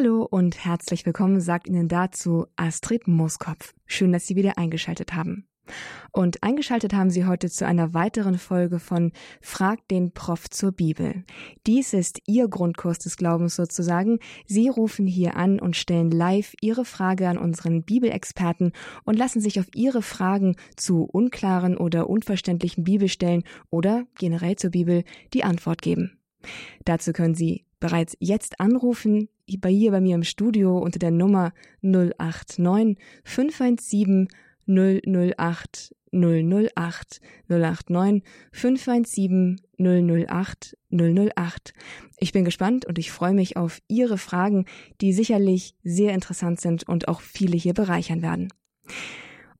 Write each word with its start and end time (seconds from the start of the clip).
Hallo 0.00 0.22
und 0.22 0.64
herzlich 0.64 1.04
willkommen, 1.04 1.42
sagt 1.42 1.68
Ihnen 1.68 1.86
dazu 1.86 2.46
Astrid 2.56 3.06
Mooskopf. 3.06 3.74
Schön, 3.84 4.12
dass 4.12 4.26
Sie 4.26 4.34
wieder 4.34 4.56
eingeschaltet 4.56 5.12
haben. 5.12 5.46
Und 6.10 6.42
eingeschaltet 6.42 6.94
haben 6.94 7.10
Sie 7.10 7.26
heute 7.26 7.50
zu 7.50 7.66
einer 7.66 7.92
weiteren 7.92 8.38
Folge 8.38 8.78
von 8.78 9.12
Frag 9.42 9.86
den 9.88 10.12
Prof 10.12 10.48
zur 10.48 10.72
Bibel. 10.72 11.24
Dies 11.66 11.92
ist 11.92 12.22
Ihr 12.26 12.48
Grundkurs 12.48 12.98
des 12.98 13.18
Glaubens 13.18 13.56
sozusagen. 13.56 14.20
Sie 14.46 14.68
rufen 14.68 15.06
hier 15.06 15.36
an 15.36 15.60
und 15.60 15.76
stellen 15.76 16.10
live 16.10 16.54
Ihre 16.62 16.86
Frage 16.86 17.28
an 17.28 17.36
unseren 17.36 17.82
Bibelexperten 17.82 18.72
und 19.04 19.18
lassen 19.18 19.42
sich 19.42 19.60
auf 19.60 19.66
Ihre 19.74 20.00
Fragen 20.00 20.56
zu 20.76 21.02
unklaren 21.02 21.76
oder 21.76 22.08
unverständlichen 22.08 22.84
Bibelstellen 22.84 23.42
oder 23.68 24.06
generell 24.18 24.56
zur 24.56 24.70
Bibel 24.70 25.04
die 25.34 25.44
Antwort 25.44 25.82
geben. 25.82 26.18
Dazu 26.86 27.12
können 27.12 27.34
Sie 27.34 27.66
bereits 27.80 28.16
jetzt 28.20 28.60
anrufen, 28.60 29.28
bei 29.58 29.70
hier 29.70 29.90
bei 29.90 30.00
mir 30.00 30.14
im 30.14 30.24
Studio 30.24 30.78
unter 30.78 30.98
der 30.98 31.10
Nummer 31.10 31.52
089 31.82 32.98
517 33.24 34.28
008 34.66 35.94
008 36.12 37.20
089 37.48 38.22
517 38.52 39.60
008 39.78 40.76
008. 40.90 41.74
Ich 42.18 42.32
bin 42.32 42.44
gespannt 42.44 42.86
und 42.86 42.98
ich 42.98 43.12
freue 43.12 43.34
mich 43.34 43.56
auf 43.56 43.80
Ihre 43.88 44.18
Fragen, 44.18 44.66
die 45.00 45.12
sicherlich 45.12 45.74
sehr 45.82 46.14
interessant 46.14 46.60
sind 46.60 46.88
und 46.88 47.08
auch 47.08 47.20
viele 47.20 47.56
hier 47.56 47.74
bereichern 47.74 48.22
werden. 48.22 48.48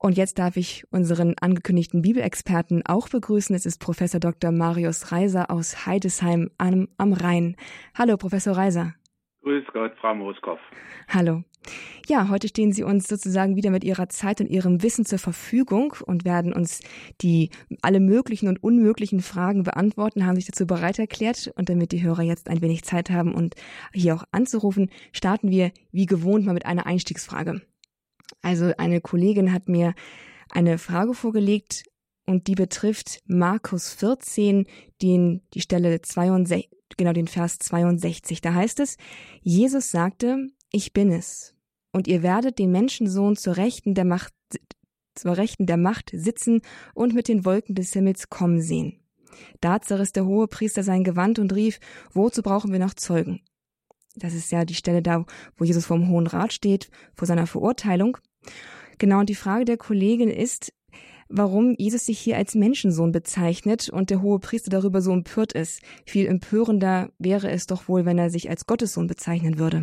Und 0.03 0.17
jetzt 0.17 0.39
darf 0.39 0.57
ich 0.57 0.85
unseren 0.91 1.35
angekündigten 1.41 2.01
Bibelexperten 2.01 2.87
auch 2.87 3.11
begrüßen. 3.11 3.55
Es 3.55 3.67
ist 3.67 3.81
Professor 3.81 4.19
Dr. 4.19 4.51
Marius 4.51 5.13
Reiser 5.13 5.51
aus 5.51 5.85
Heidesheim 5.85 6.51
am, 6.57 6.89
am 6.97 7.13
Rhein. 7.13 7.55
Hallo, 7.95 8.17
Professor 8.17 8.57
Reiser. 8.57 8.95
Grüß 9.43 9.65
Gott, 9.73 9.93
Frau 10.01 10.15
Moskow. 10.15 10.59
Hallo. 11.09 11.43
Ja, 12.07 12.29
heute 12.29 12.49
stehen 12.49 12.73
Sie 12.73 12.83
uns 12.83 13.09
sozusagen 13.09 13.57
wieder 13.57 13.71
mit 13.71 13.85
Ihrer 13.85 14.09
Zeit 14.11 14.41
und 14.41 14.49
Ihrem 14.49 14.83
Wissen 14.83 15.07
zur 15.07 15.19
Verfügung 15.19 15.95
und 16.05 16.27
werden 16.27 16.53
uns 16.53 16.81
die 17.23 17.51
alle 17.81 18.01
möglichen 18.01 18.49
und 18.49 18.63
unmöglichen 18.63 19.21
Fragen 19.21 19.63
beantworten, 19.63 20.27
haben 20.27 20.37
sich 20.37 20.47
dazu 20.47 20.67
bereit 20.67 20.99
erklärt. 20.99 21.51
Und 21.57 21.71
damit 21.71 21.93
die 21.93 22.03
Hörer 22.03 22.23
jetzt 22.23 22.51
ein 22.51 22.61
wenig 22.61 22.83
Zeit 22.85 23.09
haben 23.11 23.35
und 23.35 23.55
hier 23.95 24.15
auch 24.15 24.25
anzurufen, 24.31 24.91
starten 25.13 25.51
wir 25.51 25.73
wie 25.91 26.07
gewohnt 26.07 26.45
mal 26.45 26.55
mit 26.55 26.67
einer 26.67 26.87
Einstiegsfrage. 26.87 27.63
Also 28.43 28.73
eine 28.77 29.01
Kollegin 29.01 29.55
hat 29.55 29.69
mir 29.69 29.95
eine 30.51 30.77
Frage 30.77 31.15
vorgelegt 31.15 31.85
und 32.27 32.47
die 32.47 32.55
betrifft 32.55 33.21
Markus 33.27 33.93
14, 33.95 34.67
den, 35.01 35.43
die 35.55 35.61
Stelle 35.61 36.01
62, 36.03 36.71
genau 37.01 37.13
den 37.15 37.29
Vers 37.29 37.59
62. 37.59 38.43
Da 38.43 38.55
heißt 38.55 38.79
es, 38.79 38.97
Jesus 39.41 39.91
sagte, 39.91 40.47
ich 40.71 40.93
bin 40.93 41.11
es. 41.11 41.55
Und 41.93 42.07
ihr 42.07 42.23
werdet 42.23 42.59
den 42.59 42.71
Menschensohn 42.71 43.37
zur 43.37 43.57
Rechten 43.57 43.95
der 43.95 44.05
Macht, 44.05 44.35
zur 45.15 45.37
Rechten 45.37 45.67
der 45.67 45.79
Macht 45.79 46.11
sitzen 46.13 46.61
und 46.95 47.15
mit 47.15 47.27
den 47.27 47.45
Wolken 47.45 47.75
des 47.75 47.93
Himmels 47.95 48.29
kommen 48.29 48.61
sehen. 48.61 49.01
Da 49.61 49.81
zerriss 49.81 50.13
der 50.13 50.27
hohe 50.27 50.47
Priester 50.47 50.83
sein 50.83 51.03
Gewand 51.03 51.39
und 51.39 51.55
rief, 51.55 51.81
wozu 52.13 52.43
brauchen 52.43 52.71
wir 52.71 52.79
noch 52.79 52.95
Zeugen? 52.95 53.41
Das 54.15 54.35
ist 54.35 54.53
ja 54.53 54.67
die 54.67 54.75
Stelle 54.75 55.01
da, 55.01 55.25
wo 55.57 55.65
Jesus 55.65 55.87
vor 55.87 55.97
dem 55.97 56.09
Hohen 56.11 56.27
Rat 56.27 56.53
steht, 56.53 56.91
vor 57.15 57.27
seiner 57.27 57.47
Verurteilung. 57.47 58.19
Genau, 58.99 59.21
und 59.21 59.31
die 59.31 59.35
Frage 59.35 59.65
der 59.65 59.79
Kollegin 59.79 60.29
ist, 60.29 60.75
warum 61.31 61.75
Jesus 61.79 62.07
sich 62.07 62.19
hier 62.19 62.37
als 62.37 62.55
Menschensohn 62.55 63.13
bezeichnet 63.13 63.89
und 63.89 64.11
der 64.11 64.23
hohe 64.23 64.41
Priester 64.41 64.71
darüber 64.71 65.01
so 65.01 65.13
empört 65.13 65.53
ist. 65.53 65.83
Viel 66.07 66.27
empörender 66.27 67.11
wäre 67.19 67.51
es 67.51 67.67
doch 67.67 67.89
wohl, 67.89 68.05
wenn 68.05 68.19
er 68.19 68.31
sich 68.31 68.51
als 68.51 68.67
Gottessohn 68.67 69.07
bezeichnen 69.07 69.59
würde. 69.59 69.83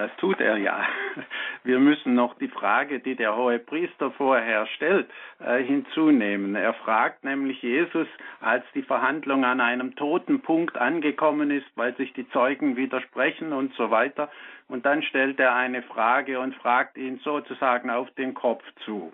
Das 0.00 0.10
tut 0.16 0.40
er 0.40 0.56
ja. 0.56 0.82
Wir 1.62 1.78
müssen 1.78 2.14
noch 2.14 2.38
die 2.38 2.48
Frage, 2.48 3.00
die 3.00 3.16
der 3.16 3.36
hohe 3.36 3.58
Priester 3.58 4.10
vorher 4.12 4.66
stellt, 4.68 5.10
äh, 5.40 5.62
hinzunehmen. 5.62 6.54
Er 6.54 6.72
fragt 6.72 7.22
nämlich 7.22 7.60
Jesus, 7.60 8.08
als 8.40 8.64
die 8.74 8.82
Verhandlung 8.82 9.44
an 9.44 9.60
einem 9.60 9.94
toten 9.96 10.40
Punkt 10.40 10.78
angekommen 10.78 11.50
ist, 11.50 11.66
weil 11.74 11.94
sich 11.96 12.14
die 12.14 12.26
Zeugen 12.30 12.76
widersprechen 12.76 13.52
und 13.52 13.74
so 13.74 13.90
weiter. 13.90 14.30
Und 14.68 14.86
dann 14.86 15.02
stellt 15.02 15.38
er 15.38 15.54
eine 15.54 15.82
Frage 15.82 16.40
und 16.40 16.54
fragt 16.54 16.96
ihn 16.96 17.20
sozusagen 17.22 17.90
auf 17.90 18.10
den 18.12 18.32
Kopf 18.32 18.64
zu. 18.86 19.12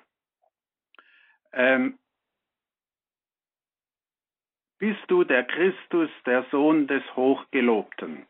Ähm, 1.56 1.98
bist 4.78 5.00
du 5.08 5.24
der 5.24 5.44
Christus, 5.44 6.10
der 6.26 6.44
Sohn 6.50 6.86
des 6.86 7.02
Hochgelobten? 7.16 8.26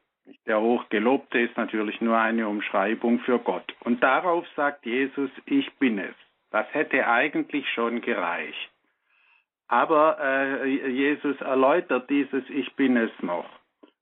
Der 0.46 0.60
Hochgelobte 0.60 1.40
ist 1.40 1.56
natürlich 1.56 2.00
nur 2.00 2.16
eine 2.18 2.48
Umschreibung 2.48 3.18
für 3.20 3.38
Gott. 3.40 3.74
Und 3.80 4.02
darauf 4.02 4.46
sagt 4.54 4.86
Jesus, 4.86 5.30
ich 5.44 5.72
bin 5.78 5.98
es. 5.98 6.14
Das 6.50 6.72
hätte 6.72 7.06
eigentlich 7.06 7.68
schon 7.70 8.00
gereicht. 8.00 8.70
Aber 9.68 10.18
äh, 10.20 10.88
Jesus 10.88 11.40
erläutert 11.40 12.08
dieses 12.08 12.48
Ich 12.48 12.72
bin 12.76 12.96
es 12.96 13.10
noch. 13.22 13.48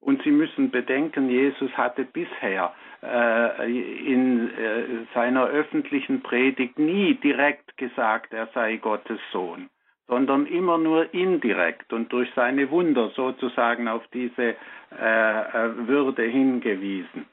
Und 0.00 0.22
Sie 0.22 0.30
müssen 0.30 0.70
bedenken, 0.70 1.30
Jesus 1.30 1.72
hatte 1.78 2.04
bisher 2.04 2.74
äh, 3.02 4.12
in 4.12 4.50
äh, 4.50 4.84
seiner 5.14 5.46
öffentlichen 5.46 6.22
Predigt 6.22 6.78
nie 6.78 7.14
direkt 7.14 7.63
gesagt, 7.76 8.32
er 8.32 8.48
sei 8.54 8.76
Gottes 8.76 9.20
Sohn, 9.32 9.70
sondern 10.06 10.46
immer 10.46 10.78
nur 10.78 11.12
indirekt 11.14 11.92
und 11.92 12.12
durch 12.12 12.30
seine 12.34 12.70
Wunder 12.70 13.10
sozusagen 13.10 13.88
auf 13.88 14.06
diese 14.12 14.56
äh, 14.98 15.40
äh 15.40 15.88
Würde 15.88 16.22
hingewiesen. 16.22 17.26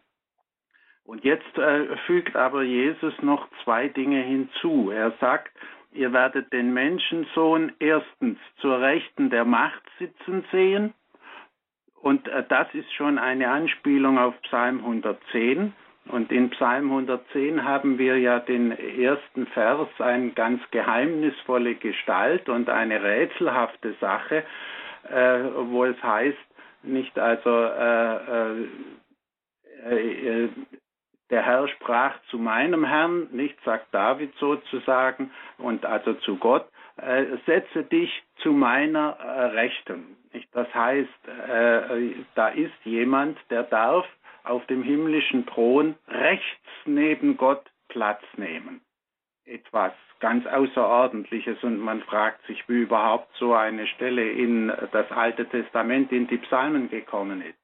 Und 1.04 1.24
jetzt 1.24 1.58
äh, 1.58 1.98
fügt 2.06 2.36
aber 2.36 2.64
Jesus 2.64 3.14
noch 3.22 3.48
zwei 3.64 3.88
Dinge 3.88 4.22
hinzu. 4.22 4.92
Er 4.92 5.12
sagt, 5.20 5.52
ihr 5.92 6.14
werdet 6.14 6.54
den 6.54 6.74
Menschensohn 6.74 7.74
erstens 7.80 8.38
zur 8.58 8.80
Rechten 8.80 9.30
der 9.30 9.46
Macht 9.46 9.84
sitzen 10.00 10.46
sehen 10.52 10.94
und 12.02 12.28
äh, 12.28 12.44
das 12.48 12.68
ist 12.74 12.92
schon 12.94 13.20
eine 13.20 13.50
Anspielung 13.50 14.18
auf 14.18 14.40
Psalm 14.44 14.80
110. 14.80 15.74
Und 16.08 16.32
in 16.32 16.50
Psalm 16.52 16.90
110 16.90 17.64
haben 17.64 17.98
wir 17.98 18.18
ja 18.18 18.40
den 18.40 18.72
ersten 18.72 19.46
Vers, 19.48 19.88
eine 20.00 20.32
ganz 20.32 20.62
geheimnisvolle 20.72 21.76
Gestalt 21.76 22.50
und 22.50 22.70
eine 22.70 23.04
rätselhafte 23.04 23.94
Sache, 24.02 24.44
äh, 25.10 25.40
wo 25.68 25.86
es 25.86 26.02
heißt, 26.02 26.38
nicht 26.84 27.18
also 27.20 27.50
äh, 27.50 28.62
äh, 29.90 30.46
äh, 30.46 30.50
der 31.30 31.46
Herr 31.46 31.68
sprach 31.70 32.16
zu 32.30 32.38
meinem 32.38 32.84
Herrn, 32.84 33.28
nicht 33.32 33.58
sagt 33.64 33.94
David 33.94 34.34
sozusagen, 34.38 35.32
und 35.58 35.86
also 35.86 36.14
zu 36.16 36.36
Gott, 36.38 36.68
äh, 36.98 37.26
setze 37.46 37.84
dich 37.84 38.24
zu 38.38 38.52
meiner 38.52 39.18
äh, 39.20 39.46
Rechten. 39.46 40.18
Das 40.52 40.74
heißt, 40.74 41.28
äh, 41.48 42.16
da 42.36 42.50
ist 42.50 42.74
jemand, 42.84 43.38
der 43.50 43.64
darf 43.64 44.06
auf 44.44 44.66
dem 44.68 44.84
himmlischen 44.84 45.46
Thron 45.46 45.96
rechts 46.08 46.68
neben 46.86 47.38
Gott 47.38 47.64
Platz 47.90 48.22
nehmen. 48.38 48.82
Etwas 49.46 49.94
ganz 50.20 50.46
Außerordentliches 50.46 51.64
und 51.64 51.80
man 51.80 52.02
fragt 52.04 52.46
sich, 52.46 52.68
wie 52.70 52.82
überhaupt 52.82 53.36
so 53.38 53.54
eine 53.54 53.88
Stelle 53.88 54.32
in 54.32 54.72
das 54.92 55.12
Alte 55.12 55.48
Testament, 55.48 56.12
in 56.12 56.28
die 56.28 56.38
Psalmen 56.38 56.90
gekommen 56.90 57.42
ist. 57.42 57.58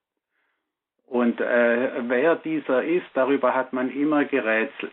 Und 1.06 1.40
äh, 1.40 2.10
wer 2.10 2.36
dieser 2.36 2.84
ist, 2.84 3.06
darüber 3.14 3.54
hat 3.54 3.72
man 3.72 3.90
immer 3.90 4.26
gerätselt. 4.26 4.92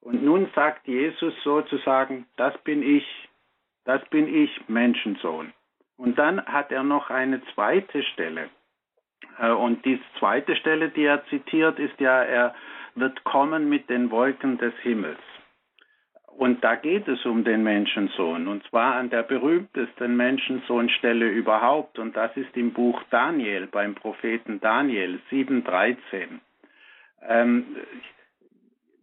Und 0.00 0.22
nun 0.22 0.48
sagt 0.54 0.86
Jesus 0.86 1.34
sozusagen, 1.42 2.26
das 2.36 2.56
bin 2.58 2.82
ich, 2.82 3.04
das 3.84 4.04
bin 4.10 4.32
ich, 4.32 4.68
Menschensohn. 4.68 5.52
Und 5.96 6.18
dann 6.18 6.44
hat 6.44 6.70
er 6.70 6.82
noch 6.82 7.10
eine 7.10 7.42
zweite 7.54 8.02
Stelle. 8.02 8.50
Äh, 9.38 9.50
und 9.50 9.84
die 9.84 10.00
zweite 10.18 10.56
Stelle, 10.56 10.90
die 10.90 11.04
er 11.04 11.24
zitiert, 11.26 11.78
ist 11.78 11.98
ja, 12.00 12.22
er 12.22 12.54
wird 12.94 13.24
kommen 13.24 13.68
mit 13.68 13.88
den 13.88 14.10
Wolken 14.10 14.58
des 14.58 14.74
Himmels. 14.82 15.20
Und 16.36 16.64
da 16.64 16.76
geht 16.76 17.06
es 17.08 17.24
um 17.26 17.44
den 17.44 17.62
Menschensohn, 17.62 18.48
und 18.48 18.64
zwar 18.68 18.94
an 18.94 19.10
der 19.10 19.22
berühmtesten 19.22 20.16
Menschensohnstelle 20.16 21.28
überhaupt, 21.28 21.98
und 21.98 22.16
das 22.16 22.34
ist 22.36 22.56
im 22.56 22.72
Buch 22.72 23.02
Daniel, 23.10 23.66
beim 23.66 23.94
Propheten 23.94 24.58
Daniel 24.60 25.20
7,13. 25.30 26.40
Ähm, 27.28 27.76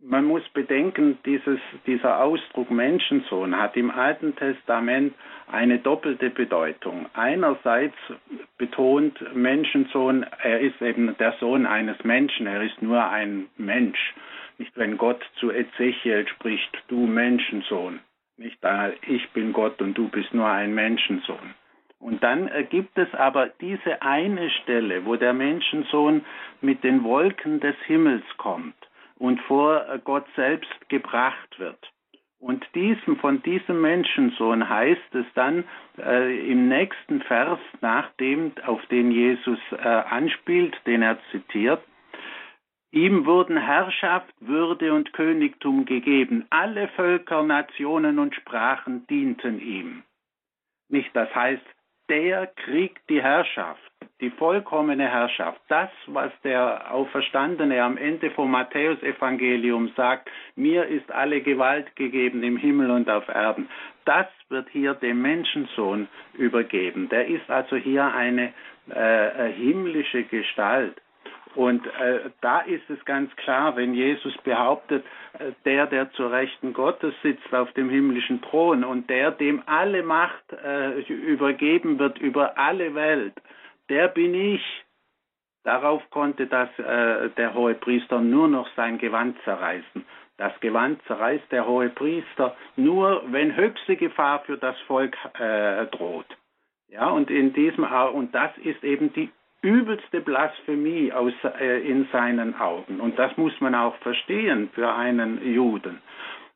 man 0.01 0.25
muss 0.25 0.47
bedenken, 0.49 1.17
dieses, 1.25 1.59
dieser 1.85 2.23
Ausdruck 2.23 2.71
Menschensohn 2.71 3.57
hat 3.57 3.75
im 3.75 3.91
Alten 3.91 4.35
Testament 4.35 5.13
eine 5.47 5.79
doppelte 5.79 6.29
Bedeutung. 6.29 7.07
Einerseits 7.13 7.95
betont 8.57 9.35
Menschensohn, 9.35 10.25
er 10.41 10.59
ist 10.61 10.81
eben 10.81 11.15
der 11.17 11.33
Sohn 11.39 11.65
eines 11.65 12.03
Menschen, 12.03 12.47
er 12.47 12.63
ist 12.63 12.81
nur 12.81 13.03
ein 13.09 13.47
Mensch. 13.57 14.13
Nicht 14.57 14.75
wenn 14.77 14.97
Gott 14.97 15.23
zu 15.39 15.51
Ezechiel 15.51 16.27
spricht, 16.27 16.77
du 16.87 17.05
Menschensohn. 17.05 17.99
Nicht 18.37 18.59
ich 19.07 19.29
bin 19.31 19.51
Gott 19.51 19.81
und 19.81 19.97
du 19.97 20.07
bist 20.07 20.33
nur 20.33 20.47
ein 20.47 20.73
Menschensohn. 20.73 21.55
Und 21.99 22.23
dann 22.23 22.47
äh, 22.47 22.63
gibt 22.63 22.97
es 22.97 23.13
aber 23.13 23.47
diese 23.59 24.01
eine 24.01 24.49
Stelle, 24.49 25.05
wo 25.05 25.17
der 25.17 25.33
Menschensohn 25.33 26.23
mit 26.61 26.85
den 26.85 27.03
Wolken 27.03 27.59
des 27.59 27.75
Himmels 27.85 28.23
kommt 28.37 28.88
und 29.19 29.39
vor 29.41 29.87
äh, 29.87 29.99
Gott 30.03 30.25
selbst 30.35 30.89
gebracht 30.89 31.59
wird. 31.59 31.79
Und 32.39 32.65
diesem, 32.73 33.17
von 33.17 33.43
diesem 33.43 33.81
Menschensohn 33.81 34.67
heißt 34.67 35.13
es 35.13 35.25
dann 35.35 35.65
äh, 35.97 36.49
im 36.49 36.69
nächsten 36.69 37.21
Vers, 37.21 37.59
nach 37.81 38.09
dem, 38.13 38.53
auf 38.65 38.83
den 38.87 39.11
Jesus 39.11 39.59
äh, 39.71 39.87
anspielt, 39.87 40.75
den 40.85 41.01
er 41.01 41.19
zitiert, 41.31 41.81
Ihm 42.91 43.27
wurden 43.27 43.57
Herrschaft, 43.57 44.33
Würde 44.39 44.93
und 44.93 45.13
Königtum 45.13 45.85
gegeben. 45.85 46.47
Alle 46.49 46.87
Völker, 46.87 47.43
Nationen 47.43 48.17
und 48.17 48.33
Sprachen 48.33 49.05
dienten 49.05 49.59
ihm. 49.59 50.01
Nicht, 50.87 51.15
das 51.15 51.33
heißt, 51.35 51.61
der 52.09 52.47
kriegt 52.47 53.09
die 53.09 53.21
Herrschaft, 53.21 53.79
die 54.19 54.31
vollkommene 54.31 55.07
Herrschaft. 55.07 55.61
Das, 55.67 55.89
was 56.07 56.31
der 56.43 56.91
Auferstandene 56.91 57.81
am 57.81 57.97
Ende 57.97 58.31
vom 58.31 58.51
Matthäusevangelium 58.51 59.91
sagt, 59.95 60.29
mir 60.55 60.85
ist 60.85 61.11
alle 61.11 61.41
Gewalt 61.41 61.95
gegeben 61.95 62.43
im 62.43 62.57
Himmel 62.57 62.91
und 62.91 63.09
auf 63.09 63.27
Erden. 63.29 63.69
Das 64.05 64.27
wird 64.49 64.67
hier 64.69 64.95
dem 64.95 65.21
Menschensohn 65.21 66.07
übergeben. 66.33 67.07
Der 67.09 67.27
ist 67.27 67.49
also 67.49 67.75
hier 67.75 68.05
eine 68.13 68.53
äh, 68.89 69.51
himmlische 69.51 70.23
Gestalt. 70.23 70.99
Und 71.55 71.85
äh, 71.85 72.29
da 72.41 72.59
ist 72.61 72.87
es 72.89 73.03
ganz 73.05 73.35
klar, 73.35 73.75
wenn 73.75 73.93
Jesus 73.93 74.37
behauptet, 74.43 75.03
äh, 75.33 75.51
der, 75.65 75.87
der 75.87 76.11
zur 76.11 76.31
Rechten 76.31 76.73
Gottes 76.73 77.13
sitzt 77.23 77.53
auf 77.53 77.71
dem 77.73 77.89
himmlischen 77.89 78.41
Thron 78.41 78.83
und 78.83 79.09
der, 79.09 79.31
dem 79.31 79.63
alle 79.65 80.03
Macht 80.03 80.53
äh, 80.53 80.99
übergeben 81.01 81.97
wird 81.97 82.19
über 82.19 82.57
alle 82.57 82.93
Welt, 82.93 83.33
der 83.89 84.07
bin 84.09 84.35
ich. 84.35 84.63
Darauf 85.63 86.07
konnte 86.11 86.47
das, 86.47 86.69
äh, 86.79 87.29
der 87.31 87.53
hohe 87.53 87.73
Priester 87.73 88.21
nur 88.21 88.47
noch 88.47 88.67
sein 88.75 88.97
Gewand 88.97 89.37
zerreißen. 89.43 90.05
Das 90.37 90.57
Gewand 90.61 91.01
zerreißt 91.07 91.51
der 91.51 91.67
hohe 91.67 91.89
Priester 91.89 92.55
nur, 92.77 93.23
wenn 93.27 93.55
höchste 93.55 93.97
Gefahr 93.97 94.39
für 94.45 94.57
das 94.57 94.79
Volk 94.87 95.17
äh, 95.37 95.85
droht. 95.87 96.27
Ja, 96.87 97.09
und 97.09 97.29
in 97.29 97.53
diesem 97.53 97.83
und 97.83 98.33
das 98.33 98.51
ist 98.63 98.83
eben 98.83 99.13
die 99.13 99.29
übelste 99.61 100.21
Blasphemie 100.21 101.11
aus, 101.11 101.33
äh, 101.59 101.81
in 101.81 102.07
seinen 102.11 102.59
Augen. 102.59 102.99
Und 102.99 103.19
das 103.19 103.35
muss 103.37 103.59
man 103.59 103.75
auch 103.75 103.95
verstehen 103.97 104.69
für 104.73 104.93
einen 104.93 105.53
Juden. 105.53 105.99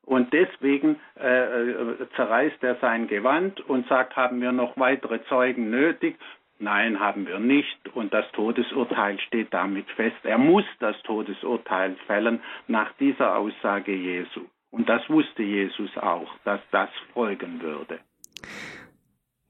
Und 0.06 0.34
deswegen 0.34 1.00
äh, 1.20 1.72
äh, 1.72 2.10
zerreißt 2.16 2.62
er 2.64 2.76
sein 2.76 3.08
Gewand 3.08 3.62
und 3.70 3.88
sagt, 3.88 4.16
haben 4.16 4.42
wir 4.42 4.52
noch 4.52 4.78
weitere 4.78 5.24
Zeugen 5.26 5.70
nötig? 5.70 6.18
Nein, 6.60 7.00
haben 7.00 7.26
wir 7.28 7.40
nicht. 7.40 7.90
Und 7.94 8.14
das 8.14 8.30
Todesurteil 8.34 9.20
steht 9.20 9.54
damit 9.54 9.90
fest. 9.92 10.18
Er 10.24 10.38
muss 10.38 10.66
das 10.80 11.02
Todesurteil 11.04 11.96
fällen 12.08 12.42
nach 12.68 12.92
dieser 13.00 13.38
Aussage 13.38 13.94
Jesu. 13.94 14.42
Und 14.72 14.90
das 14.90 15.08
wusste 15.10 15.44
Jesus 15.44 15.98
auch, 15.98 16.30
dass 16.44 16.62
das 16.72 16.90
folgen 17.14 17.62
würde. 17.62 18.00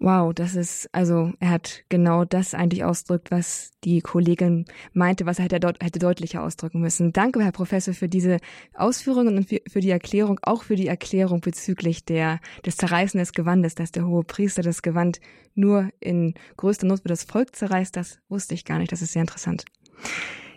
Wow, 0.03 0.33
das 0.33 0.55
ist, 0.55 0.89
also 0.91 1.31
er 1.39 1.49
hat 1.49 1.85
genau 1.87 2.25
das 2.25 2.53
eigentlich 2.53 2.83
ausdrückt, 2.83 3.31
was 3.31 3.71
die 3.85 4.01
Kollegin 4.01 4.65
meinte, 4.91 5.25
was 5.25 5.39
er 5.39 5.45
hätte, 5.45 5.65
hätte 5.79 5.97
deutlicher 5.97 6.43
ausdrücken 6.43 6.81
müssen. 6.81 7.13
Danke, 7.13 7.41
Herr 7.41 7.53
Professor, 7.53 7.93
für 7.93 8.09
diese 8.09 8.39
Ausführungen 8.73 9.37
und 9.37 9.47
für 9.47 9.79
die 9.79 9.89
Erklärung, 9.91 10.41
auch 10.41 10.63
für 10.63 10.75
die 10.75 10.87
Erklärung 10.87 11.39
bezüglich 11.39 12.03
der, 12.03 12.41
des 12.65 12.75
Zerreißen 12.75 13.17
des 13.17 13.31
Gewandes, 13.31 13.75
dass 13.75 13.93
der 13.93 14.05
hohe 14.05 14.25
Priester 14.25 14.61
das 14.61 14.81
Gewand 14.81 15.21
nur 15.55 15.89
in 16.01 16.33
größter 16.57 16.85
Not 16.85 17.03
für 17.03 17.07
das 17.07 17.23
Volk 17.23 17.55
zerreißt. 17.55 17.95
Das 17.95 18.19
wusste 18.27 18.55
ich 18.55 18.65
gar 18.65 18.79
nicht. 18.79 18.91
Das 18.91 19.01
ist 19.01 19.13
sehr 19.13 19.21
interessant. 19.21 19.63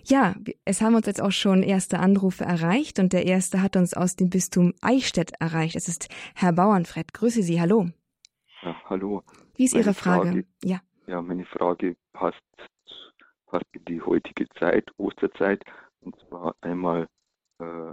Ja, 0.03 0.35
es 0.65 0.81
haben 0.81 0.97
uns 0.97 1.07
jetzt 1.07 1.23
auch 1.23 1.31
schon 1.31 1.63
erste 1.63 2.01
Anrufe 2.01 2.43
erreicht 2.43 2.99
und 2.99 3.13
der 3.13 3.27
erste 3.27 3.63
hat 3.63 3.77
uns 3.77 3.95
aus 3.95 4.17
dem 4.17 4.29
Bistum 4.29 4.75
Eichstätt 4.81 5.35
erreicht. 5.39 5.77
Es 5.77 5.87
ist 5.87 6.09
Herr 6.35 6.53
Bauernfred. 6.53 7.15
Grüße 7.15 7.45
Sie. 7.45 7.61
Hallo. 7.61 7.91
Ja, 8.67 8.75
hallo. 8.87 9.23
Wie 9.55 9.65
ist 9.67 9.75
meine 9.75 9.85
Ihre 9.85 9.95
Frage? 9.95 10.29
Frage? 10.29 10.47
Ja. 10.65 10.81
Ja, 11.07 11.23
meine 11.23 11.45
Frage 11.45 11.97
passt, 12.13 12.43
passt 13.47 13.67
in 13.71 13.85
die 13.85 14.03
heutige 14.03 14.49
Zeit, 14.59 14.91
Osterzeit. 14.97 15.65
Und 16.01 16.19
zwar 16.19 16.57
einmal 16.63 17.07
äh, 17.61 17.93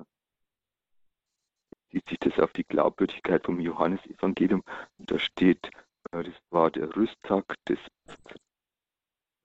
sieht 1.92 2.10
sich 2.10 2.18
das 2.18 2.40
auf 2.40 2.54
die 2.54 2.64
Glaubwürdigkeit 2.64 3.46
vom 3.46 3.60
Johannesevangelium. 3.60 4.64
Und 4.98 5.12
da 5.12 5.20
steht, 5.20 5.64
äh, 6.12 6.24
das 6.24 6.34
war 6.50 6.72
der 6.72 6.96
Rüsttag 6.96 7.54
des 7.70 7.78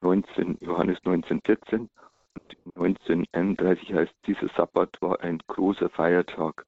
19, 0.01 0.57
Johannes 0.63 0.97
1914 1.05 1.91
und 2.33 2.57
1931 2.75 3.93
heißt, 3.93 4.15
dieser 4.25 4.49
Sabbat 4.49 4.97
war 5.03 5.21
ein 5.21 5.43
großer 5.47 5.91
Feiertag. 5.91 6.65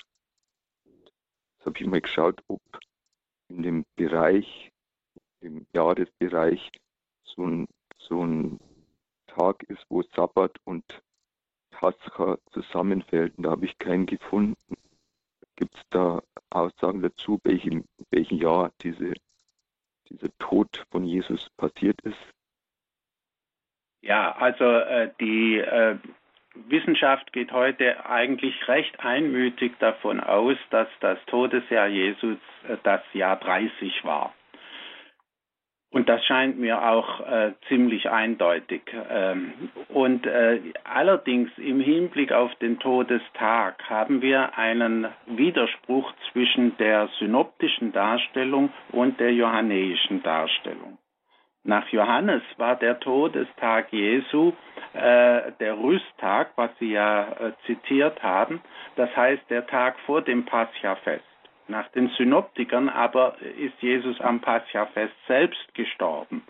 Jetzt 0.85 1.65
habe 1.65 1.79
ich 1.79 1.87
mal 1.87 2.03
geschaut, 2.03 2.43
ob 2.49 2.61
in 3.51 3.63
dem 3.63 3.85
Bereich, 3.97 4.71
im 5.41 5.67
Jahresbereich 5.75 6.71
so 7.25 7.47
ein, 7.47 7.67
so 7.99 8.25
ein 8.25 8.59
Tag 9.27 9.63
ist, 9.65 9.85
wo 9.89 10.03
Sabbat 10.03 10.57
und 10.65 10.85
Pascha 11.71 12.39
zusammenfällt. 12.53 13.37
Und 13.37 13.45
da 13.45 13.51
habe 13.51 13.65
ich 13.65 13.79
keinen 13.79 14.07
gefunden. 14.07 14.57
Gibt 15.57 15.75
es 15.75 15.83
da 15.91 16.23
Aussagen 16.51 17.03
dazu, 17.03 17.39
welchem, 17.45 17.85
welchem 18.11 18.39
Jahr 18.39 18.73
diese, 18.81 19.13
dieser 20.09 20.29
Tod 20.39 20.85
von 20.91 21.05
Jesus 21.05 21.51
passiert 21.57 22.01
ist? 22.03 22.19
Ja, 24.03 24.33
also 24.37 24.65
äh, 24.65 25.13
die 25.21 25.59
äh, 25.59 25.99
Wissenschaft 26.69 27.33
geht 27.33 27.53
heute 27.53 28.07
eigentlich 28.07 28.69
recht 28.69 29.01
einmütig 29.01 29.73
davon 29.79 30.21
aus, 30.21 30.57
dass 30.71 30.89
das 31.01 31.19
Todesjahr 31.27 31.89
Jesus 31.89 32.39
äh, 32.69 32.77
das 32.83 33.03
Jahr 33.13 33.37
30 33.37 34.05
war. 34.05 34.35
Und 35.93 36.09
das 36.09 36.25
scheint 36.25 36.57
mir 36.57 36.89
auch 36.89 37.21
äh, 37.21 37.53
ziemlich 37.67 38.09
eindeutig. 38.09 38.83
Ähm, 39.11 39.53
und 39.89 40.25
äh, 40.25 40.61
allerdings 40.85 41.51
im 41.57 41.81
Hinblick 41.81 42.31
auf 42.31 42.55
den 42.57 42.79
Todestag 42.79 43.83
haben 43.91 44.23
wir 44.23 44.57
einen 44.57 45.09
Widerspruch 45.27 46.13
zwischen 46.31 46.77
der 46.77 47.09
synoptischen 47.19 47.91
Darstellung 47.93 48.73
und 48.93 49.19
der 49.19 49.35
johannäischen 49.35 50.23
Darstellung. 50.23 51.00
Nach 51.63 51.87
Johannes 51.89 52.43
war 52.57 52.77
der 52.77 52.99
Todestag 53.01 53.93
Jesu 53.93 54.53
äh, 54.95 55.53
der 55.61 55.79
Rüsttag, 55.79 56.53
was 56.57 56.71
Sie 56.79 56.93
ja 56.93 57.29
äh, 57.33 57.53
zitiert 57.67 58.23
haben, 58.23 58.61
das 58.97 59.15
heißt 59.15 59.43
der 59.51 59.67
Tag 59.67 59.99
vor 60.07 60.23
dem 60.23 60.45
Paschafest. 60.45 61.25
Nach 61.69 61.89
den 61.89 62.09
Synoptikern 62.11 62.89
aber 62.89 63.37
ist 63.59 63.81
Jesus 63.81 64.21
am 64.21 64.41
Paschafest 64.41 65.15
selbst 65.29 65.75
gestorben. 65.75 66.43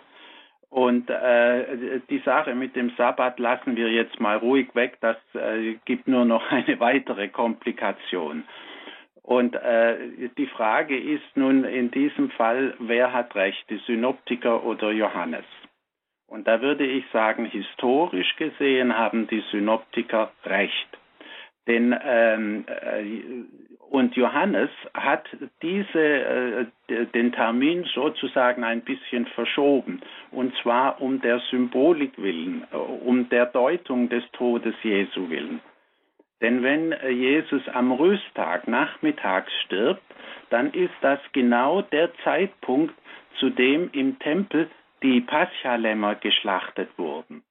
Und 0.71 1.11
äh, 1.11 2.01
die 2.09 2.21
Sache 2.21 2.55
mit 2.55 2.77
dem 2.77 2.91
Sabbat 2.97 3.41
lassen 3.41 3.77
wir 3.77 3.91
jetzt 3.91 4.21
mal 4.21 4.37
ruhig 4.37 4.73
weg, 4.75 4.99
das 5.01 5.17
äh, 5.35 5.75
gibt 5.85 6.07
nur 6.07 6.25
noch 6.25 6.51
eine 6.53 6.79
weitere 6.79 7.29
Komplikation. 7.29 8.45
Und 9.31 9.55
äh, 9.55 9.97
die 10.37 10.49
Frage 10.49 10.99
ist 10.99 11.37
nun 11.37 11.63
in 11.63 11.93
diesem 11.93 12.31
Fall, 12.31 12.75
wer 12.81 13.13
hat 13.13 13.37
recht, 13.37 13.65
die 13.71 13.81
Synoptiker 13.87 14.65
oder 14.65 14.91
Johannes? 14.91 15.45
Und 16.27 16.49
da 16.49 16.61
würde 16.61 16.85
ich 16.85 17.05
sagen, 17.13 17.45
historisch 17.45 18.35
gesehen 18.35 18.99
haben 18.99 19.29
die 19.29 19.45
Synoptiker 19.53 20.33
recht. 20.45 20.89
Denn 21.69 21.97
ähm, 22.05 22.65
äh, 22.67 23.85
und 23.89 24.17
Johannes 24.17 24.71
hat 24.95 25.29
diese, 25.63 26.67
äh, 26.89 27.07
den 27.15 27.31
Termin 27.31 27.85
sozusagen 27.95 28.65
ein 28.65 28.81
bisschen 28.81 29.27
verschoben. 29.27 30.01
Und 30.33 30.53
zwar 30.57 31.01
um 31.01 31.21
der 31.21 31.39
Symbolik 31.53 32.21
willen, 32.21 32.67
äh, 32.73 32.77
um 32.77 33.29
der 33.29 33.47
Deutung 33.47 34.09
des 34.09 34.25
Todes 34.33 34.75
Jesu 34.83 35.31
willen. 35.31 35.61
Denn 36.41 36.63
wenn 36.63 36.93
äh, 36.93 37.11
Jesus 37.11 37.63
am 37.69 37.93
Rüsttag 37.93 38.67
nachmittags 38.67 39.53
stirbt, 39.65 40.03
dann 40.51 40.73
ist 40.73 40.95
das 41.01 41.21
genau 41.33 41.83
der 41.83 42.11
Zeitpunkt, 42.25 42.95
zu 43.39 43.51
dem 43.51 43.91
im 43.93 44.19
Tempel 44.19 44.69
die 45.03 45.21
Paschalämmer 45.21 46.15
geschlachtet 46.17 46.91
wurden. 46.99 47.43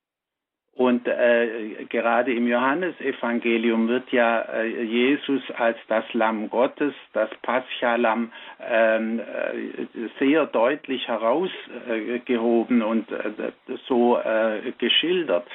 Und 0.80 1.10
äh, 1.10 1.86
gerade 1.90 2.34
im 2.34 2.48
Johannesevangelium 2.48 3.90
wird 3.90 4.10
ja 4.14 4.44
äh, 4.44 4.82
Jesus 4.84 5.42
als 5.58 5.78
das 5.90 6.06
Lamm 6.14 6.50
Gottes, 6.50 6.94
das 7.12 7.30
Paschalam, 7.42 8.32
ähm, 8.66 9.20
äh, 9.20 9.88
sehr 10.20 10.46
deutlich 10.46 11.06
herausgehoben 11.06 12.82
und 12.82 13.12
äh, 13.12 13.52
so 13.90 14.20
äh, 14.20 14.72
geschildert. 14.78 15.46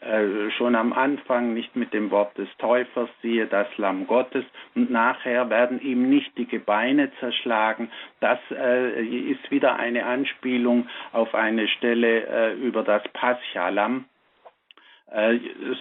Äh, 0.00 0.50
schon 0.52 0.74
am 0.74 0.92
Anfang 0.92 1.54
nicht 1.54 1.76
mit 1.76 1.92
dem 1.92 2.10
Wort 2.10 2.36
des 2.38 2.48
Täufers, 2.58 3.08
siehe 3.22 3.46
das 3.46 3.66
Lamm 3.76 4.06
Gottes, 4.06 4.44
und 4.74 4.90
nachher 4.90 5.50
werden 5.50 5.80
ihm 5.80 6.08
nicht 6.08 6.36
die 6.38 6.46
Gebeine 6.46 7.10
zerschlagen. 7.20 7.90
Das 8.20 8.38
äh, 8.50 9.02
ist 9.02 9.50
wieder 9.50 9.76
eine 9.76 10.06
Anspielung 10.06 10.88
auf 11.12 11.34
eine 11.34 11.68
Stelle 11.68 12.26
äh, 12.26 12.54
über 12.54 12.82
das 12.82 13.02
Paschalam 13.12 14.04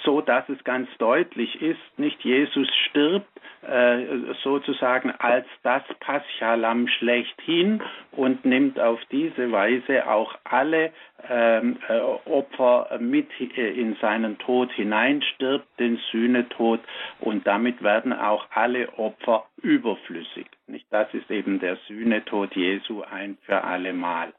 so 0.06 0.22
dass 0.22 0.48
es 0.48 0.64
ganz 0.64 0.90
deutlich 1.00 1.62
ist, 1.62 1.80
nicht 1.98 2.24
Jesus 2.24 2.68
stirbt 2.90 3.28
äh, 3.62 4.06
sozusagen 4.44 5.12
als 5.12 5.46
das 5.64 5.84
Paschalam 6.00 6.88
schlechthin 6.88 7.82
und 8.12 8.46
nimmt 8.46 8.80
auf 8.80 9.00
diese 9.12 9.52
Weise 9.52 10.08
auch 10.10 10.36
alle 10.46 10.94
ähm, 11.30 11.78
äh, 11.90 12.00
Opfer 12.30 12.98
mit 13.00 13.28
in 13.40 13.98
seinen 14.00 14.38
Tod 14.38 14.72
hinein, 14.72 15.22
stirbt 15.36 15.68
den 15.80 15.98
Sühnetod 16.12 16.80
und 17.20 17.46
damit 17.46 17.84
werden 17.84 18.14
auch 18.14 18.48
alle 18.52 18.98
Opfer 18.98 19.46
überflüssig. 19.62 20.48
Nicht? 20.68 20.86
Das 20.90 21.14
ist 21.14 21.30
eben 21.30 21.60
der 21.60 21.76
Sühnetod 21.88 22.56
Jesu 22.56 23.02
ein 23.02 23.38
für 23.42 23.64
alle 23.64 23.92
Mal. 23.92 24.34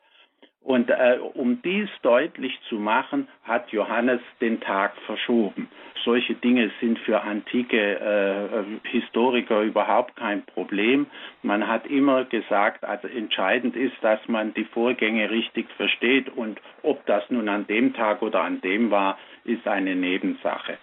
Und 0.63 0.91
äh, 0.91 1.19
um 1.35 1.63
dies 1.63 1.89
deutlich 2.03 2.59
zu 2.69 2.77
machen, 2.77 3.29
hat 3.45 3.71
Johannes 3.71 4.21
den 4.41 4.61
Tag 4.61 4.93
verschoben. 5.07 5.69
Solche 6.05 6.35
Dinge 6.35 6.71
sind 6.81 6.99
für 7.01 7.23
antike 7.23 7.77
äh, 7.99 8.89
Historiker 8.89 9.63
überhaupt 9.63 10.17
kein 10.17 10.45
Problem. 10.45 11.07
Man 11.43 11.67
hat 11.67 11.87
immer 11.87 12.25
gesagt, 12.25 12.85
also 12.85 13.09
entscheidend 13.09 13.77
ist, 13.77 13.97
dass 14.03 14.21
man 14.29 14.53
die 14.55 14.65
Vorgänge 14.65 15.31
richtig 15.31 15.69
versteht 15.77 16.29
und 16.29 16.61
ob 16.83 17.05
das 17.07 17.29
nun 17.31 17.49
an 17.49 17.67
dem 17.67 17.95
Tag 17.95 18.23
oder 18.23 18.43
an 18.43 18.61
dem 18.61 18.91
war, 18.91 19.19
ist 19.45 19.67
eine 19.67 19.95
Nebensache. 19.95 20.79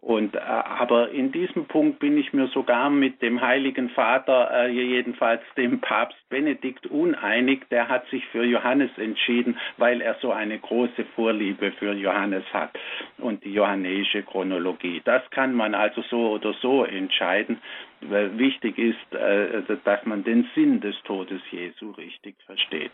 Und 0.00 0.36
äh, 0.36 0.38
aber 0.38 1.10
in 1.10 1.32
diesem 1.32 1.66
Punkt 1.66 1.98
bin 1.98 2.16
ich 2.18 2.32
mir 2.32 2.46
sogar 2.48 2.90
mit 2.90 3.22
dem 3.22 3.40
Heiligen 3.40 3.88
Vater, 3.90 4.50
äh, 4.52 4.70
jedenfalls 4.70 5.42
dem 5.56 5.80
Papst 5.80 6.18
Benedikt, 6.28 6.86
uneinig. 6.86 7.68
Der 7.70 7.88
hat 7.88 8.06
sich 8.08 8.24
für 8.26 8.44
Johannes 8.44 8.90
entschieden, 8.98 9.58
weil 9.78 10.00
er 10.00 10.16
so 10.20 10.30
eine 10.30 10.58
große 10.58 11.04
Vorliebe 11.16 11.72
für 11.72 11.92
Johannes 11.92 12.44
hat 12.52 12.78
und 13.18 13.42
die 13.44 13.52
johannäische 13.52 14.22
Chronologie. 14.22 15.00
Das 15.04 15.28
kann 15.30 15.54
man 15.54 15.74
also 15.74 16.02
so 16.02 16.30
oder 16.30 16.52
so 16.60 16.84
entscheiden. 16.84 17.58
Weil 18.02 18.38
wichtig 18.38 18.78
ist, 18.78 19.14
äh, 19.14 19.62
dass 19.82 20.04
man 20.04 20.22
den 20.22 20.48
Sinn 20.54 20.80
des 20.80 20.94
Todes 21.04 21.40
Jesu 21.50 21.90
richtig 21.92 22.36
versteht. 22.44 22.92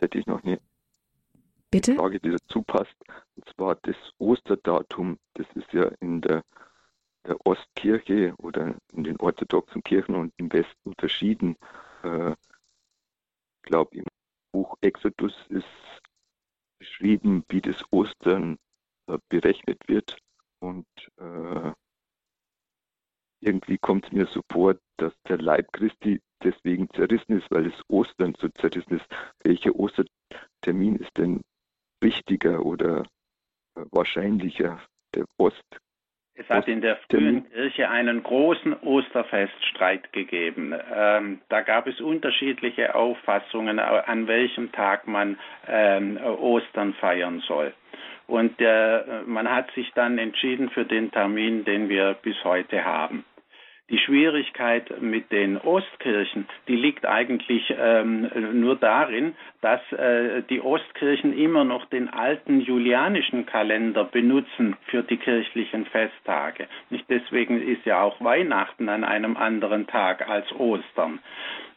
Hätte 0.00 0.18
ich 0.18 0.26
noch 0.26 0.42
nie 0.42 0.58
Bitte? 1.72 1.94
Frage, 1.94 2.20
die 2.20 2.30
dazu 2.30 2.62
passt, 2.62 2.94
und 3.34 3.48
zwar 3.48 3.76
das 3.76 3.96
Osterdatum. 4.18 5.18
Das 5.34 5.46
ist 5.54 5.72
ja 5.72 5.84
in 6.00 6.20
der, 6.20 6.44
der 7.26 7.38
Ostkirche 7.46 8.34
oder 8.36 8.74
in 8.92 9.04
den 9.04 9.18
orthodoxen 9.18 9.82
Kirchen 9.82 10.14
und 10.14 10.34
im 10.36 10.52
Westen 10.52 10.92
verschieden. 10.98 11.56
Äh, 12.04 12.32
ich 12.32 13.62
glaube, 13.62 13.96
im 13.96 14.04
Buch 14.52 14.76
Exodus 14.82 15.34
ist 15.48 15.64
beschrieben, 16.78 17.42
wie 17.48 17.62
das 17.62 17.82
Ostern 17.90 18.58
äh, 19.06 19.16
berechnet 19.30 19.78
wird. 19.86 20.18
Und 20.60 20.86
äh, 21.16 21.72
irgendwie 23.40 23.78
kommt 23.78 24.04
es 24.04 24.12
mir 24.12 24.26
so 24.26 24.42
vor, 24.52 24.76
dass 24.98 25.14
der 25.26 25.38
Leib 25.38 25.72
Christi 25.72 26.20
deswegen 26.44 26.90
zerrissen 26.90 27.38
ist, 27.38 27.50
weil 27.50 27.66
es 27.66 27.82
Ostern 27.88 28.34
so 28.38 28.48
zerrissen 28.50 28.98
ist. 28.98 29.06
Welcher 29.42 29.74
Ostertermin 29.74 30.96
ist 30.96 31.16
denn 31.16 31.40
wichtiger 32.02 32.64
oder 32.64 33.04
äh, 33.76 33.82
wahrscheinlicher 33.90 34.80
der 35.14 35.24
Ost. 35.38 35.64
Es 36.34 36.48
hat 36.48 36.66
in 36.66 36.80
der 36.80 36.96
frühen 37.10 37.48
Kirche 37.50 37.90
einen 37.90 38.22
großen 38.22 38.72
Osterfeststreit 38.80 40.12
gegeben. 40.12 40.74
Ähm, 40.94 41.42
da 41.50 41.60
gab 41.60 41.86
es 41.86 42.00
unterschiedliche 42.00 42.94
Auffassungen, 42.94 43.78
an 43.78 44.26
welchem 44.26 44.72
Tag 44.72 45.06
man 45.06 45.38
ähm, 45.68 46.16
Ostern 46.16 46.94
feiern 46.94 47.40
soll. 47.46 47.74
Und 48.26 48.58
äh, 48.60 49.22
man 49.26 49.50
hat 49.50 49.70
sich 49.72 49.92
dann 49.94 50.16
entschieden 50.16 50.70
für 50.70 50.86
den 50.86 51.10
Termin, 51.10 51.66
den 51.66 51.90
wir 51.90 52.14
bis 52.14 52.42
heute 52.44 52.82
haben. 52.82 53.26
Die 53.92 53.98
Schwierigkeit 53.98 55.02
mit 55.02 55.30
den 55.30 55.58
Ostkirchen, 55.58 56.48
die 56.66 56.76
liegt 56.76 57.04
eigentlich 57.04 57.74
ähm, 57.78 58.26
nur 58.54 58.74
darin, 58.74 59.34
dass 59.60 59.80
äh, 59.92 60.42
die 60.48 60.62
Ostkirchen 60.62 61.36
immer 61.36 61.64
noch 61.64 61.84
den 61.84 62.08
alten 62.08 62.62
julianischen 62.62 63.44
Kalender 63.44 64.04
benutzen 64.04 64.78
für 64.86 65.02
die 65.02 65.18
kirchlichen 65.18 65.84
Festtage. 65.84 66.68
Nicht 66.88 67.04
deswegen 67.10 67.60
ist 67.60 67.84
ja 67.84 68.00
auch 68.02 68.18
Weihnachten 68.24 68.88
an 68.88 69.04
einem 69.04 69.36
anderen 69.36 69.86
Tag 69.86 70.26
als 70.26 70.50
Ostern. 70.52 71.18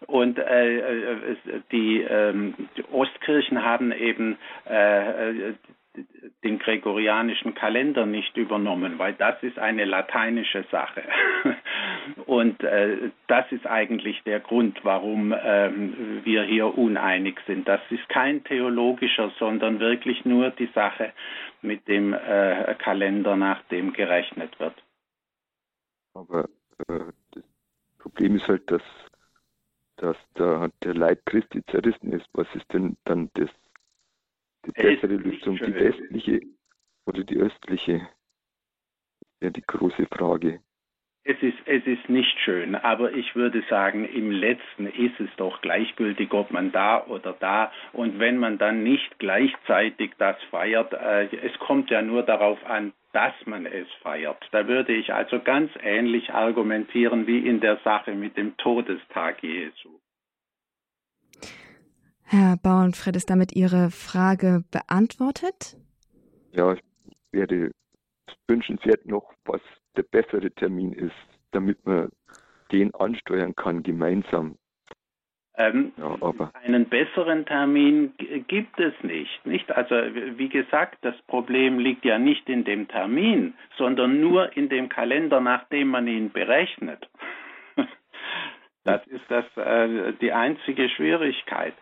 Und 0.07 0.39
äh, 0.39 0.77
äh 0.77 1.35
die, 1.73 2.01
äh, 2.01 2.33
die, 2.77 2.83
Ostkirchen 2.93 3.61
haben 3.61 3.91
eben 3.91 4.37
äh, 4.69 5.51
den 6.45 6.59
gregorianischen 6.59 7.55
Kalender 7.55 8.05
nicht 8.05 8.37
übernommen, 8.37 8.99
weil 8.99 9.13
das 9.13 9.41
ist 9.41 9.57
eine 9.57 9.83
lateinische 9.83 10.63
Sache. 10.71 11.03
Und 12.27 12.63
äh, 12.63 13.09
das 13.27 13.51
ist 13.51 13.65
eigentlich 13.65 14.21
der 14.23 14.39
Grund, 14.39 14.79
warum 14.83 15.33
ähm, 15.37 16.21
wir 16.23 16.43
hier 16.43 16.77
uneinig 16.77 17.39
sind. 17.47 17.67
Das 17.67 17.81
ist 17.89 18.07
kein 18.09 18.43
theologischer, 18.43 19.31
sondern 19.39 19.79
wirklich 19.79 20.23
nur 20.23 20.51
die 20.51 20.69
Sache 20.75 21.11
mit 21.63 21.87
dem 21.87 22.13
äh, 22.13 22.75
Kalender, 22.75 23.35
nach 23.35 23.61
dem 23.63 23.91
gerechnet 23.91 24.57
wird. 24.59 24.75
Aber 26.13 26.47
äh, 26.87 27.11
das 27.31 27.43
Problem 27.97 28.35
ist 28.35 28.47
halt, 28.47 28.69
dass, 28.69 28.83
dass 29.97 30.17
der, 30.37 30.69
der 30.83 30.93
Leib 30.93 31.25
Christi 31.25 31.65
zerrissen 31.65 32.13
ist. 32.13 32.27
Was 32.33 32.47
ist 32.53 32.71
denn 32.71 32.97
dann 33.05 33.31
das 33.33 33.49
die 34.65 34.71
bessere 34.71 35.15
Lösung, 35.15 35.57
die 35.57 35.75
westliche 35.75 36.41
oder 37.05 37.23
die 37.23 37.37
östliche? 37.37 38.07
Wäre 39.39 39.51
die 39.51 39.61
große 39.61 40.05
Frage. 40.07 40.61
Es 41.27 41.41
ist, 41.41 41.57
es 41.65 41.83
ist 41.87 42.07
nicht 42.07 42.39
schön, 42.41 42.75
aber 42.75 43.13
ich 43.13 43.35
würde 43.35 43.63
sagen, 43.67 44.05
im 44.05 44.29
letzten 44.29 44.85
ist 44.85 45.19
es 45.19 45.29
doch 45.37 45.59
gleichgültig, 45.61 46.31
ob 46.33 46.51
man 46.51 46.71
da 46.71 47.03
oder 47.07 47.33
da 47.39 47.71
und 47.93 48.19
wenn 48.19 48.37
man 48.37 48.59
dann 48.59 48.83
nicht 48.83 49.17
gleichzeitig 49.17 50.11
das 50.19 50.37
feiert, 50.51 50.93
äh, 50.93 51.35
es 51.37 51.57
kommt 51.57 51.89
ja 51.89 52.03
nur 52.03 52.21
darauf 52.21 52.63
an, 52.67 52.93
dass 53.11 53.33
man 53.45 53.65
es 53.65 53.87
feiert. 54.03 54.37
Da 54.51 54.67
würde 54.67 54.93
ich 54.93 55.13
also 55.13 55.39
ganz 55.39 55.71
ähnlich 55.81 56.31
argumentieren 56.31 57.25
wie 57.25 57.39
in 57.39 57.59
der 57.59 57.77
Sache 57.77 58.13
mit 58.13 58.37
dem 58.37 58.55
Todestag 58.57 59.41
Jesu. 59.41 59.99
Herr 62.27 62.57
Bauernfred, 62.57 63.15
ist 63.15 63.29
damit 63.29 63.55
Ihre 63.55 63.91
Frage 63.91 64.63
beantwortet? 64.71 65.77
Ja, 66.51 66.73
ich 66.73 66.81
werde 67.31 67.71
wünschenswert 68.47 69.05
noch, 69.05 69.31
was 69.45 69.61
der 69.95 70.03
bessere 70.03 70.51
Termin 70.51 70.93
ist, 70.93 71.13
damit 71.51 71.85
man 71.85 72.09
den 72.71 72.93
ansteuern 72.95 73.55
kann 73.55 73.83
gemeinsam. 73.83 74.57
Ähm, 75.57 75.93
ja, 75.95 76.17
einen 76.65 76.89
besseren 76.89 77.45
Termin 77.45 78.13
gibt 78.47 78.77
es 78.77 78.93
nicht, 79.03 79.45
nicht. 79.45 79.71
Also 79.71 79.95
wie 79.95 80.49
gesagt, 80.49 80.97
das 81.01 81.15
Problem 81.27 81.79
liegt 81.79 82.03
ja 82.03 82.19
nicht 82.19 82.49
in 82.49 82.65
dem 82.65 82.89
Termin, 82.89 83.53
sondern 83.77 84.19
nur 84.19 84.55
in 84.57 84.67
dem 84.67 84.89
Kalender, 84.89 85.39
nach 85.39 85.63
dem 85.69 85.89
man 85.89 86.07
ihn 86.07 86.31
berechnet. 86.31 87.07
Das 88.87 89.03
ist 89.07 89.23
das, 89.29 89.45
äh, 89.57 90.13
die 90.21 90.31
einzige 90.31 90.89
Schwierigkeit. 90.89 91.73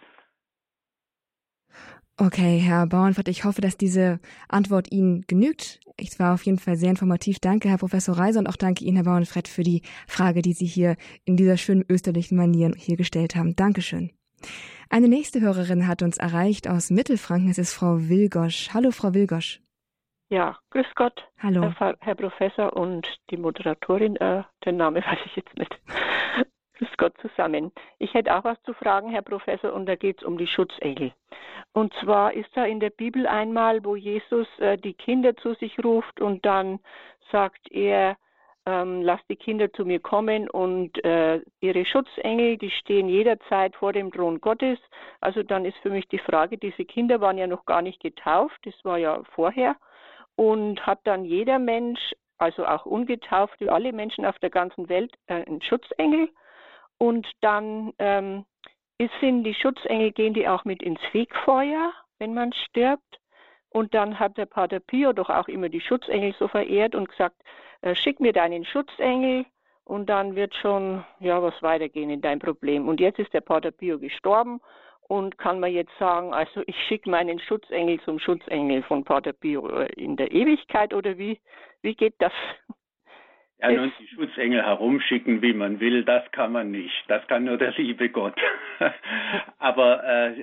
Okay, 2.17 2.59
Herr 2.59 2.85
Bauernfurt, 2.85 3.27
ich 3.27 3.43
hoffe, 3.43 3.61
dass 3.61 3.75
diese 3.75 4.19
Antwort 4.47 4.91
Ihnen 4.91 5.23
genügt. 5.27 5.79
Es 5.97 6.19
war 6.19 6.35
auf 6.35 6.43
jeden 6.43 6.59
Fall 6.59 6.75
sehr 6.75 6.91
informativ. 6.91 7.39
Danke, 7.39 7.69
Herr 7.69 7.77
Professor 7.77 8.17
Reiser, 8.17 8.39
und 8.39 8.47
auch 8.47 8.55
danke 8.55 8.85
Ihnen, 8.85 8.97
Herr 8.97 9.05
Bauernfred, 9.05 9.47
für 9.47 9.63
die 9.63 9.81
Frage, 10.07 10.43
die 10.43 10.53
Sie 10.53 10.65
hier 10.65 10.95
in 11.25 11.37
dieser 11.37 11.57
schönen 11.57 11.83
österlichen 11.89 12.37
Manier 12.37 12.71
hier 12.77 12.97
gestellt 12.97 13.35
haben. 13.35 13.55
Dankeschön. 13.55 14.11
Eine 14.89 15.07
nächste 15.07 15.41
Hörerin 15.41 15.87
hat 15.87 16.03
uns 16.03 16.17
erreicht 16.17 16.67
aus 16.67 16.91
Mittelfranken. 16.91 17.49
Es 17.49 17.57
ist 17.57 17.73
Frau 17.73 17.97
Wilgosch. 18.09 18.69
Hallo, 18.73 18.91
Frau 18.91 19.15
Wilgosch. 19.15 19.59
Ja, 20.29 20.57
grüß 20.69 20.85
Gott. 20.95 21.27
Hallo. 21.39 21.73
Herr, 21.77 21.95
Herr 21.99 22.15
Professor 22.15 22.73
und 22.73 23.07
die 23.29 23.37
Moderatorin, 23.37 24.15
äh, 24.17 24.43
den 24.65 24.77
Namen 24.77 25.03
weiß 25.03 25.19
ich 25.25 25.35
jetzt 25.35 25.57
nicht. 25.57 25.75
Grüß 26.77 26.89
Gott 26.97 27.13
zusammen. 27.21 27.71
Ich 27.99 28.13
hätte 28.13 28.35
auch 28.35 28.43
was 28.43 28.61
zu 28.63 28.73
fragen, 28.73 29.09
Herr 29.09 29.21
Professor, 29.21 29.73
und 29.73 29.85
da 29.85 29.95
geht 29.95 30.19
es 30.19 30.23
um 30.23 30.37
die 30.37 30.47
Schutzengel. 30.47 31.13
Und 31.73 31.93
zwar 31.95 32.33
ist 32.33 32.49
da 32.55 32.65
in 32.65 32.79
der 32.79 32.89
Bibel 32.89 33.27
einmal, 33.27 33.83
wo 33.83 33.95
Jesus 33.95 34.47
äh, 34.59 34.77
die 34.77 34.93
Kinder 34.93 35.35
zu 35.37 35.53
sich 35.55 35.83
ruft 35.83 36.21
und 36.21 36.45
dann 36.45 36.79
sagt 37.31 37.71
er, 37.71 38.17
ähm, 38.65 39.01
lasst 39.01 39.25
die 39.29 39.35
Kinder 39.35 39.71
zu 39.73 39.85
mir 39.85 39.99
kommen 39.99 40.49
und 40.49 41.03
äh, 41.03 41.41
ihre 41.59 41.85
Schutzengel, 41.85 42.57
die 42.57 42.69
stehen 42.69 43.09
jederzeit 43.09 43.75
vor 43.75 43.91
dem 43.91 44.11
Thron 44.11 44.39
Gottes. 44.39 44.79
Also 45.19 45.43
dann 45.43 45.65
ist 45.65 45.77
für 45.79 45.89
mich 45.89 46.07
die 46.07 46.19
Frage, 46.19 46.57
diese 46.57 46.85
Kinder 46.85 47.19
waren 47.19 47.37
ja 47.37 47.47
noch 47.47 47.65
gar 47.65 47.81
nicht 47.81 47.99
getauft, 48.01 48.57
das 48.63 48.73
war 48.83 48.97
ja 48.97 49.21
vorher. 49.35 49.75
Und 50.35 50.85
hat 50.85 50.99
dann 51.03 51.25
jeder 51.25 51.59
Mensch, 51.59 52.13
also 52.37 52.65
auch 52.65 52.85
ungetaufte, 52.85 53.71
alle 53.71 53.91
Menschen 53.91 54.25
auf 54.25 54.39
der 54.39 54.49
ganzen 54.49 54.89
Welt, 54.89 55.13
äh, 55.27 55.45
einen 55.45 55.61
Schutzengel. 55.61 56.29
Und 56.97 57.27
dann 57.41 57.93
ähm, 57.99 58.45
sind 59.19 59.43
die 59.43 59.53
Schutzengel, 59.53 60.11
gehen 60.11 60.33
die 60.33 60.47
auch 60.47 60.65
mit 60.65 60.81
ins 60.81 61.01
Fegfeuer, 61.11 61.91
wenn 62.19 62.33
man 62.33 62.53
stirbt. 62.53 63.19
Und 63.69 63.93
dann 63.93 64.19
hat 64.19 64.37
der 64.37 64.45
Pater 64.45 64.79
Pio 64.79 65.13
doch 65.13 65.29
auch 65.29 65.47
immer 65.47 65.67
die 65.67 65.81
Schutzengel 65.81 66.33
so 66.37 66.47
verehrt 66.47 66.95
und 66.95 67.09
gesagt, 67.09 67.35
äh, 67.81 67.95
schick 67.95 68.19
mir 68.19 68.31
deinen 68.31 68.65
Schutzengel 68.65 69.45
und 69.85 70.09
dann 70.09 70.35
wird 70.35 70.53
schon 70.55 71.03
ja 71.19 71.41
was 71.41 71.59
weitergehen 71.61 72.09
in 72.09 72.21
dein 72.21 72.39
Problem. 72.39 72.87
Und 72.87 72.99
jetzt 72.99 73.19
ist 73.19 73.33
der 73.33 73.41
Pater 73.41 73.71
Pio 73.71 73.99
gestorben 73.99 74.61
und 75.01 75.37
kann 75.37 75.59
man 75.59 75.71
jetzt 75.71 75.91
sagen, 75.99 76.33
also 76.33 76.61
ich 76.67 76.75
schicke 76.87 77.09
meinen 77.09 77.39
Schutzengel 77.39 77.99
zum 78.01 78.19
Schutzengel 78.19 78.83
von 78.83 79.03
Pater 79.03 79.33
Pio 79.33 79.67
in 79.95 80.15
der 80.15 80.31
Ewigkeit 80.31 80.93
oder 80.93 81.17
wie, 81.17 81.39
wie 81.81 81.95
geht 81.95 82.15
das? 82.19 82.31
Ja, 83.63 83.71
nun 83.71 83.93
die 83.97 84.07
Schutzengel 84.07 84.61
herumschicken, 84.61 85.41
wie 85.41 85.53
man 85.53 85.79
will, 85.79 86.03
das 86.03 86.29
kann 86.31 86.51
man 86.51 86.71
nicht. 86.71 87.03
Das 87.07 87.25
kann 87.27 87.45
nur 87.45 87.57
der 87.57 87.71
liebe 87.71 88.09
Gott. 88.09 88.35
Aber 89.59 90.03
äh, 90.03 90.33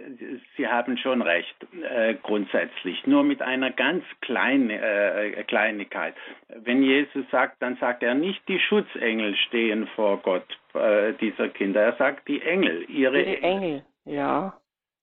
Sie 0.56 0.66
haben 0.66 0.96
schon 0.96 1.20
recht, 1.20 1.54
äh, 1.82 2.14
grundsätzlich. 2.22 3.06
Nur 3.06 3.22
mit 3.22 3.42
einer 3.42 3.72
ganz 3.72 4.04
kleinen 4.22 4.70
äh, 4.70 5.44
Kleinigkeit. 5.46 6.14
Wenn 6.48 6.82
Jesus 6.82 7.26
sagt, 7.30 7.60
dann 7.60 7.76
sagt 7.76 8.02
er 8.02 8.14
nicht, 8.14 8.40
die 8.48 8.58
Schutzengel 8.58 9.36
stehen 9.36 9.86
vor 9.94 10.18
Gott 10.22 10.46
äh, 10.72 11.12
dieser 11.20 11.48
Kinder. 11.48 11.82
Er 11.82 11.96
sagt, 11.96 12.26
die 12.26 12.40
Engel, 12.40 12.86
ihre 12.88 13.22
die 13.22 13.42
Engel. 13.42 13.82
Ja. 14.06 14.54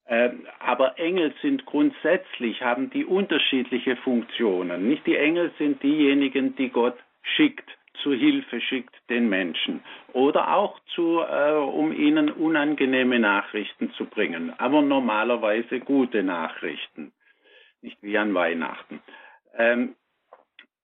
Ähm, 0.10 0.48
aber 0.60 0.98
Engel 0.98 1.34
sind 1.42 1.66
grundsätzlich, 1.66 2.64
haben 2.64 2.90
die 2.90 3.06
unterschiedliche 3.06 3.96
Funktionen. 3.98 4.88
Nicht 4.88 5.06
die 5.06 5.18
Engel 5.18 5.52
sind 5.60 5.84
diejenigen, 5.84 6.56
die 6.56 6.70
Gott 6.70 6.98
schickt 7.22 7.70
zu 8.04 8.14
Hilfe 8.14 8.62
schickt 8.62 8.96
den 9.10 9.30
Menschen 9.30 9.84
oder 10.14 10.54
auch 10.56 10.80
zu, 10.96 11.22
äh, 11.22 11.54
um 11.54 11.92
ihnen 11.92 12.32
unangenehme 12.32 13.20
Nachrichten 13.20 13.92
zu 13.94 14.06
bringen, 14.06 14.54
aber 14.58 14.82
normalerweise 14.82 15.80
gute 15.80 16.24
Nachrichten, 16.24 17.12
nicht 17.82 17.98
wie 18.02 18.18
an 18.18 18.34
Weihnachten. 18.34 19.02
Ähm, 19.56 19.96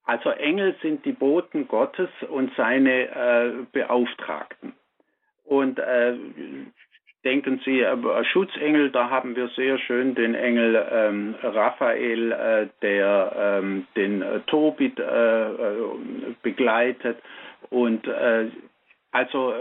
also 0.05 0.29
Engel 0.32 0.75
sind 0.82 1.05
die 1.05 1.13
Boten 1.13 1.67
Gottes 1.67 2.10
und 2.29 2.53
seine 2.55 3.08
äh, 3.08 3.53
Beauftragten. 3.72 4.74
Und 5.46 5.79
äh, 5.79 6.17
Denken 7.24 7.62
Sie, 7.63 7.80
äh, 7.80 8.24
Schutzengel, 8.25 8.89
da 8.89 9.10
haben 9.10 9.36
wir 9.38 9.48
sehr 9.50 9.77
schön 9.77 10.13
den 10.13 10.36
Engel 10.36 10.86
ähm, 10.92 11.36
Raphael, 11.42 12.32
äh, 12.34 12.68
der 12.82 13.62
ähm, 13.62 13.88
den 13.96 14.22
äh, 14.22 14.42
Tobit 14.48 15.00
äh, 15.00 15.03
äh 15.03 15.56
begleitet. 16.42 17.18
Und 17.70 18.06
äh, 18.08 18.48
also, 19.12 19.53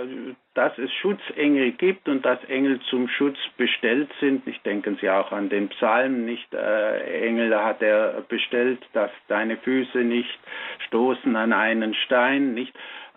dass 0.54 0.76
es 0.78 0.90
Schutzengel 0.94 1.72
gibt 1.72 2.08
und 2.08 2.24
dass 2.24 2.42
Engel 2.44 2.80
zum 2.88 3.06
Schutz 3.06 3.36
bestellt 3.58 4.10
sind, 4.18 4.46
ich 4.46 4.60
denken 4.62 4.96
Sie 5.00 5.08
auch 5.10 5.30
an 5.30 5.50
den 5.50 5.68
Psalm, 5.68 6.24
nicht 6.24 6.54
Engel 6.54 7.54
hat 7.62 7.82
er 7.82 8.22
bestellt, 8.28 8.78
dass 8.94 9.10
deine 9.28 9.58
Füße 9.58 9.98
nicht 9.98 10.38
stoßen 10.86 11.36
an 11.36 11.52
einen 11.52 11.92
Stein, 11.92 12.54
nicht 12.54 12.72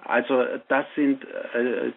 also 0.05 0.45
das 0.67 0.85
sind 0.95 1.25
äh, 1.53 1.91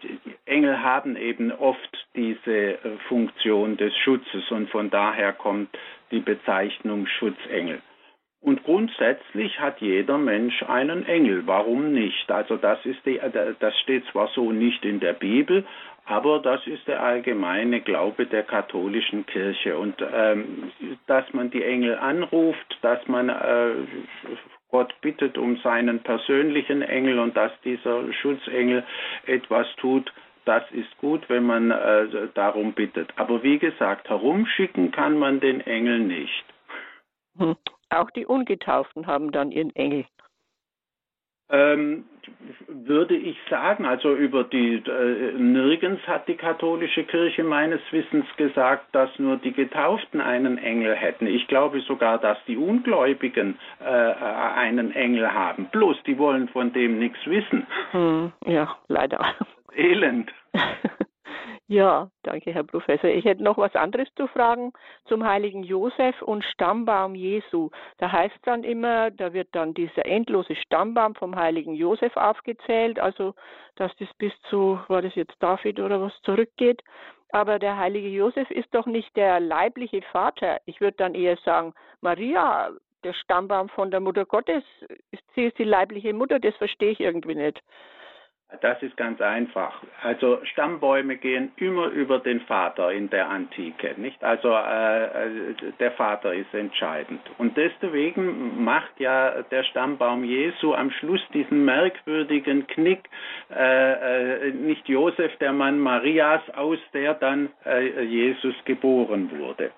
Engel 0.45 0.81
haben 0.81 1.15
eben 1.15 1.51
oft 1.51 2.07
diese 2.15 2.73
äh, 2.73 2.77
Funktion 3.07 3.77
des 3.77 3.95
Schutzes 3.97 4.49
und 4.51 4.69
von 4.69 4.89
daher 4.89 5.33
kommt 5.33 5.69
die 6.11 6.19
Bezeichnung 6.19 7.05
Schutzengel. 7.05 7.81
Und 8.41 8.63
grundsätzlich 8.63 9.59
hat 9.59 9.81
jeder 9.81 10.17
Mensch 10.17 10.63
einen 10.63 11.05
Engel. 11.05 11.45
Warum 11.45 11.91
nicht? 11.91 12.31
Also 12.31 12.55
das 12.55 12.83
ist 12.85 13.05
die, 13.05 13.17
äh, 13.17 13.53
das 13.59 13.77
steht 13.79 14.05
zwar 14.11 14.27
so 14.29 14.51
nicht 14.51 14.85
in 14.85 14.99
der 14.99 15.13
Bibel, 15.13 15.65
aber 16.05 16.39
das 16.39 16.65
ist 16.65 16.87
der 16.87 17.03
allgemeine 17.03 17.81
Glaube 17.81 18.25
der 18.25 18.43
katholischen 18.43 19.25
Kirche. 19.25 19.77
Und 19.77 19.95
ähm, 20.01 20.71
dass 21.05 21.31
man 21.33 21.51
die 21.51 21.63
Engel 21.63 21.97
anruft, 21.97 22.77
dass 22.81 23.05
man 23.07 23.29
äh, 23.29 23.71
Gott 24.71 24.93
bittet 25.01 25.37
um 25.37 25.57
seinen 25.57 25.99
persönlichen 25.99 26.81
Engel 26.81 27.19
und 27.19 27.35
dass 27.35 27.51
dieser 27.63 28.11
Schutzengel 28.13 28.83
etwas 29.25 29.67
tut, 29.77 30.11
das 30.45 30.63
ist 30.71 30.97
gut, 30.97 31.29
wenn 31.29 31.43
man 31.43 31.71
äh, 31.71 32.27
darum 32.33 32.73
bittet. 32.73 33.11
Aber 33.17 33.43
wie 33.43 33.59
gesagt, 33.59 34.09
herumschicken 34.09 34.91
kann 34.91 35.17
man 35.17 35.39
den 35.39 35.61
Engel 35.61 35.99
nicht. 35.99 36.45
Hm. 37.37 37.55
Auch 37.91 38.11
die 38.11 38.25
Ungetauften 38.25 39.07
haben 39.07 39.31
dann 39.31 39.51
ihren 39.51 39.75
Engel. 39.75 40.05
Ähm, 41.51 42.05
würde 42.67 43.15
ich 43.15 43.37
sagen, 43.49 43.85
also 43.85 44.15
über 44.15 44.43
die 44.43 44.75
äh, 44.75 45.33
nirgends 45.33 46.05
hat 46.07 46.27
die 46.27 46.35
katholische 46.35 47.03
Kirche 47.03 47.43
meines 47.43 47.81
Wissens 47.91 48.25
gesagt, 48.37 48.85
dass 48.93 49.09
nur 49.17 49.37
die 49.37 49.51
Getauften 49.51 50.21
einen 50.21 50.57
Engel 50.57 50.95
hätten. 50.95 51.25
Ich 51.25 51.47
glaube 51.47 51.81
sogar, 51.81 52.19
dass 52.19 52.37
die 52.47 52.57
Ungläubigen 52.57 53.57
äh, 53.79 53.83
einen 53.83 54.93
Engel 54.93 55.33
haben. 55.33 55.69
Bloß 55.71 55.97
die 56.05 56.17
wollen 56.17 56.49
von 56.49 56.71
dem 56.71 56.99
nichts 56.99 57.19
wissen. 57.25 57.65
Hm, 57.91 58.31
ja, 58.45 58.75
leider. 58.87 59.35
Elend. 59.75 60.31
Ja, 61.67 62.09
danke, 62.23 62.51
Herr 62.53 62.63
Professor. 62.63 63.09
Ich 63.09 63.25
hätte 63.25 63.43
noch 63.43 63.57
was 63.57 63.75
anderes 63.75 64.07
zu 64.15 64.27
fragen 64.27 64.73
zum 65.05 65.23
heiligen 65.23 65.63
Josef 65.63 66.19
und 66.21 66.43
Stammbaum 66.43 67.13
Jesu. 67.13 67.69
Da 67.99 68.11
heißt 68.11 68.39
dann 68.43 68.63
immer, 68.63 69.11
da 69.11 69.33
wird 69.33 69.49
dann 69.51 69.73
dieser 69.73 70.05
endlose 70.05 70.55
Stammbaum 70.55 71.15
vom 71.15 71.35
heiligen 71.35 71.75
Josef 71.75 72.15
aufgezählt, 72.17 72.99
also 72.99 73.35
dass 73.75 73.95
das 73.97 74.09
bis 74.17 74.33
zu, 74.49 74.79
war 74.87 75.01
das 75.01 75.13
jetzt 75.15 75.35
David 75.39 75.79
oder 75.79 76.01
was, 76.01 76.13
zurückgeht. 76.23 76.81
Aber 77.31 77.59
der 77.59 77.77
heilige 77.77 78.09
Josef 78.09 78.49
ist 78.49 78.73
doch 78.73 78.87
nicht 78.87 79.15
der 79.15 79.39
leibliche 79.39 80.01
Vater. 80.11 80.59
Ich 80.65 80.81
würde 80.81 80.97
dann 80.97 81.13
eher 81.13 81.37
sagen, 81.45 81.73
Maria, 82.01 82.71
der 83.03 83.13
Stammbaum 83.13 83.69
von 83.69 83.91
der 83.91 83.99
Mutter 83.99 84.25
Gottes, 84.25 84.63
sie 85.35 85.45
ist 85.45 85.57
die 85.57 85.63
leibliche 85.63 86.13
Mutter, 86.13 86.39
das 86.39 86.55
verstehe 86.55 86.91
ich 86.91 86.99
irgendwie 86.99 87.35
nicht. 87.35 87.61
Das 88.61 88.81
ist 88.81 88.97
ganz 88.97 89.21
einfach. 89.21 89.83
Also 90.01 90.39
Stammbäume 90.43 91.17
gehen 91.17 91.51
immer 91.57 91.85
über 91.87 92.17
den 92.17 92.41
Vater 92.41 92.91
in 92.91 93.07
der 93.11 93.29
Antike, 93.29 93.93
nicht? 93.97 94.23
Also 94.23 94.49
äh, 94.49 95.53
der 95.79 95.91
Vater 95.91 96.33
ist 96.33 96.51
entscheidend. 96.55 97.21
Und 97.37 97.55
deswegen 97.57 98.63
macht 98.63 98.99
ja 98.99 99.43
der 99.43 99.63
Stammbaum 99.65 100.23
Jesu 100.23 100.73
am 100.73 100.89
Schluss 100.89 101.21
diesen 101.31 101.63
merkwürdigen 101.63 102.65
Knick, 102.65 103.07
äh, 103.51 104.47
äh, 104.47 104.51
nicht 104.51 104.89
Josef, 104.89 105.35
der 105.37 105.53
Mann 105.53 105.79
Marias, 105.79 106.41
aus 106.55 106.79
der 106.93 107.13
dann 107.13 107.49
äh, 107.65 108.01
Jesus 108.01 108.55
geboren 108.65 109.29
wurde. 109.37 109.71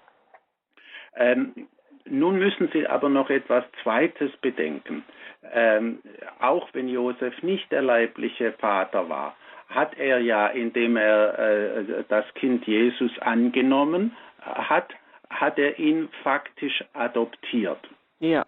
Ähm, 1.18 1.68
nun 2.06 2.40
müssen 2.40 2.70
Sie 2.72 2.88
aber 2.88 3.10
noch 3.10 3.30
etwas 3.30 3.66
Zweites 3.84 4.32
bedenken. 4.38 5.04
Ähm, 5.44 6.00
auch 6.40 6.70
wenn 6.74 6.88
Josef 6.88 7.42
nicht 7.42 7.72
der 7.72 7.82
leibliche 7.82 8.54
Vater 8.54 9.10
war, 9.10 9.36
hat 9.70 9.98
er 9.98 10.20
ja, 10.20 10.48
indem 10.48 10.98
er 10.98 11.40
äh, 11.40 12.04
das 12.10 12.26
Kind 12.36 12.66
Jesus 12.68 13.12
angenommen 13.20 14.16
hat, 14.42 14.94
hat 15.30 15.58
er 15.58 15.80
ihn 15.80 16.10
faktisch 16.24 16.84
adoptiert. 16.94 17.80
Ja. 18.20 18.44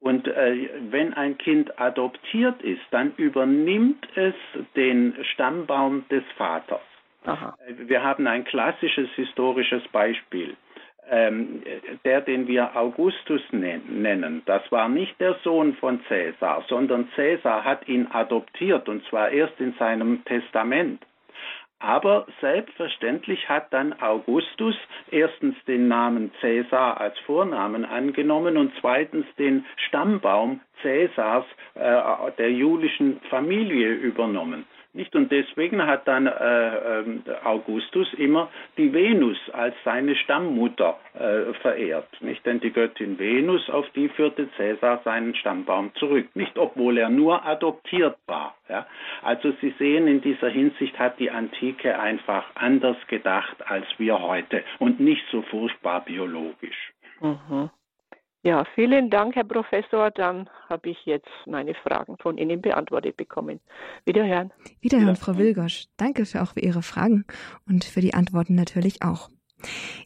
Und 0.00 0.28
äh, 0.28 0.68
wenn 0.90 1.14
ein 1.14 1.38
Kind 1.38 1.80
adoptiert 1.80 2.62
ist, 2.62 2.82
dann 2.90 3.14
übernimmt 3.16 4.06
es 4.14 4.34
den 4.76 5.16
Stammbaum 5.32 6.04
des 6.10 6.22
Vaters. 6.36 6.82
Aha. 7.24 7.56
Wir 7.66 8.04
haben 8.04 8.26
ein 8.26 8.44
klassisches 8.44 9.08
historisches 9.16 9.82
Beispiel 9.88 10.56
ähm, 11.10 11.62
der, 12.04 12.20
den 12.20 12.48
wir 12.48 12.76
Augustus 12.76 13.40
nennen, 13.52 14.42
das 14.46 14.62
war 14.70 14.88
nicht 14.88 15.20
der 15.20 15.36
Sohn 15.44 15.74
von 15.74 16.00
Cäsar, 16.08 16.64
sondern 16.68 17.08
Cäsar 17.14 17.64
hat 17.64 17.88
ihn 17.88 18.08
adoptiert 18.10 18.88
und 18.88 19.04
zwar 19.06 19.30
erst 19.30 19.60
in 19.60 19.74
seinem 19.74 20.24
Testament. 20.24 21.04
Aber 21.78 22.26
selbstverständlich 22.40 23.48
hat 23.48 23.72
dann 23.72 23.92
Augustus 24.00 24.74
erstens 25.10 25.54
den 25.66 25.88
Namen 25.88 26.32
Cäsar 26.40 26.98
als 27.00 27.18
Vornamen 27.20 27.84
angenommen 27.84 28.56
und 28.56 28.72
zweitens 28.80 29.26
den 29.38 29.66
Stammbaum 29.88 30.60
Cäsars 30.80 31.44
äh, 31.74 32.00
der 32.38 32.50
julischen 32.50 33.20
Familie 33.28 33.92
übernommen. 33.92 34.64
Nicht? 34.96 35.14
Und 35.14 35.30
deswegen 35.30 35.86
hat 35.86 36.08
dann 36.08 36.26
äh, 36.26 37.00
ähm, 37.00 37.22
Augustus 37.44 38.12
immer 38.14 38.48
die 38.78 38.92
Venus 38.92 39.36
als 39.52 39.74
seine 39.84 40.16
Stammmutter 40.16 40.98
äh, 41.14 41.52
verehrt. 41.60 42.08
Nicht? 42.22 42.44
Denn 42.46 42.60
die 42.60 42.72
Göttin 42.72 43.18
Venus, 43.18 43.68
auf 43.68 43.88
die 43.90 44.08
führte 44.08 44.48
Cäsar 44.56 45.02
seinen 45.04 45.34
Stammbaum 45.34 45.94
zurück. 45.96 46.28
Nicht 46.34 46.56
obwohl 46.58 46.96
er 46.96 47.10
nur 47.10 47.44
adoptiert 47.44 48.16
war. 48.26 48.56
Ja? 48.70 48.86
Also 49.22 49.52
Sie 49.60 49.74
sehen, 49.78 50.08
in 50.08 50.22
dieser 50.22 50.48
Hinsicht 50.48 50.98
hat 50.98 51.20
die 51.20 51.30
Antike 51.30 51.98
einfach 51.98 52.44
anders 52.54 52.96
gedacht 53.06 53.56
als 53.66 53.86
wir 53.98 54.18
heute 54.20 54.64
und 54.78 54.98
nicht 54.98 55.24
so 55.30 55.42
furchtbar 55.42 56.04
biologisch. 56.06 56.92
Mhm. 57.20 57.70
Ja, 58.46 58.64
vielen 58.76 59.10
Dank, 59.10 59.34
Herr 59.34 59.42
Professor. 59.42 60.12
Dann 60.12 60.48
habe 60.68 60.90
ich 60.90 60.98
jetzt 61.04 61.26
meine 61.46 61.74
Fragen 61.74 62.16
von 62.18 62.38
Ihnen 62.38 62.62
beantwortet 62.62 63.16
bekommen. 63.16 63.58
Wiederhören. 64.04 64.52
Wiederhören, 64.80 65.16
Frau 65.16 65.36
Wilgosch. 65.36 65.86
Danke 65.96 66.24
für 66.26 66.40
auch 66.42 66.52
für 66.52 66.60
Ihre 66.60 66.82
Fragen 66.82 67.24
und 67.68 67.82
für 67.82 68.00
die 68.00 68.14
Antworten 68.14 68.54
natürlich 68.54 69.02
auch. 69.02 69.30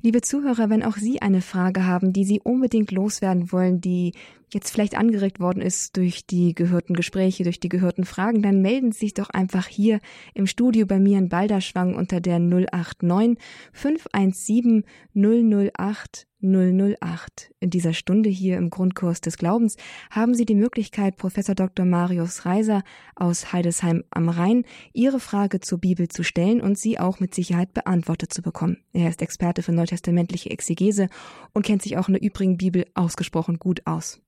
Liebe 0.00 0.22
Zuhörer, 0.22 0.70
wenn 0.70 0.83
auch 0.83 0.96
Sie 0.96 1.20
eine 1.20 1.42
Frage 1.42 1.87
haben, 1.87 2.14
die 2.14 2.24
Sie 2.24 2.40
unbedingt 2.42 2.92
loswerden 2.92 3.53
wollen, 3.53 3.83
die 3.83 4.14
jetzt 4.53 4.71
vielleicht 4.71 4.97
angeregt 4.97 5.41
worden 5.41 5.63
ist 5.63 5.97
durch 5.97 6.27
die 6.27 6.55
gehörten 6.55 6.95
Gespräche, 6.95 7.45
durch 7.45 7.61
die 7.61 7.69
gehörten 7.69 8.05
Fragen, 8.05 8.43
dann 8.43 8.63
melden 8.63 8.93
Sie 8.93 9.01
sich 9.01 9.15
doch 9.15 9.31
einfach 9.31 9.67
hier 9.67 10.01
im 10.35 10.47
Studio 10.47 10.87
bei 10.87 10.99
mir 10.99 11.19
in 11.19 11.29
Balderschwang 11.29 11.95
unter 11.95 12.21
der 12.21 12.39
089 12.39 13.39
517 13.73 14.85
008 15.15 16.27
008. 16.43 17.51
In 17.61 17.71
dieser 17.71 17.93
Stunde 17.93 18.31
hier 18.31 18.57
im 18.57 18.71
Grundkurs 18.71 19.21
des 19.21 19.37
Glaubens 19.37 19.77
haben 20.11 20.35
Sie 20.35 20.47
die 20.47 20.55
Möglichkeit, 20.55 21.17
Professor 21.17 21.55
Dr. 21.55 21.85
Marius 21.85 22.47
Reiser 22.47 22.83
aus 23.15 23.53
Heidesheim 23.53 24.05
am 24.11 24.29
Rhein 24.29 24.65
Ihre 24.93 25.21
Frage 25.21 25.61
zur 25.61 25.79
Bibel 25.79 26.09
zu 26.09 26.23
stellen 26.23 26.61
und 26.61 26.79
sie 26.79 26.99
auch 26.99 27.21
mit 27.21 27.35
Sicherheit 27.35 27.75
beantwortet 27.75 28.33
zu 28.33 28.43
bekommen. 28.43 28.79
Er 28.93 29.09
ist 29.11 29.23
Experte 29.23 29.63
für 29.63 29.73
neutestamentliche 29.73 30.51
Exegese 30.51 31.09
und 31.53 31.65
kennt 31.65 31.83
sich 31.83 31.99
auch 31.99 32.09
in 32.09 32.15
der 32.15 32.23
übrigen 32.23 32.57
Bibel 32.57 32.87
ausgesprochen 32.95 33.59
gut 33.59 33.87
aus. 33.87 34.21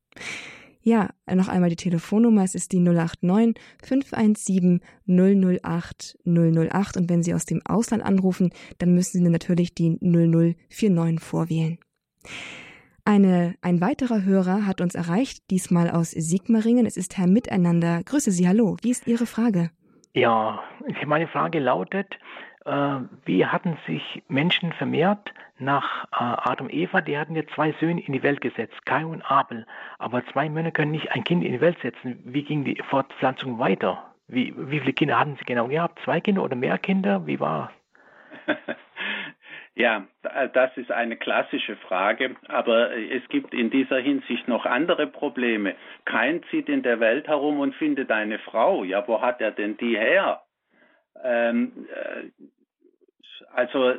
Ja, 0.85 1.11
noch 1.33 1.49
einmal 1.49 1.71
die 1.71 1.77
Telefonnummer. 1.77 2.43
Es 2.43 2.55
ist 2.55 2.73
die 2.73 2.81
089 2.81 3.55
517 3.85 4.81
008 5.07 6.19
008. 6.25 6.97
Und 6.97 7.09
wenn 7.09 7.23
Sie 7.23 7.35
aus 7.35 7.45
dem 7.45 7.63
Ausland 7.65 8.03
anrufen, 8.03 8.51
dann 8.79 8.95
müssen 8.95 9.25
Sie 9.25 9.31
natürlich 9.31 9.75
die 9.75 9.97
0049 10.01 11.21
vorwählen. 11.21 11.79
Eine, 13.05 13.55
ein 13.63 13.81
weiterer 13.81 14.25
Hörer 14.25 14.67
hat 14.67 14.81
uns 14.81 14.95
erreicht, 14.95 15.51
diesmal 15.51 15.91
aus 15.91 16.11
Sigmaringen. 16.11 16.87
Es 16.87 16.97
ist 16.97 17.17
Herr 17.17 17.27
Miteinander. 17.27 18.03
Grüße 18.05 18.31
Sie, 18.31 18.47
hallo. 18.47 18.77
Wie 18.83 18.91
ist 18.91 19.07
Ihre 19.07 19.27
Frage? 19.27 19.71
Ja, 20.15 20.63
meine 21.07 21.27
Frage 21.29 21.59
lautet, 21.59 22.07
wie 23.25 23.47
hatten 23.47 23.77
sich 23.87 24.23
Menschen 24.29 24.73
vermehrt 24.73 25.33
nach 25.59 26.05
äh, 26.07 26.09
Adam 26.19 26.67
und 26.67 26.73
Eva? 26.73 27.01
Die 27.01 27.19
hatten 27.19 27.35
ja 27.35 27.43
zwei 27.55 27.73
Söhne 27.81 28.01
in 28.01 28.13
die 28.13 28.23
Welt 28.23 28.41
gesetzt, 28.41 28.87
Kai 28.87 29.05
und 29.05 29.23
Abel. 29.23 29.67
Aber 29.99 30.25
zwei 30.27 30.49
Männer 30.49 30.71
können 30.71 30.93
nicht 30.93 31.13
ein 31.13 31.25
Kind 31.25 31.45
in 31.45 31.53
die 31.53 31.61
Welt 31.61 31.79
setzen. 31.83 32.21
Wie 32.25 32.43
ging 32.43 32.65
die 32.65 32.81
Fortpflanzung 32.89 33.59
weiter? 33.59 34.05
Wie, 34.29 34.55
wie 34.57 34.81
viele 34.81 34.93
Kinder 34.93 35.19
hatten 35.19 35.37
sie 35.37 35.45
genau 35.45 35.69
gehabt? 35.69 35.99
Zwei 36.05 36.21
Kinder 36.21 36.43
oder 36.43 36.57
mehr 36.57 36.79
Kinder? 36.79 37.27
Wie 37.27 37.41
war 37.41 37.73
Ja, 39.75 40.07
das 40.53 40.77
ist 40.77 40.93
eine 40.93 41.17
klassische 41.17 41.77
Frage, 41.77 42.37
aber 42.49 42.95
es 42.95 43.27
gibt 43.31 43.55
in 43.55 43.71
dieser 43.71 43.99
Hinsicht 43.99 44.47
noch 44.47 44.67
andere 44.67 45.07
Probleme. 45.07 45.75
Kein 46.05 46.43
zieht 46.51 46.69
in 46.69 46.83
der 46.83 47.01
Welt 47.01 47.27
herum 47.27 47.59
und 47.59 47.75
findet 47.77 48.11
eine 48.11 48.39
Frau. 48.39 48.85
Ja, 48.85 49.09
wo 49.09 49.23
hat 49.23 49.41
er 49.41 49.51
denn 49.51 49.79
die 49.79 49.97
her? 49.97 50.43
Ähm, 51.23 51.73
äh, 51.89 52.31
also 53.55 53.95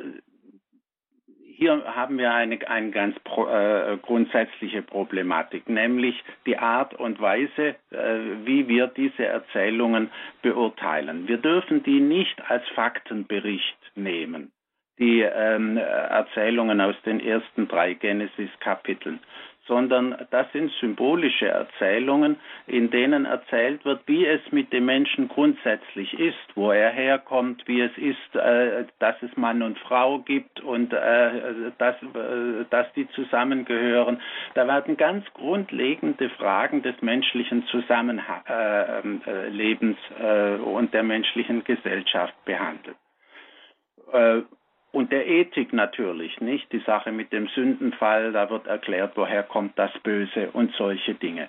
hier 1.56 1.84
haben 1.84 2.18
wir 2.18 2.32
eine, 2.34 2.58
eine 2.68 2.90
ganz 2.90 3.18
pro, 3.20 3.46
äh, 3.46 3.96
grundsätzliche 4.02 4.82
Problematik, 4.82 5.68
nämlich 5.68 6.22
die 6.46 6.58
Art 6.58 6.94
und 6.94 7.20
Weise, 7.20 7.76
äh, 7.90 8.18
wie 8.44 8.66
wir 8.68 8.88
diese 8.88 9.24
Erzählungen 9.24 10.10
beurteilen. 10.42 11.28
Wir 11.28 11.38
dürfen 11.38 11.82
die 11.84 12.00
nicht 12.00 12.40
als 12.50 12.66
Faktenbericht 12.70 13.78
nehmen 13.94 14.50
die 14.98 15.22
ähm, 15.22 15.76
Erzählungen 15.76 16.80
aus 16.80 16.94
den 17.04 17.20
ersten 17.20 17.66
drei 17.68 17.94
Genesis-Kapiteln, 17.94 19.20
sondern 19.66 20.26
das 20.30 20.46
sind 20.52 20.70
symbolische 20.80 21.48
Erzählungen, 21.48 22.36
in 22.66 22.90
denen 22.90 23.24
erzählt 23.24 23.84
wird, 23.84 24.00
wie 24.06 24.26
es 24.26 24.40
mit 24.50 24.72
dem 24.72 24.86
Menschen 24.86 25.28
grundsätzlich 25.28 26.18
ist, 26.18 26.34
wo 26.54 26.70
er 26.70 26.90
herkommt, 26.90 27.62
wie 27.66 27.80
es 27.80 27.96
ist, 27.96 28.34
äh, 28.34 28.84
dass 28.98 29.14
es 29.22 29.36
Mann 29.36 29.62
und 29.62 29.78
Frau 29.78 30.18
gibt 30.20 30.60
und 30.60 30.92
äh, 30.92 31.30
dass, 31.78 31.96
äh, 32.02 32.64
dass 32.70 32.92
die 32.94 33.08
zusammengehören. 33.10 34.20
Da 34.54 34.66
werden 34.66 34.96
ganz 34.96 35.24
grundlegende 35.34 36.30
Fragen 36.30 36.82
des 36.82 37.00
menschlichen 37.02 37.66
Zusammenlebens 37.66 39.98
äh, 40.20 40.54
äh, 40.54 40.58
und 40.58 40.94
der 40.94 41.02
menschlichen 41.02 41.64
Gesellschaft 41.64 42.34
behandelt 42.44 42.96
äh, 44.12 44.42
und 44.94 45.10
der 45.10 45.26
Ethik 45.26 45.72
natürlich, 45.72 46.40
nicht? 46.40 46.70
Die 46.72 46.78
Sache 46.86 47.10
mit 47.10 47.32
dem 47.32 47.48
Sündenfall, 47.48 48.32
da 48.32 48.48
wird 48.48 48.66
erklärt, 48.66 49.12
woher 49.16 49.42
kommt 49.42 49.76
das 49.78 49.90
Böse 50.04 50.50
und 50.52 50.72
solche 50.76 51.14
Dinge. 51.14 51.48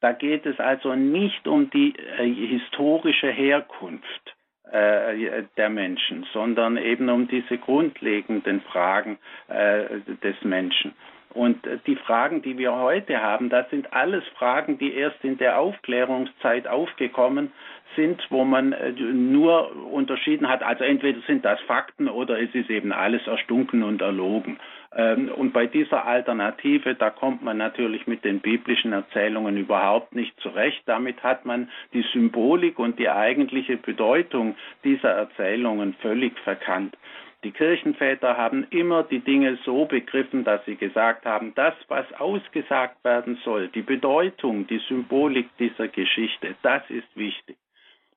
Da 0.00 0.12
geht 0.12 0.44
es 0.46 0.58
also 0.60 0.94
nicht 0.94 1.48
um 1.48 1.70
die 1.70 1.94
äh, 1.96 2.28
historische 2.28 3.30
Herkunft 3.30 4.34
äh, 4.70 5.44
der 5.56 5.70
Menschen, 5.70 6.26
sondern 6.32 6.76
eben 6.76 7.08
um 7.08 7.28
diese 7.28 7.56
grundlegenden 7.56 8.60
Fragen 8.62 9.18
äh, 9.48 10.00
des 10.22 10.36
Menschen. 10.42 10.92
Und 11.34 11.58
die 11.86 11.96
Fragen, 11.96 12.42
die 12.42 12.58
wir 12.58 12.74
heute 12.74 13.22
haben, 13.22 13.48
das 13.48 13.68
sind 13.70 13.92
alles 13.92 14.24
Fragen, 14.36 14.78
die 14.78 14.94
erst 14.94 15.24
in 15.24 15.38
der 15.38 15.58
Aufklärungszeit 15.58 16.68
aufgekommen 16.68 17.52
sind, 17.96 18.26
wo 18.30 18.44
man 18.44 18.72
äh, 18.72 18.92
nur 18.92 19.92
unterschieden 19.92 20.48
hat, 20.48 20.62
also 20.62 20.84
entweder 20.84 21.20
sind 21.26 21.44
das 21.44 21.60
Fakten 21.62 22.08
oder 22.08 22.40
es 22.40 22.54
ist 22.54 22.70
eben 22.70 22.92
alles 22.92 23.26
erstunken 23.26 23.82
und 23.82 24.00
erlogen. 24.00 24.58
Ähm, 24.94 25.30
und 25.34 25.52
bei 25.52 25.66
dieser 25.66 26.06
Alternative, 26.06 26.94
da 26.94 27.10
kommt 27.10 27.42
man 27.42 27.56
natürlich 27.56 28.06
mit 28.06 28.24
den 28.24 28.40
biblischen 28.40 28.92
Erzählungen 28.92 29.56
überhaupt 29.56 30.14
nicht 30.14 30.38
zurecht. 30.40 30.82
Damit 30.86 31.22
hat 31.22 31.44
man 31.44 31.70
die 31.92 32.04
Symbolik 32.12 32.78
und 32.78 32.98
die 32.98 33.08
eigentliche 33.08 33.76
Bedeutung 33.76 34.56
dieser 34.84 35.10
Erzählungen 35.10 35.94
völlig 36.00 36.38
verkannt. 36.40 36.96
Die 37.44 37.50
Kirchenväter 37.50 38.36
haben 38.36 38.66
immer 38.70 39.02
die 39.02 39.18
Dinge 39.18 39.58
so 39.64 39.84
begriffen, 39.84 40.44
dass 40.44 40.64
sie 40.64 40.76
gesagt 40.76 41.26
haben, 41.26 41.52
das, 41.56 41.74
was 41.88 42.06
ausgesagt 42.14 43.02
werden 43.04 43.38
soll, 43.44 43.68
die 43.68 43.82
Bedeutung, 43.82 44.66
die 44.68 44.80
Symbolik 44.88 45.48
dieser 45.58 45.88
Geschichte, 45.88 46.54
das 46.62 46.82
ist 46.88 47.16
wichtig. 47.16 47.56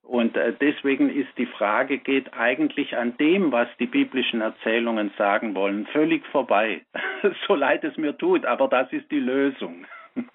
Und 0.03 0.37
äh, 0.37 0.53
deswegen 0.61 1.09
ist 1.09 1.35
die 1.37 1.47
Frage, 1.47 1.97
geht 1.97 2.33
eigentlich 2.33 2.95
an 2.95 3.17
dem, 3.17 3.51
was 3.51 3.67
die 3.79 3.87
biblischen 3.87 4.41
Erzählungen 4.41 5.11
sagen 5.17 5.55
wollen, 5.55 5.87
völlig 5.87 6.23
vorbei. 6.27 6.81
so 7.47 7.55
leid 7.55 7.83
es 7.83 7.97
mir 7.97 8.15
tut, 8.15 8.45
aber 8.45 8.67
das 8.67 8.91
ist 8.93 9.09
die 9.09 9.19
Lösung. 9.19 9.87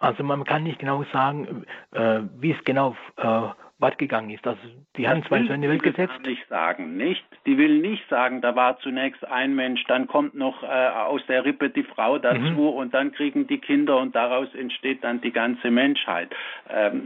also 0.00 0.24
man 0.24 0.42
kann 0.42 0.64
nicht 0.64 0.80
genau 0.80 1.04
sagen, 1.12 1.64
äh, 1.92 2.22
wie 2.38 2.50
es 2.50 2.64
genau 2.64 2.96
äh, 3.16 3.48
weit 3.84 3.98
gegangen 3.98 4.30
ist. 4.30 4.46
Also 4.46 4.60
die 4.96 5.06
haben 5.08 5.22
zwei 5.24 5.42
Söhne 5.42 5.54
in 5.54 5.62
die 5.62 5.68
Welt 5.68 5.82
gesetzt. 5.82 6.14
Will 6.24 6.32
nicht 6.32 6.48
sagen, 6.48 6.96
nicht? 6.96 7.24
Die 7.46 7.56
will 7.58 7.78
nicht 7.78 8.08
sagen, 8.08 8.40
da 8.40 8.56
war 8.56 8.78
zunächst 8.80 9.24
ein 9.26 9.54
Mensch, 9.54 9.84
dann 9.84 10.06
kommt 10.06 10.34
noch 10.34 10.62
äh, 10.62 10.66
aus 10.66 11.24
der 11.26 11.44
Rippe 11.44 11.70
die 11.70 11.84
Frau 11.84 12.18
dazu 12.18 12.38
mhm. 12.38 12.58
und 12.58 12.94
dann 12.94 13.12
kriegen 13.12 13.46
die 13.46 13.58
Kinder 13.58 13.98
und 13.98 14.14
daraus 14.14 14.52
entsteht 14.54 15.04
dann 15.04 15.20
die 15.20 15.32
ganze 15.32 15.70
Menschheit. 15.70 16.30
Ähm, 16.70 17.02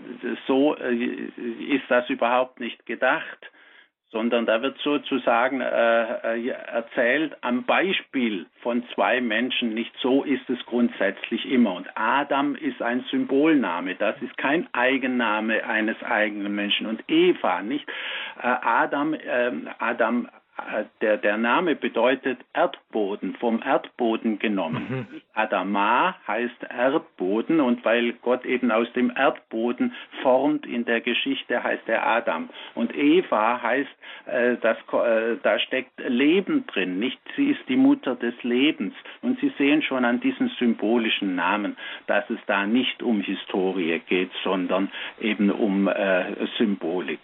so 0.46 0.76
äh, 0.76 0.94
ist 0.94 1.84
das 1.88 2.08
überhaupt 2.08 2.60
nicht 2.60 2.86
gedacht 2.86 3.50
sondern 4.11 4.47
da 4.47 4.62
wird 4.62 4.79
sozusagen 4.79 5.61
äh, 5.61 6.37
äh, 6.37 6.49
erzählt 6.49 7.37
am 7.42 7.64
Beispiel 7.64 8.47
von 8.62 8.83
zwei 8.94 9.21
Menschen. 9.21 9.75
Nicht 9.75 9.92
so 10.01 10.25
ist 10.25 10.49
es 10.49 10.59
grundsätzlich 10.66 11.51
immer. 11.51 11.75
Und 11.75 11.88
Adam 11.94 12.55
ist 12.55 12.81
ein 12.81 13.05
Symbolname. 13.11 13.97
Das 13.97 14.16
ist 14.23 14.37
kein 14.38 14.66
Eigenname 14.73 15.64
eines 15.64 16.03
eigenen 16.03 16.55
Menschen. 16.55 16.87
Und 16.87 17.05
Eva, 17.09 17.62
nicht? 17.62 17.87
Äh, 18.40 18.47
Adam, 18.47 19.12
äh, 19.12 19.53
Adam 19.79 20.29
der, 21.01 21.16
der 21.16 21.37
Name 21.37 21.77
bedeutet 21.77 22.38
Erdboden, 22.53 23.37
vom 23.37 23.62
Erdboden 23.62 24.38
genommen. 24.38 25.07
Mhm. 25.11 25.21
Adama 25.35 26.16
heißt 26.27 26.64
Erdboden 26.68 27.61
und 27.61 27.85
weil 27.85 28.12
Gott 28.14 28.44
eben 28.44 28.71
aus 28.71 28.92
dem 28.92 29.12
Erdboden 29.14 29.94
formt 30.23 30.66
in 30.66 30.85
der 30.85 31.01
Geschichte, 31.01 31.62
heißt 31.62 31.88
er 31.88 32.07
Adam. 32.07 32.49
Und 32.75 32.94
Eva 32.97 33.62
heißt, 33.62 33.90
äh, 34.27 34.57
das, 34.61 34.77
äh, 34.92 35.37
da 35.42 35.59
steckt 35.61 35.99
Leben 36.07 36.66
drin, 36.66 36.99
nicht? 36.99 37.21
Sie 37.37 37.51
ist 37.51 37.68
die 37.68 37.77
Mutter 37.77 38.16
des 38.16 38.35
Lebens. 38.42 38.94
Und 39.23 39.38
Sie 39.40 39.53
sehen 39.59 39.83
schon 39.83 40.05
an 40.05 40.21
diesen 40.21 40.49
symbolischen 40.59 41.35
Namen, 41.35 41.77
dass 42.07 42.29
es 42.31 42.38
da 42.47 42.66
nicht 42.66 43.03
um 43.03 43.21
Historie 43.21 44.01
geht, 44.07 44.31
sondern 44.42 44.90
eben 45.21 45.51
um 45.51 45.88
äh, 45.88 46.47
Symbolik. 46.57 47.21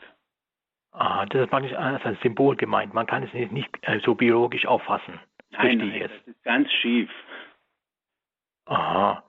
Ah, 0.97 1.27
das 1.27 1.43
ist 1.43 1.51
praktisch 1.51 1.75
als 1.75 2.05
ein 2.05 2.17
Symbol 2.23 2.55
gemeint. 2.55 2.95
Man 2.95 3.07
kann 3.07 3.25
es 3.25 3.33
nicht, 3.33 3.51
nicht 3.51 3.69
äh, 3.83 3.99
so 4.01 4.15
biologisch 4.15 4.65
auffassen. 4.65 5.19
Nein, 5.51 5.79
nein, 5.79 6.01
das 6.01 6.11
ist 6.27 6.45
ganz 6.45 6.71
schief. 6.73 7.11
Aha. 8.67 9.25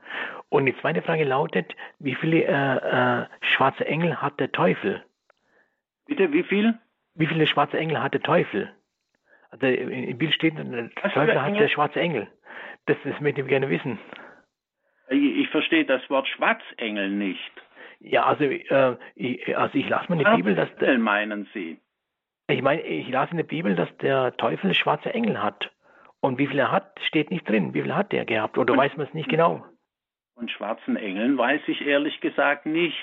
Und 0.49 0.67
die 0.67 0.77
zweite 0.77 1.01
Frage 1.01 1.23
lautet, 1.23 1.75
wie 1.97 2.13
viele 2.15 2.43
äh, 2.43 3.21
äh, 3.23 3.25
schwarze 3.41 3.85
Engel 3.85 4.21
hat 4.21 4.39
der 4.39 4.51
Teufel? 4.51 5.03
Bitte, 6.05 6.31
wie 6.31 6.43
viel? 6.43 6.77
Wie 7.15 7.25
viele 7.25 7.47
schwarze 7.47 7.79
Engel 7.79 8.01
hat 8.01 8.13
der 8.13 8.21
Teufel? 8.21 8.71
Also 9.49 9.65
im 9.65 10.17
Bild 10.17 10.33
steht, 10.33 10.57
der 10.57 10.89
Was 11.01 11.13
Teufel 11.13 11.41
hat 11.41 11.59
der 11.59 11.67
schwarze 11.67 11.99
Engel. 11.99 12.27
Das, 12.85 12.97
das 13.03 13.19
möchte 13.21 13.41
ich 13.41 13.47
gerne 13.47 13.69
wissen. 13.69 13.97
Ich 15.09 15.49
verstehe 15.49 15.85
das 15.85 16.07
Wort 16.09 16.27
Schwarzengel 16.27 17.09
nicht. 17.09 17.51
Ja, 17.99 18.25
also, 18.25 18.43
äh, 18.43 18.97
ich, 19.15 19.57
also 19.57 19.77
ich 19.77 19.87
lasse 19.89 20.11
in 20.11 20.19
der 20.19 20.35
Bibel, 20.35 20.55
dass 20.55 20.73
der, 20.77 20.97
meinen 20.97 21.47
Sie? 21.53 21.79
Ich 22.47 22.61
meine, 22.61 22.81
ich 22.81 23.09
las 23.09 23.31
in 23.31 23.37
der 23.37 23.43
Bibel, 23.43 23.75
dass 23.75 23.95
der 23.97 24.35
Teufel 24.37 24.73
schwarze 24.73 25.13
Engel 25.13 25.41
hat. 25.41 25.71
Und 26.19 26.37
wie 26.37 26.47
viele 26.47 26.63
er 26.63 26.71
hat, 26.71 26.99
steht 27.07 27.31
nicht 27.31 27.47
drin. 27.47 27.73
Wie 27.73 27.81
viele 27.81 27.95
hat 27.95 28.11
der 28.11 28.25
gehabt? 28.25 28.57
Oder 28.57 28.73
und, 28.73 28.79
weiß 28.79 28.97
man 28.97 29.07
es 29.07 29.13
nicht 29.13 29.29
genau? 29.29 29.65
Von 30.35 30.49
schwarzen 30.49 30.95
Engeln 30.95 31.37
weiß 31.37 31.61
ich 31.67 31.85
ehrlich 31.85 32.19
gesagt 32.19 32.65
nichts. 32.65 32.99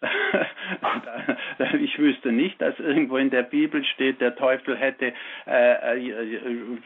ich 1.80 1.98
wüsste 1.98 2.32
nicht, 2.32 2.60
dass 2.60 2.78
irgendwo 2.78 3.16
in 3.18 3.30
der 3.30 3.42
Bibel 3.42 3.84
steht, 3.84 4.20
der 4.20 4.34
Teufel 4.34 4.76
hätte 4.76 5.12
äh, 5.46 5.96
äh 5.96 6.78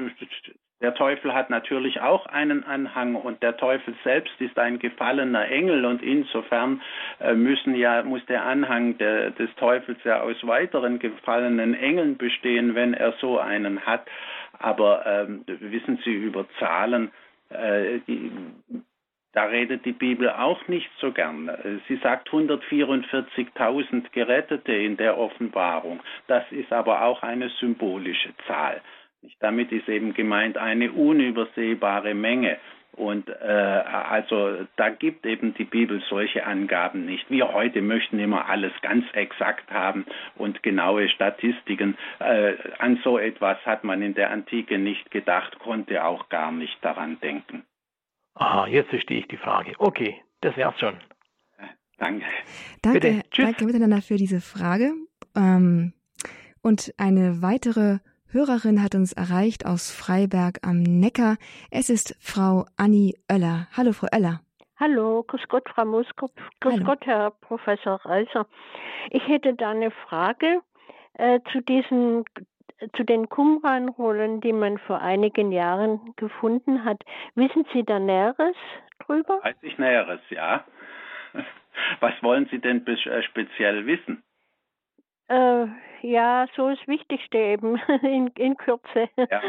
der 0.80 0.94
Teufel 0.94 1.32
hat 1.32 1.48
natürlich 1.48 2.00
auch 2.00 2.26
einen 2.26 2.62
Anhang 2.64 3.14
und 3.14 3.42
der 3.42 3.56
Teufel 3.56 3.94
selbst 4.04 4.38
ist 4.40 4.58
ein 4.58 4.78
gefallener 4.78 5.48
Engel 5.48 5.86
und 5.86 6.02
insofern 6.02 6.82
äh, 7.18 7.32
müssen 7.34 7.74
ja, 7.74 8.02
muss 8.02 8.24
der 8.26 8.44
Anhang 8.44 8.98
der, 8.98 9.30
des 9.30 9.54
Teufels 9.56 9.98
ja 10.04 10.20
aus 10.20 10.36
weiteren 10.46 10.98
gefallenen 10.98 11.74
Engeln 11.74 12.18
bestehen, 12.18 12.74
wenn 12.74 12.92
er 12.92 13.12
so 13.20 13.38
einen 13.38 13.86
hat. 13.86 14.06
Aber 14.58 15.06
ähm, 15.06 15.44
wissen 15.46 15.98
Sie 16.04 16.12
über 16.12 16.46
Zahlen, 16.58 17.10
äh, 17.48 18.00
die, 18.06 18.30
da 19.32 19.44
redet 19.44 19.84
die 19.84 19.92
Bibel 19.92 20.30
auch 20.30 20.66
nicht 20.66 20.90
so 20.98 21.12
gern. 21.12 21.50
Sie 21.88 21.96
sagt 21.96 22.30
144.000 22.30 24.10
Gerettete 24.10 24.72
in 24.72 24.96
der 24.96 25.18
Offenbarung. 25.18 26.00
Das 26.26 26.44
ist 26.50 26.72
aber 26.72 27.02
auch 27.02 27.22
eine 27.22 27.50
symbolische 27.60 28.34
Zahl. 28.46 28.80
Damit 29.40 29.72
ist 29.72 29.88
eben 29.88 30.14
gemeint 30.14 30.56
eine 30.56 30.92
unübersehbare 30.92 32.14
Menge. 32.14 32.58
Und 32.92 33.28
äh, 33.28 33.32
also 33.44 34.66
da 34.76 34.88
gibt 34.88 35.26
eben 35.26 35.52
die 35.54 35.64
Bibel 35.64 36.02
solche 36.08 36.46
Angaben 36.46 37.04
nicht. 37.04 37.30
Wir 37.30 37.52
heute 37.52 37.82
möchten 37.82 38.18
immer 38.18 38.48
alles 38.48 38.72
ganz 38.80 39.04
exakt 39.12 39.70
haben 39.70 40.06
und 40.36 40.62
genaue 40.62 41.10
Statistiken. 41.10 41.98
Äh, 42.20 42.54
an 42.78 42.98
so 43.04 43.18
etwas 43.18 43.58
hat 43.66 43.84
man 43.84 44.00
in 44.00 44.14
der 44.14 44.30
Antike 44.30 44.78
nicht 44.78 45.10
gedacht, 45.10 45.58
konnte 45.58 46.04
auch 46.04 46.30
gar 46.30 46.50
nicht 46.52 46.78
daran 46.80 47.20
denken. 47.20 47.64
Aha, 48.34 48.66
jetzt 48.66 48.88
verstehe 48.88 49.18
ich 49.18 49.28
die 49.28 49.36
Frage. 49.36 49.74
Okay, 49.78 50.22
das 50.40 50.56
wär's 50.56 50.78
schon. 50.80 50.96
Danke. 51.98 52.24
Danke, 52.82 53.00
Bitte. 53.00 53.22
danke 53.36 53.64
miteinander 53.64 54.02
für 54.02 54.16
diese 54.16 54.40
Frage. 54.40 54.92
Ähm, 55.34 55.92
und 56.62 56.92
eine 56.98 57.42
weitere 57.42 57.98
Hörerin 58.36 58.82
hat 58.82 58.94
uns 58.94 59.14
erreicht 59.14 59.64
aus 59.64 59.90
Freiberg 59.90 60.58
am 60.62 60.82
Neckar. 60.82 61.38
Es 61.70 61.88
ist 61.88 62.14
Frau 62.20 62.66
Anni 62.76 63.14
Oeller. 63.32 63.66
Hallo, 63.74 63.92
Frau 63.94 64.08
Oeller. 64.12 64.40
Hallo, 64.78 65.24
grüß 65.26 65.48
Gott, 65.48 65.66
Frau 65.74 65.86
Muskop. 65.86 66.32
Grüß 66.60 66.74
Hallo. 66.74 66.84
Gott, 66.84 67.06
Herr 67.06 67.30
Professor 67.30 67.94
Reiser. 68.04 68.46
Ich 69.08 69.26
hätte 69.26 69.54
da 69.54 69.70
eine 69.70 69.90
Frage 69.90 70.60
äh, 71.14 71.40
zu 71.50 71.62
diesen 71.62 72.24
zu 72.94 73.04
den 73.04 73.30
Qumran-Rollen, 73.30 74.42
die 74.42 74.52
man 74.52 74.76
vor 74.76 75.00
einigen 75.00 75.50
Jahren 75.50 76.12
gefunden 76.16 76.84
hat. 76.84 77.02
Wissen 77.36 77.64
Sie 77.72 77.84
da 77.84 77.98
Näheres 77.98 78.56
drüber? 79.06 79.40
Weiß 79.44 79.56
ich 79.62 79.78
Näheres, 79.78 80.20
ja. 80.28 80.62
Was 82.00 82.12
wollen 82.22 82.46
Sie 82.50 82.58
denn 82.58 82.86
äh, 82.86 83.22
speziell 83.22 83.86
wissen? 83.86 84.22
Äh, 85.28 85.66
ja, 86.02 86.46
so 86.54 86.70
das 86.70 86.78
Wichtigste 86.86 87.38
eben 87.38 87.76
in, 88.02 88.28
in 88.38 88.56
Kürze. 88.56 89.08
Ja, 89.16 89.42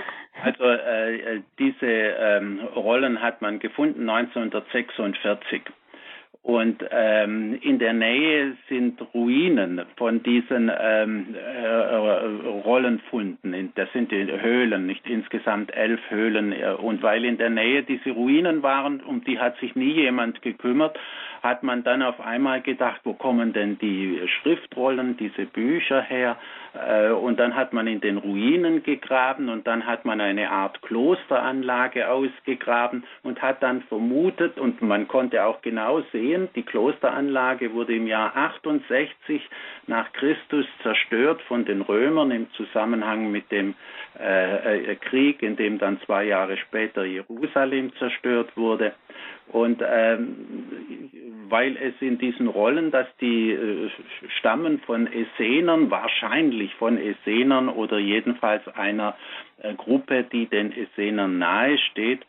also 0.43 0.63
äh, 0.63 1.41
diese 1.59 1.85
ähm, 1.85 2.59
Rollen 2.75 3.21
hat 3.21 3.41
man 3.41 3.59
gefunden 3.59 4.09
1946. 4.09 5.61
Und 6.47 6.81
ähm, 6.91 7.59
in 7.61 7.77
der 7.77 7.91
Nähe 7.91 8.55
sind 8.69 9.01
Ruinen 9.13 9.81
von 9.97 10.23
diesen 10.23 10.71
ähm, 10.79 11.35
äh, 11.35 11.67
Rollenfunden. 12.63 13.73
Das 13.75 13.91
sind 13.91 14.13
die 14.13 14.31
Höhlen, 14.31 14.85
nicht 14.85 15.05
insgesamt 15.09 15.75
elf 15.75 15.99
Höhlen. 16.09 16.53
Und 16.53 17.03
weil 17.03 17.25
in 17.25 17.37
der 17.37 17.49
Nähe 17.49 17.83
diese 17.83 18.11
Ruinen 18.11 18.63
waren, 18.63 19.01
um 19.01 19.25
die 19.25 19.37
hat 19.39 19.57
sich 19.57 19.75
nie 19.75 19.91
jemand 19.91 20.41
gekümmert, 20.41 20.97
hat 21.43 21.63
man 21.63 21.83
dann 21.83 22.01
auf 22.01 22.21
einmal 22.21 22.61
gedacht, 22.61 23.01
wo 23.03 23.13
kommen 23.13 23.51
denn 23.51 23.77
die 23.79 24.21
Schriftrollen, 24.27 25.17
diese 25.17 25.47
Bücher 25.47 26.01
her? 26.01 26.37
Äh, 26.85 27.11
und 27.11 27.39
dann 27.39 27.55
hat 27.55 27.73
man 27.73 27.87
in 27.87 28.01
den 28.01 28.17
Ruinen 28.17 28.83
gegraben 28.83 29.49
und 29.49 29.67
dann 29.67 29.85
hat 29.85 30.05
man 30.05 30.21
eine 30.21 30.49
Art 30.49 30.81
Klosteranlage 30.81 32.09
ausgegraben 32.09 33.03
und 33.23 33.41
hat 33.41 33.63
dann 33.63 33.81
vermutet, 33.83 34.57
und 34.57 34.81
man 34.81 35.07
konnte 35.07 35.43
auch 35.43 35.61
genau 35.61 36.01
sehen, 36.11 36.49
die 36.55 36.63
Klosteranlage 36.63 37.73
wurde 37.73 37.95
im 37.95 38.07
Jahr 38.07 38.35
68 38.35 39.41
nach 39.87 40.11
Christus 40.13 40.65
zerstört 40.83 41.41
von 41.43 41.65
den 41.65 41.81
Römern 41.81 42.31
im 42.31 42.51
Zusammenhang 42.53 43.31
mit 43.31 43.51
dem 43.51 43.75
äh, 44.19 44.91
äh, 44.91 44.95
Krieg, 44.95 45.41
in 45.41 45.55
dem 45.55 45.77
dann 45.77 45.99
zwei 46.01 46.25
Jahre 46.25 46.57
später 46.57 47.05
Jerusalem 47.05 47.93
zerstört 47.97 48.55
wurde. 48.55 48.93
Und 49.51 49.81
ähm, 49.85 51.09
weil 51.49 51.77
es 51.77 51.93
in 52.01 52.17
diesen 52.17 52.47
Rollen, 52.47 52.91
dass 52.91 53.07
die 53.21 53.51
äh, 53.51 53.89
stammen 54.39 54.79
von 54.79 55.07
Essenern, 55.07 55.89
wahrscheinlich 55.89 56.73
von 56.75 56.97
Essenern 56.97 57.69
oder 57.69 57.97
jedenfalls 57.97 58.67
einer 58.67 59.15
äh, 59.61 59.73
Gruppe, 59.75 60.23
die 60.23 60.47
den 60.47 60.71
Essenern 60.71 61.37
nahe 61.37 61.77
steht, 61.91 62.25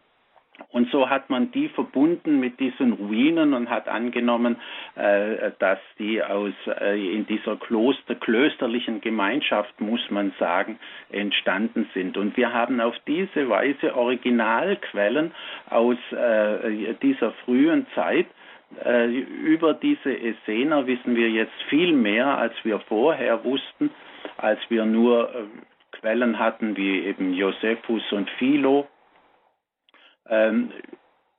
und 0.71 0.91
so 0.91 1.09
hat 1.09 1.31
man 1.31 1.51
die 1.53 1.69
verbunden 1.69 2.41
mit 2.41 2.61
diesen 2.61 2.93
Ruinen 2.93 3.55
und 3.55 3.71
hat 3.71 3.89
angenommen, 3.89 4.57
äh, 4.97 5.51
dass 5.59 5.79
die 5.99 6.23
aus 6.23 6.53
äh, 6.67 7.15
in 7.15 7.27
dieser 7.27 7.57
Kloster, 7.57 8.15
klösterlichen 8.15 9.01
Gemeinschaft, 9.01 9.81
muss 9.81 10.11
man 10.11 10.33
sagen, 10.39 10.79
entstanden 11.11 11.89
sind. 11.95 12.17
Und 12.17 12.37
wir 12.37 12.53
haben 12.53 12.81
auf 12.81 12.95
diese 13.07 13.49
Weise 13.49 13.97
Originalquellen 13.97 15.33
aus 15.71 15.97
äh, 16.13 16.95
dieser 17.03 17.33
frühen 17.45 17.87
Zeit. 17.95 18.27
Über 19.45 19.73
diese 19.73 20.15
Essener 20.15 20.87
wissen 20.87 21.17
wir 21.17 21.31
jetzt 21.31 21.55
viel 21.71 21.95
mehr, 21.95 22.37
als 22.37 22.53
wir 22.65 22.81
vorher 22.81 23.43
wussten, 23.43 23.89
als 24.37 24.61
wir 24.69 24.85
nur 24.85 25.49
Quellen 25.93 26.39
hatten 26.39 26.77
wie 26.77 26.99
eben 27.05 27.33
Josephus 27.33 28.03
und 28.13 28.29
Philo 28.39 28.87
ähm, 30.29 30.73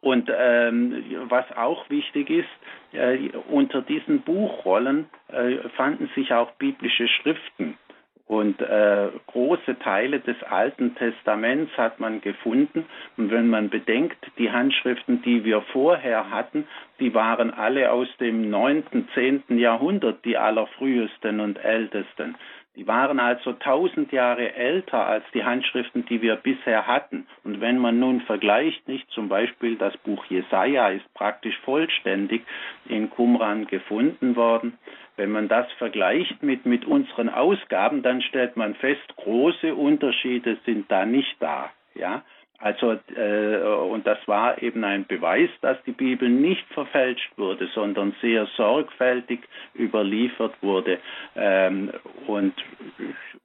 und 0.02 0.32
ähm, 0.34 1.04
was 1.28 1.46
auch 1.58 1.90
wichtig 1.90 2.30
ist, 2.30 2.48
äh, 2.94 3.30
unter 3.50 3.82
diesen 3.82 4.22
Buchrollen 4.22 5.10
äh, 5.28 5.58
fanden 5.76 6.10
sich 6.16 6.34
auch 6.34 6.52
biblische 6.52 7.08
Schriften. 7.08 7.78
Und 8.26 8.62
äh, 8.62 9.10
große 9.26 9.80
Teile 9.80 10.20
des 10.20 10.42
Alten 10.44 10.94
Testaments 10.96 11.76
hat 11.78 12.00
man 12.00 12.22
gefunden. 12.22 12.86
Und 13.18 13.32
wenn 13.32 13.48
man 13.48 13.72
bedenkt, 13.72 14.24
die 14.38 14.52
Handschriften, 14.52 15.24
die 15.24 15.44
wir 15.44 15.62
vorher 15.74 16.30
hatten, 16.30 16.68
die 17.00 17.16
waren 17.16 17.52
alle 17.52 17.92
aus 17.92 18.08
dem 18.20 18.52
9., 18.52 18.84
10. 19.16 19.58
Jahrhundert, 19.58 20.24
die 20.26 20.38
allerfrühesten 20.38 21.40
und 21.40 21.58
ältesten. 21.58 22.36
Die 22.76 22.88
waren 22.88 23.20
also 23.20 23.54
tausend 23.54 24.12
Jahre 24.12 24.54
älter 24.54 25.06
als 25.06 25.26
die 25.34 25.44
Handschriften, 25.44 26.06
die 26.06 26.22
wir 26.22 26.36
bisher 26.36 26.88
hatten. 26.88 27.28
Und 27.44 27.62
wenn 27.62 27.78
man 27.78 28.00
nun 28.00 28.22
vergleicht, 28.22 28.88
nicht 28.88 29.10
zum 29.12 29.28
Beispiel 29.28 29.76
das 29.76 29.98
Buch 29.98 30.24
Jesaja 30.26 30.90
ist 30.90 31.14
praktisch 31.14 31.58
vollständig 31.66 32.44
in 32.88 33.10
Qumran 33.10 33.66
gefunden 33.66 34.36
worden. 34.36 34.78
Wenn 35.18 35.32
man 35.32 35.50
das 35.50 35.70
vergleicht 35.74 36.42
mit, 36.44 36.66
mit 36.66 36.86
unseren 36.86 37.28
Ausgaben, 37.28 38.04
dann 38.04 38.22
stellt 38.22 38.56
man 38.56 38.76
fest, 38.76 39.16
große 39.18 39.76
Unterschiede 39.76 40.58
sind 40.66 40.90
da 40.90 41.06
nicht 41.06 41.36
da. 41.42 41.72
Ja, 41.96 42.24
also, 42.62 42.98
äh, 43.16 43.58
und 43.62 44.06
das 44.06 44.18
war 44.28 44.62
eben 44.62 44.84
ein 44.84 45.06
Beweis, 45.06 45.50
dass 45.62 45.82
die 45.84 45.94
Bibel 45.94 46.28
nicht 46.28 46.66
verfälscht 46.74 47.32
wurde, 47.38 47.68
sondern 47.74 48.14
sehr 48.22 48.48
sorgfältig 48.58 49.40
überliefert 49.74 50.54
wurde. 50.62 51.00
Ähm, 51.38 51.92
und, 52.28 52.54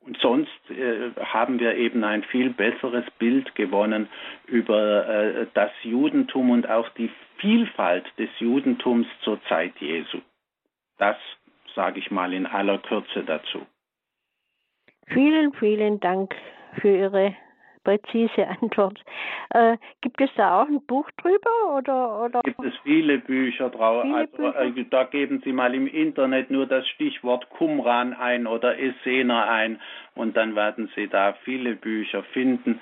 und 0.00 0.18
sonst 0.18 0.50
äh, 0.70 1.11
haben 1.20 1.61
wir 1.61 1.77
eben 1.77 2.03
ein 2.03 2.24
viel 2.24 2.50
besseres 2.50 3.05
Bild 3.18 3.55
gewonnen 3.55 4.09
über 4.48 5.09
äh, 5.09 5.46
das 5.55 5.70
Judentum 5.85 6.50
und 6.50 6.68
auch 6.68 6.88
die 6.90 7.11
Vielfalt 7.38 8.07
des 8.18 8.31
Judentums 8.40 9.07
zur 9.22 9.40
Zeit 9.44 9.74
Jesu. 9.79 10.18
Das 10.98 11.16
sage 11.77 12.00
ich 12.00 12.11
mal 12.11 12.33
in 12.33 12.46
aller 12.46 12.79
Kürze 12.79 13.22
dazu. 13.24 13.64
Vielen, 15.07 15.53
vielen 15.55 16.00
Dank 16.00 16.35
für 16.81 16.96
Ihre 16.96 17.37
präzise 17.85 18.49
Antwort. 18.61 18.99
Äh, 19.51 19.77
gibt 20.01 20.20
es 20.20 20.31
da 20.37 20.62
auch 20.62 20.68
ein 20.68 20.85
Buch 20.87 21.09
drüber 21.23 21.77
oder? 21.77 22.25
oder? 22.25 22.40
Gibt 22.42 22.64
es 22.64 22.75
viele 22.83 23.18
Bücher 23.18 23.70
drauf. 23.70 24.03
Viele 24.03 24.16
also 24.16 24.37
Bücher? 24.37 24.61
Äh, 24.61 24.85
da 24.90 25.05
geben 25.05 25.42
Sie 25.44 25.53
mal 25.53 25.75
im 25.75 25.87
Internet 25.87 26.51
nur 26.51 26.66
das 26.66 26.87
Stichwort 26.88 27.49
Qumran 27.51 28.14
ein 28.14 28.47
oder 28.47 28.79
Essener 28.79 29.49
ein 29.49 29.81
und 30.14 30.37
dann 30.37 30.57
werden 30.57 30.90
Sie 30.97 31.09
da 31.09 31.35
viele 31.44 31.77
Bücher 31.77 32.23
finden 32.33 32.81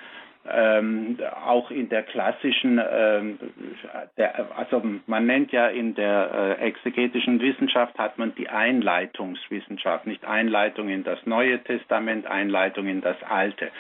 ähm, 0.49 1.19
auch 1.45 1.71
in 1.71 1.89
der 1.89 2.03
klassischen, 2.03 2.81
ähm, 2.85 3.39
der, 4.17 4.57
also 4.57 4.83
man 5.07 5.27
nennt 5.27 5.53
ja 5.53 5.69
in 5.69 5.95
der 5.95 6.59
äh, 6.59 6.67
exegetischen 6.67 7.41
Wissenschaft 7.41 7.97
hat 7.99 8.19
man 8.19 8.35
die 8.35 8.49
Einleitungswissenschaft, 8.49 10.07
nicht 10.07 10.25
Einleitung 10.25 10.89
in 10.89 11.05
das 11.05 11.25
Neue 11.27 11.63
Testament, 11.63 12.27
Einleitung 12.27 12.89
in 12.89 13.01
das 13.01 13.17
Alte. 13.23 13.71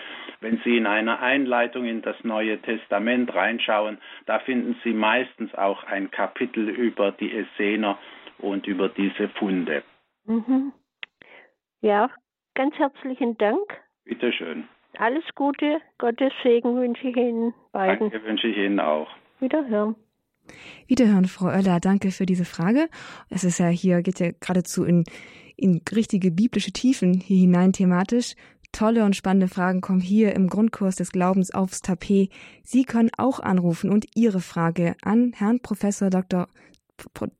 Wenn 0.41 0.61
Sie 0.65 0.77
in 0.77 0.87
einer 0.87 1.21
Einleitung 1.21 1.85
in 1.85 2.03
das 2.03 2.17
Neue 2.23 2.61
Testament 2.61 3.35
reinschauen, 3.35 3.99
da 4.27 4.39
finden 4.39 4.77
Sie 4.85 4.93
meistens 4.93 5.55
auch 5.55 5.85
ein 5.85 6.11
Kapitel 6.11 6.69
über 6.69 7.11
die 7.11 7.33
Essener 7.37 7.99
und 8.39 8.67
über 8.67 8.89
diese 8.89 9.29
Funde. 9.31 9.83
Mhm. 10.27 10.73
Ja, 11.81 12.09
ganz 12.55 12.77
herzlichen 12.77 13.37
Dank. 13.39 13.81
Bitteschön. 14.05 14.69
Alles 14.99 15.25
Gute, 15.35 15.81
Gottes 15.99 16.33
Segen 16.43 16.77
wünsche 16.77 17.09
ich 17.09 17.17
Ihnen 17.17 17.55
beiden. 17.73 18.11
Danke, 18.11 18.27
wünsche 18.27 18.49
ich 18.49 18.57
Ihnen 18.57 18.81
auch. 18.81 19.09
Wiederhören. 19.41 19.97
Wiederhören, 20.87 21.25
Frau 21.27 21.47
Oeller. 21.47 21.81
Danke 21.81 22.11
für 22.11 22.27
diese 22.27 22.45
Frage. 22.45 22.89
Es 23.31 23.45
ist 23.45 23.59
ja 23.59 23.69
hier, 23.69 24.03
geht 24.03 24.21
ja 24.21 24.31
geradezu 24.39 24.85
in, 24.85 25.05
in 25.57 25.81
richtige 25.95 26.31
biblische 26.31 26.73
Tiefen 26.73 27.15
hier 27.15 27.39
hinein 27.39 27.73
thematisch. 27.73 28.35
Tolle 28.73 29.05
und 29.05 29.15
spannende 29.15 29.49
Fragen 29.49 29.83
kommen 29.83 30.01
hier 30.01 30.35
im 30.35 30.49
Grundkurs 30.49 30.97
des 30.97 31.13
Glaubens 31.13 31.53
aufs 31.53 31.83
Tapet. 31.83 32.31
Sie 32.63 32.85
können 32.85 33.11
auch 33.19 33.39
anrufen 33.39 33.91
und 33.91 34.07
Ihre 34.15 34.41
Frage 34.41 34.97
an 35.03 35.33
Herrn 35.35 35.61
Professor 35.61 36.09
Dr. 36.09 36.49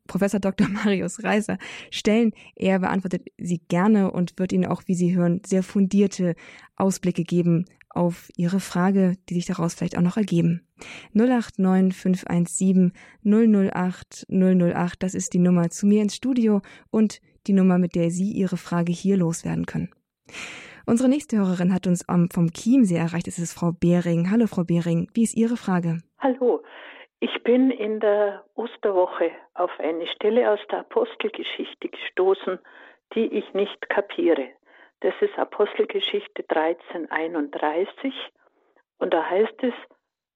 Professor 0.07 0.39
Dr. 0.39 0.67
Marius 0.69 1.23
Reiser 1.23 1.57
stellen. 1.91 2.31
Er 2.55 2.79
beantwortet 2.79 3.27
sie 3.37 3.59
gerne 3.67 4.11
und 4.11 4.37
wird 4.37 4.53
Ihnen 4.53 4.65
auch, 4.65 4.83
wie 4.85 4.95
Sie 4.95 5.15
hören, 5.15 5.41
sehr 5.45 5.63
fundierte 5.63 6.35
Ausblicke 6.75 7.23
geben 7.23 7.65
auf 7.89 8.29
Ihre 8.35 8.59
Frage, 8.59 9.15
die 9.29 9.35
sich 9.35 9.45
daraus 9.45 9.75
vielleicht 9.75 9.97
auch 9.97 10.01
noch 10.01 10.17
ergeben. 10.17 10.61
089 11.13 11.95
517 11.95 12.91
008 13.23 14.25
008, 14.29 15.03
das 15.03 15.13
ist 15.13 15.33
die 15.33 15.39
Nummer 15.39 15.69
zu 15.69 15.85
mir 15.85 16.01
ins 16.01 16.15
Studio 16.15 16.61
und 16.89 17.21
die 17.47 17.53
Nummer, 17.53 17.77
mit 17.77 17.95
der 17.95 18.09
Sie 18.09 18.31
Ihre 18.31 18.57
Frage 18.57 18.91
hier 18.91 19.17
loswerden 19.17 19.65
können. 19.65 19.89
Unsere 20.85 21.07
nächste 21.07 21.37
Hörerin 21.37 21.73
hat 21.73 21.87
uns 21.87 22.03
vom 22.05 22.51
Chiemsee 22.51 22.95
erreicht. 22.95 23.27
Es 23.27 23.39
ist 23.39 23.53
Frau 23.53 23.71
Behring. 23.71 24.29
Hallo, 24.29 24.47
Frau 24.47 24.65
Behring. 24.65 25.09
Wie 25.13 25.23
ist 25.23 25.35
Ihre 25.35 25.55
Frage? 25.55 25.99
Hallo. 26.19 26.61
Ich 27.25 27.41
bin 27.41 27.71
in 27.71 28.01
der 28.01 28.43
Osterwoche 28.55 29.31
auf 29.53 29.71
eine 29.79 30.07
Stelle 30.07 30.51
aus 30.51 30.59
der 30.69 30.79
Apostelgeschichte 30.79 31.87
gestoßen, 31.87 32.59
die 33.15 33.27
ich 33.27 33.53
nicht 33.53 33.87
kapiere. 33.87 34.49
Das 34.99 35.13
ist 35.21 35.39
Apostelgeschichte 35.39 36.43
1331 36.49 38.13
und 38.97 39.13
da 39.13 39.23
heißt 39.29 39.55
es, 39.63 39.73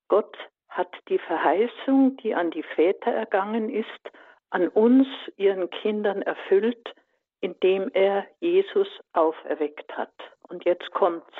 Gott 0.07 0.37
hat 0.69 0.87
die 1.09 1.19
Verheißung, 1.19 2.15
die 2.23 2.33
an 2.33 2.51
die 2.51 2.63
Väter 2.63 3.11
ergangen 3.11 3.69
ist, 3.69 4.09
an 4.51 4.69
uns, 4.69 5.09
ihren 5.35 5.69
Kindern 5.69 6.21
erfüllt, 6.21 6.95
indem 7.41 7.91
er 7.91 8.25
Jesus 8.39 8.87
auferweckt 9.11 9.91
hat. 9.97 10.13
Und 10.47 10.63
jetzt 10.63 10.89
kommt's. 10.91 11.35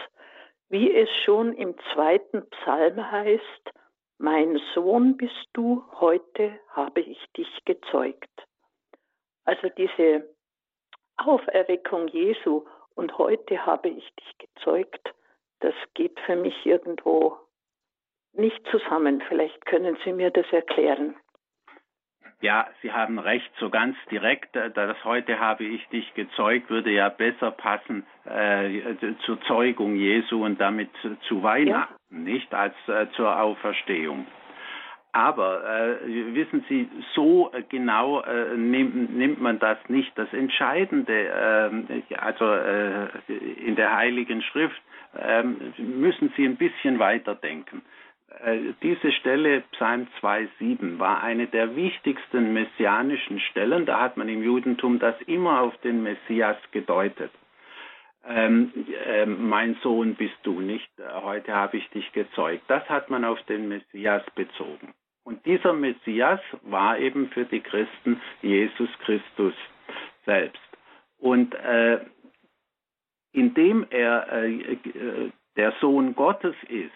Wie 0.68 0.94
es 0.94 1.10
schon 1.24 1.54
im 1.54 1.74
zweiten 1.94 2.50
Psalm 2.50 3.10
heißt, 3.10 3.72
mein 4.18 4.60
Sohn 4.74 5.18
bist 5.18 5.50
du, 5.54 5.84
heute 6.00 6.60
habe 6.70 7.02
ich 7.02 7.20
dich 7.36 7.66
gezeugt. 7.66 8.30
Also 9.46 9.70
diese 9.70 10.28
Auferweckung 11.18 12.08
Jesu 12.10 12.66
und 12.96 13.18
heute 13.18 13.66
habe 13.66 13.90
ich 13.90 14.14
dich 14.16 14.38
gezeugt, 14.38 15.14
das 15.60 15.74
geht 15.94 16.20
für 16.22 16.36
mich 16.36 16.66
irgendwo 16.66 17.38
nicht 18.34 18.62
zusammen. 18.70 19.22
Vielleicht 19.28 19.66
können 19.66 19.98
Sie 20.04 20.14
mir 20.14 20.32
das 20.32 20.46
erklären. 20.52 21.16
Ja, 22.40 22.68
Sie 22.84 22.92
haben 22.92 23.18
recht, 23.18 23.52
so 23.60 23.70
ganz 23.72 23.98
direkt, 24.12 24.56
äh, 24.56 24.70
das 24.70 25.04
heute 25.04 25.40
habe 25.40 25.64
ich 25.64 25.88
dich 25.88 26.14
gezeugt, 26.14 26.70
würde 26.70 26.92
ja 26.92 27.10
besser 27.10 27.52
passen 27.52 28.06
äh, 28.26 28.96
zur 29.26 29.42
Zeugung 29.42 29.96
Jesu 29.96 30.46
und 30.46 30.62
damit 30.62 30.90
zu 31.28 31.42
Weihnachten, 31.42 31.96
ja. 32.12 32.18
nicht 32.18 32.54
als 32.54 32.76
äh, 32.88 33.08
zur 33.16 33.40
Auferstehung. 33.42 34.28
Aber 35.14 35.64
äh, 35.64 36.36
wissen 36.36 36.64
Sie, 36.70 36.88
so 37.16 37.52
genau 37.70 38.22
äh, 38.22 38.56
nimmt, 38.56 39.18
nimmt, 39.18 39.42
man 39.42 39.58
das 39.58 39.80
nicht. 39.88 40.16
Das 40.16 40.32
Entscheidende, 40.32 42.04
äh, 42.10 42.16
also 42.18 42.46
äh, 42.54 43.08
in 43.66 43.76
der 43.76 43.96
Heiligen 43.96 44.44
Schrift, 44.44 44.80
ähm, 45.18 45.74
müssen 45.78 46.32
Sie 46.38 46.46
ein 46.46 46.58
bisschen 46.58 47.00
weiterdenken. 47.00 47.82
Äh, 48.44 48.74
diese 48.82 49.12
Stelle, 49.14 49.62
Psalm 49.72 50.08
2,7, 50.22 51.00
war 51.00 51.24
eine 51.24 51.48
der 51.48 51.76
wichtigsten 51.76 52.54
messianischen 52.54 53.40
Stellen. 53.40 53.86
Da 53.86 54.00
hat 54.00 54.18
man 54.18 54.30
im 54.30 54.44
Judentum 54.44 55.00
das 55.00 55.16
immer 55.26 55.62
auf 55.62 55.78
den 55.78 56.04
Messias 56.04 56.58
gedeutet. 56.72 57.32
Ähm, 58.26 58.72
äh, 59.06 59.26
mein 59.26 59.76
Sohn 59.82 60.16
bist 60.16 60.36
du 60.44 60.60
nicht, 60.60 60.90
heute 61.24 61.54
habe 61.54 61.78
ich 61.78 61.90
dich 61.92 62.12
gezeugt. 62.12 62.64
Das 62.68 62.88
hat 62.90 63.10
man 63.10 63.24
auf 63.24 63.42
den 63.44 63.70
Messias 63.70 64.24
bezogen. 64.36 64.94
Und 65.24 65.46
dieser 65.46 65.74
Messias 65.74 66.40
war 66.62 67.00
eben 67.00 67.30
für 67.30 67.46
die 67.46 67.62
Christen 67.62 68.22
Jesus 68.42 68.90
Christus 69.00 69.54
selbst. 70.26 70.62
Und 71.18 71.54
äh, 71.56 72.00
indem 73.32 73.86
er 73.90 74.32
äh, 74.32 74.74
äh 74.74 75.32
der 75.56 75.74
Sohn 75.82 76.14
Gottes 76.14 76.56
ist, 76.70 76.92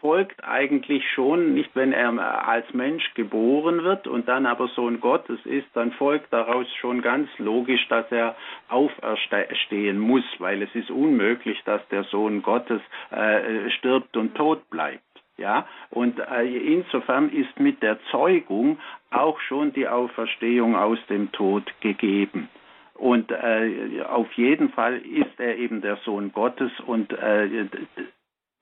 folgt 0.00 0.44
eigentlich 0.44 1.04
schon, 1.12 1.54
nicht 1.54 1.70
wenn 1.74 1.92
er 1.92 2.48
als 2.48 2.72
Mensch 2.72 3.14
geboren 3.14 3.82
wird 3.84 4.06
und 4.06 4.28
dann 4.28 4.46
aber 4.46 4.68
Sohn 4.68 5.00
Gottes 5.00 5.38
ist, 5.44 5.66
dann 5.74 5.92
folgt 5.92 6.32
daraus 6.32 6.66
schon 6.80 7.02
ganz 7.02 7.28
logisch, 7.38 7.86
dass 7.88 8.10
er 8.10 8.36
auferstehen 8.68 9.98
muss, 9.98 10.24
weil 10.38 10.62
es 10.62 10.74
ist 10.74 10.90
unmöglich, 10.90 11.60
dass 11.64 11.86
der 11.88 12.04
Sohn 12.04 12.42
Gottes 12.42 12.80
äh, 13.10 13.70
stirbt 13.70 14.16
und 14.16 14.34
tot 14.34 14.68
bleibt. 14.70 15.02
Ja, 15.36 15.68
und 15.90 16.18
äh, 16.18 16.44
insofern 16.44 17.30
ist 17.30 17.60
mit 17.60 17.80
der 17.80 17.98
Zeugung 18.10 18.78
auch 19.10 19.38
schon 19.40 19.72
die 19.72 19.86
Auferstehung 19.86 20.74
aus 20.74 20.98
dem 21.08 21.30
Tod 21.30 21.72
gegeben. 21.80 22.48
Und 22.94 23.30
äh, 23.30 24.02
auf 24.08 24.32
jeden 24.32 24.70
Fall 24.70 24.98
ist 24.98 25.38
er 25.38 25.56
eben 25.56 25.80
der 25.80 25.96
Sohn 25.98 26.32
Gottes 26.32 26.72
und 26.84 27.12
äh, 27.12 27.66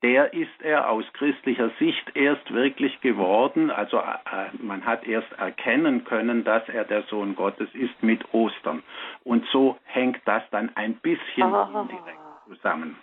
der 0.07 0.33
ist 0.33 0.63
er 0.63 0.89
aus 0.89 1.05
christlicher 1.15 1.71
Sicht 1.81 2.15
erst 2.15 2.53
wirklich 2.55 3.01
geworden. 3.01 3.73
Also 3.73 3.97
äh, 3.99 4.51
man 4.61 4.87
hat 4.87 5.05
erst 5.05 5.33
erkennen 5.33 6.05
können, 6.05 6.45
dass 6.45 6.69
er 6.69 6.85
der 6.85 7.03
Sohn 7.11 7.35
Gottes 7.35 7.69
ist 7.75 8.01
mit 8.05 8.23
Ostern. 8.33 8.85
Und 9.25 9.45
so 9.51 9.77
hängt 9.85 10.21
das 10.25 10.45
dann 10.53 10.71
ein 10.77 10.95
bisschen 10.95 11.53
ah. 11.53 11.81
indirekt 11.83 12.21
zusammen. 12.47 12.97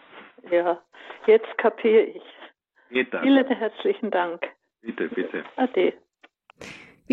Ja, 0.50 0.80
jetzt 1.26 1.58
kapiere 1.58 2.04
ich. 2.04 2.24
Vielen 2.88 3.48
herzlichen 3.48 4.10
Dank. 4.10 4.48
Bitte, 4.82 5.10
bitte. 5.10 5.44
Ade. 5.58 5.94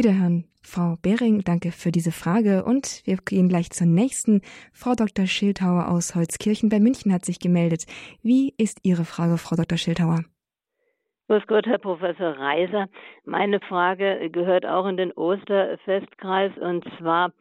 Wiederhören, 0.01 0.47
Frau 0.63 0.97
Behring, 1.03 1.43
danke 1.45 1.73
für 1.73 1.93
diese 1.93 2.11
Frage. 2.11 2.65
Und 2.65 3.03
wir 3.05 3.19
gehen 3.19 3.51
gleich 3.51 3.69
zur 3.69 3.87
nächsten. 3.87 4.41
Frau 4.73 4.95
Dr. 4.95 5.27
Schildhauer 5.27 5.89
aus 5.91 6.15
Holzkirchen 6.15 6.71
bei 6.71 6.81
München 6.81 7.13
hat 7.13 7.27
sich 7.27 7.39
gemeldet. 7.39 7.85
Wie 8.23 8.55
ist 8.57 8.79
Ihre 8.83 9.05
Frage, 9.05 9.37
Frau 9.37 9.57
Dr. 9.57 9.77
Schildhauer? 9.77 10.25
Grüß 11.29 11.47
Gott, 11.47 11.67
Herr 11.67 11.77
Professor 11.77 12.31
Reiser. 12.31 12.89
Meine 13.27 13.61
Frage 13.61 14.31
gehört 14.33 14.65
auch 14.65 14.87
in 14.87 14.97
den 14.97 15.13
Osterfestkreis 15.13 16.53
und 16.57 16.83
zwar 16.99 17.35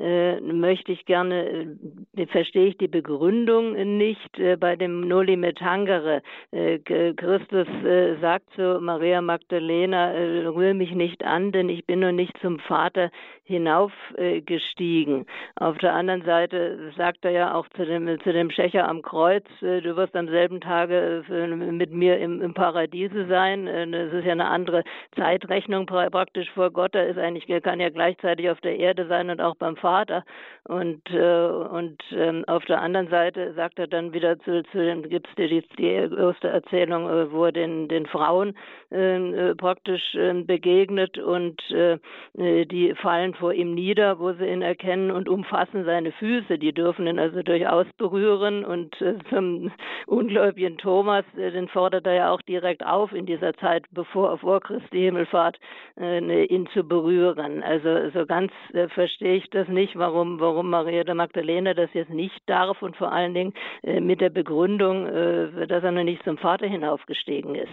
möchte 0.00 0.92
ich 0.92 1.04
gerne, 1.04 1.68
äh, 2.16 2.26
verstehe 2.26 2.68
ich 2.68 2.78
die 2.78 2.88
Begründung 2.88 3.72
nicht 3.98 4.38
äh, 4.38 4.56
bei 4.56 4.74
dem 4.74 5.06
Noli 5.06 5.36
me 5.36 5.52
tangere. 5.52 6.22
Äh, 6.52 6.78
Christus 6.78 7.68
äh, 7.84 8.16
sagt 8.20 8.50
zu 8.54 8.80
Maria 8.80 9.20
Magdalena, 9.20 10.12
äh, 10.12 10.46
rühr 10.46 10.72
mich 10.72 10.92
nicht 10.92 11.22
an, 11.22 11.52
denn 11.52 11.68
ich 11.68 11.84
bin 11.84 12.00
noch 12.00 12.12
nicht 12.12 12.34
zum 12.40 12.60
Vater 12.60 13.10
hinaufgestiegen. 13.44 15.26
Auf 15.56 15.76
der 15.78 15.92
anderen 15.92 16.22
Seite 16.22 16.92
sagt 16.96 17.24
er 17.24 17.32
ja 17.32 17.54
auch 17.54 17.68
zu 17.76 17.84
dem, 17.84 18.06
zu 18.20 18.32
dem 18.32 18.50
Schächer 18.50 18.88
am 18.88 19.02
Kreuz, 19.02 19.44
du 19.60 19.96
wirst 19.96 20.14
am 20.14 20.28
selben 20.28 20.60
Tage 20.60 21.24
mit 21.28 21.90
mir 21.90 22.18
im, 22.18 22.40
im 22.42 22.54
Paradiese 22.54 23.26
sein. 23.26 23.66
Das 23.66 24.12
ist 24.12 24.24
ja 24.24 24.32
eine 24.32 24.46
andere 24.46 24.84
Zeitrechnung 25.16 25.86
praktisch 25.86 26.48
vor 26.52 26.70
Gott. 26.70 26.94
Er 26.94 27.08
ist 27.08 27.18
eigentlich, 27.18 27.48
er 27.48 27.60
kann 27.60 27.80
ja 27.80 27.88
gleichzeitig 27.88 28.48
auf 28.50 28.60
der 28.60 28.78
Erde 28.78 29.08
sein 29.08 29.30
und 29.30 29.40
auch 29.40 29.56
beim 29.56 29.74
Vater 29.74 29.89
Vater. 29.90 30.24
Und, 30.64 31.02
äh, 31.10 31.46
und 31.46 32.00
ähm, 32.12 32.44
auf 32.46 32.64
der 32.66 32.80
anderen 32.80 33.08
Seite 33.08 33.54
sagt 33.54 33.78
er 33.78 33.86
dann 33.86 34.12
wieder 34.12 34.38
zu, 34.40 34.62
zu 34.70 34.78
dem, 34.78 35.02
gibt 35.08 35.26
es 35.26 35.34
die, 35.36 35.64
die 35.78 35.86
erste 35.86 36.48
Erzählung, 36.48 37.08
äh, 37.08 37.32
wo 37.32 37.46
er 37.46 37.52
den, 37.52 37.88
den 37.88 38.06
Frauen 38.06 38.54
ähm, 38.92 39.34
äh, 39.34 39.54
praktisch 39.54 40.14
äh, 40.14 40.34
begegnet 40.34 41.18
und 41.18 41.60
äh, 41.70 41.98
äh, 42.38 42.66
die 42.66 42.94
fallen 42.94 43.34
vor 43.34 43.54
ihm 43.54 43.74
nieder, 43.74 44.18
wo 44.18 44.32
sie 44.34 44.46
ihn 44.46 44.62
erkennen 44.62 45.10
und 45.10 45.28
umfassen 45.28 45.84
seine 45.84 46.12
Füße. 46.12 46.58
Die 46.58 46.72
dürfen 46.72 47.06
ihn 47.06 47.18
also 47.18 47.42
durchaus 47.42 47.86
berühren 47.96 48.64
und 48.64 49.00
äh, 49.00 49.14
zum 49.30 49.72
ungläubigen 50.06 50.76
Thomas, 50.76 51.24
den 51.36 51.68
fordert 51.68 52.06
er 52.06 52.14
ja 52.14 52.30
auch 52.30 52.42
direkt 52.42 52.84
auf 52.84 53.12
in 53.12 53.26
dieser 53.26 53.54
Zeit, 53.54 53.86
bevor 53.92 54.38
vor 54.38 54.60
Christi 54.60 54.98
Himmelfahrt, 55.00 55.58
ihn 55.96 56.68
zu 56.72 56.84
berühren. 56.84 57.62
Also 57.62 58.10
so 58.10 58.26
ganz 58.26 58.52
verstehe 58.94 59.36
ich 59.36 59.50
das 59.50 59.68
nicht, 59.68 59.79
warum, 59.94 60.40
warum 60.40 60.70
Maria 60.70 61.04
der 61.04 61.14
Magdalena 61.14 61.74
das 61.74 61.92
jetzt 61.94 62.10
nicht 62.10 62.40
darf 62.46 62.82
und 62.82 62.96
vor 62.96 63.12
allen 63.12 63.34
Dingen 63.34 63.54
äh, 63.82 64.00
mit 64.00 64.20
der 64.20 64.30
Begründung, 64.30 65.06
äh, 65.06 65.66
dass 65.66 65.82
er 65.82 65.92
noch 65.92 66.04
nicht 66.04 66.22
zum 66.24 66.38
Vater 66.38 66.66
hinaufgestiegen 66.66 67.54
ist. 67.54 67.72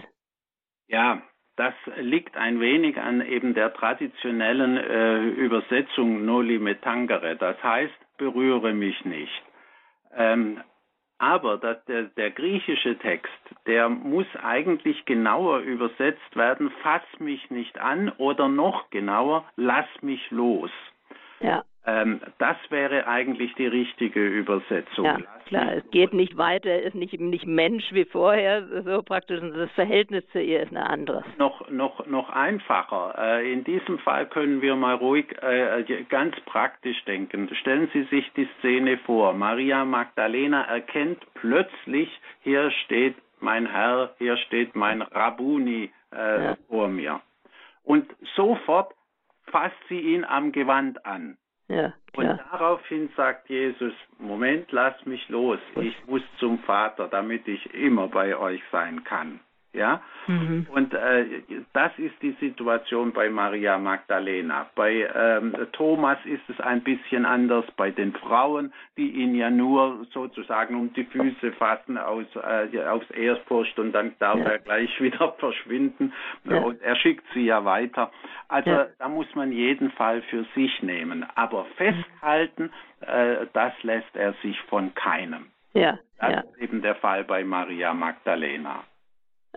Ja, 0.88 1.22
das 1.56 1.74
liegt 1.96 2.36
ein 2.36 2.60
wenig 2.60 2.98
an 2.98 3.20
eben 3.20 3.54
der 3.54 3.74
traditionellen 3.74 4.76
äh, 4.76 5.18
Übersetzung 5.18 6.24
Noli 6.24 6.58
me 6.58 6.80
tangere, 6.80 7.36
das 7.36 7.60
heißt, 7.62 8.16
berühre 8.16 8.72
mich 8.72 9.04
nicht. 9.04 9.42
Ähm, 10.14 10.60
aber 11.18 11.58
das, 11.58 11.84
der, 11.86 12.04
der 12.04 12.30
griechische 12.30 12.96
Text, 12.98 13.32
der 13.66 13.88
muss 13.88 14.26
eigentlich 14.40 15.04
genauer 15.04 15.58
übersetzt 15.58 16.36
werden, 16.36 16.70
fass 16.82 17.02
mich 17.18 17.50
nicht 17.50 17.76
an 17.78 18.10
oder 18.18 18.48
noch 18.48 18.88
genauer, 18.90 19.44
lass 19.56 19.88
mich 20.00 20.30
los. 20.30 20.70
Ja. 21.40 21.64
Ähm, 21.88 22.20
das 22.36 22.56
wäre 22.68 23.06
eigentlich 23.06 23.54
die 23.54 23.66
richtige 23.66 24.20
Übersetzung. 24.20 25.06
Ja, 25.06 25.18
klar, 25.46 25.72
es 25.72 25.90
geht 25.90 26.12
nicht 26.12 26.36
weiter, 26.36 26.68
er 26.68 26.82
ist 26.82 26.94
nicht, 26.94 27.18
nicht 27.18 27.46
Mensch 27.46 27.84
wie 27.92 28.04
vorher, 28.04 28.82
so 28.82 29.02
praktisch, 29.02 29.40
das 29.40 29.70
Verhältnis 29.70 30.28
zu 30.32 30.42
ihr 30.42 30.62
ist 30.62 30.70
ein 30.70 30.76
anderes. 30.76 31.24
Noch, 31.38 31.70
noch, 31.70 32.06
noch 32.06 32.28
einfacher. 32.28 33.14
Äh, 33.16 33.50
in 33.50 33.64
diesem 33.64 33.98
Fall 34.00 34.26
können 34.26 34.60
wir 34.60 34.76
mal 34.76 34.96
ruhig 34.96 35.34
äh, 35.40 35.82
ganz 36.10 36.38
praktisch 36.40 37.02
denken. 37.06 37.48
Stellen 37.54 37.88
Sie 37.94 38.02
sich 38.04 38.30
die 38.36 38.48
Szene 38.58 38.98
vor. 38.98 39.32
Maria 39.32 39.86
Magdalena 39.86 40.64
erkennt 40.64 41.24
plötzlich, 41.34 42.10
hier 42.42 42.70
steht 42.84 43.16
mein 43.40 43.64
Herr, 43.64 44.14
hier 44.18 44.36
steht 44.36 44.74
mein 44.76 45.00
Rabuni 45.00 45.90
äh, 46.12 46.44
ja. 46.44 46.56
vor 46.68 46.88
mir. 46.88 47.22
Und 47.82 48.06
sofort 48.36 48.92
fasst 49.50 49.76
sie 49.88 50.00
ihn 50.00 50.24
am 50.24 50.52
Gewand 50.52 51.04
an. 51.04 51.36
Ja, 51.68 51.92
und 52.16 52.26
daraufhin 52.50 53.10
sagt 53.14 53.50
Jesus, 53.50 53.92
Moment, 54.18 54.72
lass 54.72 54.94
mich 55.04 55.28
los. 55.28 55.58
Ich 55.76 55.94
muss 56.06 56.22
zum 56.38 56.58
Vater, 56.60 57.08
damit 57.08 57.46
ich 57.46 57.74
immer 57.74 58.08
bei 58.08 58.36
euch 58.36 58.62
sein 58.72 59.04
kann. 59.04 59.40
Ja? 59.72 60.00
Mhm. 60.26 60.66
Und 60.70 60.94
äh, 60.94 61.24
das 61.72 61.92
ist 61.98 62.14
die 62.22 62.36
Situation 62.40 63.12
bei 63.12 63.28
Maria 63.28 63.78
Magdalena. 63.78 64.66
Bei 64.74 65.08
ähm, 65.14 65.54
Thomas 65.72 66.18
ist 66.24 66.42
es 66.48 66.58
ein 66.60 66.82
bisschen 66.82 67.24
anders. 67.24 67.64
Bei 67.76 67.90
den 67.90 68.12
Frauen, 68.14 68.72
die 68.96 69.10
ihn 69.10 69.34
ja 69.34 69.50
nur 69.50 70.06
sozusagen 70.12 70.74
um 70.74 70.92
die 70.94 71.04
Füße 71.04 71.52
fassen 71.52 71.98
aus, 71.98 72.26
äh, 72.36 72.84
aufs 72.86 73.10
Erstpost 73.10 73.78
und 73.78 73.92
dann 73.92 74.14
darf 74.18 74.38
ja. 74.38 74.44
er 74.44 74.58
gleich 74.58 75.00
wieder 75.00 75.32
verschwinden. 75.38 76.12
Ja. 76.44 76.58
Und 76.58 76.80
er 76.82 76.96
schickt 76.96 77.24
sie 77.34 77.44
ja 77.44 77.64
weiter. 77.64 78.10
Also 78.48 78.70
ja. 78.70 78.86
da 78.98 79.08
muss 79.08 79.32
man 79.34 79.52
jeden 79.52 79.90
Fall 79.92 80.22
für 80.22 80.44
sich 80.54 80.82
nehmen. 80.82 81.26
Aber 81.34 81.66
festhalten, 81.76 82.70
äh, 83.00 83.46
das 83.52 83.72
lässt 83.82 84.16
er 84.16 84.32
sich 84.42 84.60
von 84.62 84.94
keinem. 84.94 85.46
Ja, 85.74 85.98
das 86.18 86.44
ist 86.44 86.58
eben 86.58 86.82
der 86.82 86.96
Fall 86.96 87.24
bei 87.24 87.44
Maria 87.44 87.94
Magdalena. 87.94 88.84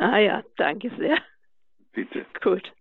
Ah 0.02 0.18
ja, 0.18 0.43
danke 0.58 0.89
sehr. 0.97 1.16
Bitte. 1.93 2.26
Gut. 2.43 2.74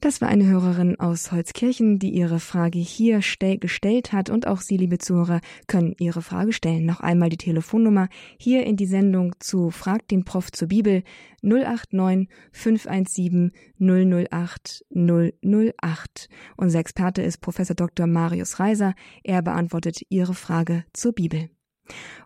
Das 0.00 0.22
war 0.22 0.28
eine 0.28 0.46
Hörerin 0.46 0.98
aus 0.98 1.30
Holzkirchen, 1.32 1.98
die 1.98 2.08
ihre 2.14 2.40
Frage 2.40 2.78
hier 2.78 3.20
gestellt 3.20 4.14
hat 4.14 4.30
und 4.30 4.46
auch 4.46 4.62
Sie, 4.62 4.78
liebe 4.78 4.96
Zuhörer, 4.96 5.42
können 5.66 5.94
Ihre 5.98 6.22
Frage 6.22 6.54
stellen. 6.54 6.86
Noch 6.86 7.00
einmal 7.00 7.28
die 7.28 7.36
Telefonnummer 7.36 8.08
hier 8.38 8.64
in 8.64 8.76
die 8.76 8.86
Sendung 8.86 9.34
zu 9.38 9.68
Frag 9.68 10.08
den 10.08 10.24
Prof 10.24 10.50
zur 10.50 10.68
Bibel 10.68 11.02
089 11.42 12.30
517 12.52 13.52
008 13.78 14.86
008. 14.94 16.28
Unser 16.56 16.78
Experte 16.78 17.20
ist 17.20 17.42
Professor 17.42 17.76
Dr. 17.76 18.06
Marius 18.06 18.60
Reiser. 18.60 18.94
Er 19.22 19.42
beantwortet 19.42 20.00
Ihre 20.08 20.32
Frage 20.32 20.86
zur 20.94 21.12
Bibel. 21.12 21.50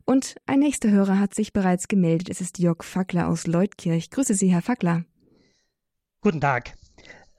Und 0.04 0.36
ein 0.46 0.60
nächster 0.60 0.90
Hörer 0.90 1.18
hat 1.18 1.34
sich 1.34 1.52
bereits 1.52 1.88
gemeldet. 1.88 2.28
Es 2.30 2.40
ist 2.40 2.58
Jörg 2.58 2.84
Fackler 2.84 3.28
aus 3.28 3.46
Leutkirch. 3.46 4.10
Grüße 4.10 4.34
Sie, 4.34 4.52
Herr 4.52 4.62
Fackler. 4.62 5.04
Guten 6.20 6.40
Tag. 6.40 6.74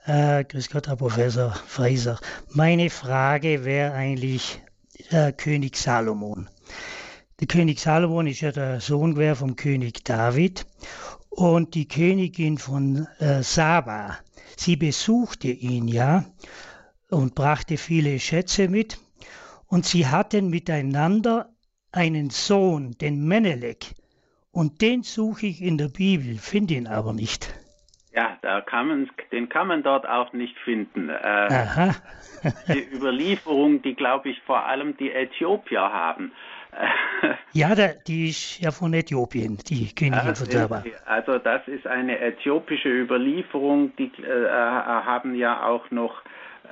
Äh, 0.06 0.44
grüß 0.44 0.70
Gott, 0.70 0.88
Herr 0.88 0.96
Professor 0.96 1.52
Freiser. 1.52 2.20
Meine 2.52 2.90
Frage 2.90 3.66
wäre 3.66 3.94
eigentlich 3.94 4.62
äh, 5.10 5.32
König 5.32 5.78
Salomon. 5.78 6.50
Der 7.40 7.48
König 7.48 7.80
Salomon 7.80 8.28
ist 8.28 8.42
ja 8.42 8.52
der 8.52 8.80
Sohn 8.80 9.16
vom 9.36 9.56
König 9.56 10.06
David 10.06 10.66
und 11.30 11.76
die 11.76 11.88
Königin 11.88 12.58
von 12.58 13.08
äh, 13.20 13.44
Saba, 13.44 14.18
sie 14.56 14.78
besuchte 14.78 15.50
ihn 15.50 15.90
ja 15.90 16.24
und 17.10 17.36
brachte 17.36 17.78
viele 17.78 18.20
Schätze 18.20 18.70
mit 18.70 19.00
und 19.68 19.86
sie 19.86 20.08
hatten 20.08 20.50
miteinander 20.50 21.55
einen 21.96 22.30
Sohn, 22.30 22.98
den 23.00 23.26
Menelek, 23.26 23.96
und 24.52 24.82
den 24.82 25.04
suche 25.04 25.48
ich 25.48 25.62
in 25.62 25.78
der 25.78 25.90
Bibel, 25.90 26.38
finde 26.38 26.76
ihn 26.76 26.88
aber 26.88 27.14
nicht. 27.14 27.54
Ja, 28.14 28.38
da 28.42 28.62
kann 28.62 28.88
man, 28.88 29.10
den 29.32 29.50
kann 29.50 29.68
man 29.68 29.84
dort 29.84 30.08
auch 30.08 30.32
nicht 30.32 30.58
finden. 30.60 31.10
Äh, 31.10 31.14
Aha. 31.14 31.96
die 32.74 32.96
Überlieferung, 32.96 33.82
die 33.82 33.94
glaube 33.94 34.30
ich 34.30 34.42
vor 34.44 34.66
allem 34.66 34.96
die 34.96 35.12
Äthiopier 35.12 35.82
haben. 35.82 36.32
ja, 37.54 37.76
der, 37.76 37.96
die 38.08 38.30
ist 38.30 38.60
ja 38.62 38.72
von 38.72 38.94
Äthiopien, 38.94 39.58
die 39.58 39.94
Königin 39.94 40.36
von 40.36 40.46
Saba. 40.50 40.84
Also 41.06 41.38
das 41.40 41.68
ist 41.68 41.88
eine 41.88 42.20
äthiopische 42.20 42.90
Überlieferung, 42.90 43.94
die 43.98 44.12
äh, 44.22 44.50
haben 44.50 45.36
ja 45.36 45.66
auch 45.66 45.90
noch 45.92 46.22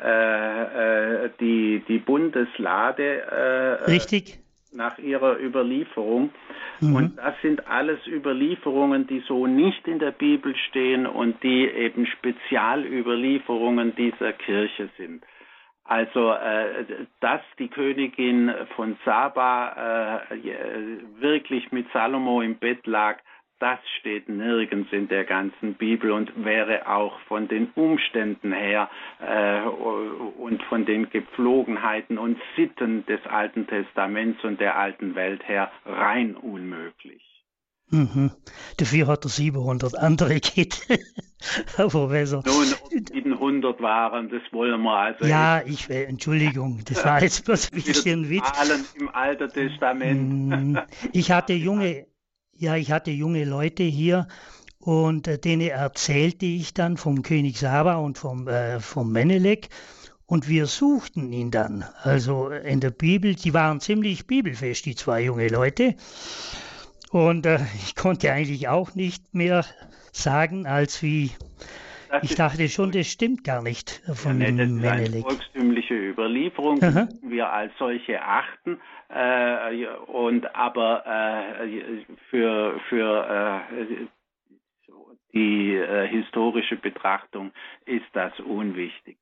äh, 0.02 1.26
äh 1.26 1.30
die, 1.40 1.84
die 1.88 2.00
Bundeslade. 2.00 3.22
Äh, 3.22 3.92
Richtig 3.92 4.43
nach 4.74 4.98
ihrer 4.98 5.40
Überlieferung. 5.40 6.32
Mhm. 6.80 6.96
Und 6.96 7.18
das 7.18 7.36
sind 7.42 7.68
alles 7.68 8.06
Überlieferungen, 8.08 9.08
die 9.08 9.20
so 9.28 9.48
nicht 9.48 9.88
in 9.88 10.00
der 10.00 10.12
Bibel 10.12 10.56
stehen 10.70 11.06
und 11.06 11.42
die 11.44 11.68
eben 11.68 12.06
Spezialüberlieferungen 12.06 13.96
dieser 13.96 14.34
Kirche 14.34 14.90
sind. 14.98 15.24
Also, 15.86 16.32
äh, 16.32 16.86
dass 17.20 17.42
die 17.60 17.68
Königin 17.68 18.54
von 18.76 18.98
Saba 19.04 20.22
äh, 20.30 20.42
wirklich 21.20 21.72
mit 21.72 21.92
Salomo 21.92 22.42
im 22.42 22.56
Bett 22.56 22.88
lag, 22.88 23.20
das 23.64 23.80
steht 24.02 24.28
nirgends 24.28 24.92
in 24.92 25.08
der 25.08 25.24
ganzen 25.24 25.76
Bibel 25.76 26.12
und 26.12 26.44
wäre 26.44 26.86
auch 26.86 27.18
von 27.30 27.48
den 27.48 27.70
Umständen 27.76 28.52
her 28.52 28.90
äh, 29.26 29.62
und 29.62 30.62
von 30.64 30.86
den 30.86 31.10
Gepflogenheiten 31.10 32.18
und 32.18 32.38
Sitten 32.58 33.06
des 33.06 33.26
Alten 33.26 33.66
Testaments 33.66 34.44
und 34.44 34.60
der 34.60 34.78
alten 34.78 35.16
Welt 35.16 35.48
her 35.48 35.72
rein 35.86 36.36
unmöglich. 36.36 37.22
Mhm. 37.90 38.32
Dafür 38.76 39.08
hat 39.08 39.24
er 39.24 39.30
700 39.30 39.98
andere 39.98 40.42
Kit. 40.42 40.86
Herr 41.78 41.88
Professor. 41.88 42.44
Nun, 42.46 42.66
700 42.90 43.80
waren, 43.82 44.30
das 44.30 44.42
wollen 44.52 44.82
wir 44.82 44.92
also. 44.92 45.26
Ja, 45.26 45.62
ich, 45.66 45.90
äh, 45.90 46.04
Entschuldigung, 46.04 46.82
das 46.84 47.06
war 47.06 47.22
jetzt 47.22 47.46
bloß 47.46 47.72
ein 47.72 47.76
bisschen 47.86 48.30
Witz. 48.30 48.44
Im 49.00 49.08
Alten 49.08 49.48
Testament. 49.48 50.50
Mhm. 50.50 50.80
Ich 51.14 51.32
hatte 51.32 51.54
junge, 51.54 52.08
ja, 52.64 52.78
ich 52.78 52.92
hatte 52.92 53.12
junge 53.12 53.44
Leute 53.44 53.84
hier 53.84 54.28
und 54.80 55.28
äh, 55.28 55.38
denen 55.38 55.68
erzählte 55.70 56.46
ich 56.46 56.74
dann 56.74 56.98
vom 56.98 57.22
König 57.22 57.60
Saba 57.60 57.96
und 57.96 58.18
vom, 58.18 58.48
äh, 58.48 58.80
vom 58.80 59.12
Menelek. 59.12 59.68
Und 60.26 60.48
wir 60.48 60.66
suchten 60.66 61.32
ihn 61.34 61.52
dann. 61.52 61.84
Also 62.02 62.50
in 62.50 62.80
der 62.80 62.92
Bibel, 62.92 63.36
die 63.36 63.54
waren 63.54 63.82
ziemlich 63.82 64.26
bibelfest, 64.26 64.86
die 64.86 64.96
zwei 64.96 65.22
junge 65.22 65.50
Leute. 65.50 65.96
Und 67.12 67.46
äh, 67.46 67.60
ich 67.86 67.96
konnte 67.96 68.32
eigentlich 68.32 68.70
auch 68.70 68.96
nicht 68.96 69.34
mehr 69.34 69.66
sagen, 70.14 70.66
als 70.66 71.04
wie 71.04 71.32
das 72.10 72.24
ich 72.24 72.36
dachte 72.36 72.70
schon, 72.70 72.92
das 72.92 73.08
stimmt 73.08 73.44
gar 73.44 73.62
nicht 73.62 74.02
von 74.14 74.40
ja, 74.40 74.48
dem 74.48 74.78
Menelek. 74.78 75.14
Eine 75.14 75.22
volkstümliche 75.22 75.96
Überlieferung, 75.96 76.80
die 76.80 77.30
wir 77.30 77.52
als 77.52 77.74
solche 77.78 78.22
achten. 78.22 78.80
Äh, 79.14 79.86
und 80.08 80.56
aber 80.56 81.06
äh, 81.06 82.04
für, 82.30 82.80
für 82.90 83.68
äh, 83.70 84.08
die 85.34 85.76
äh, 85.76 86.08
historische 86.08 86.78
Betrachtung 86.78 87.52
ist 87.86 88.08
das 88.14 88.40
unwichtig. 88.40 89.18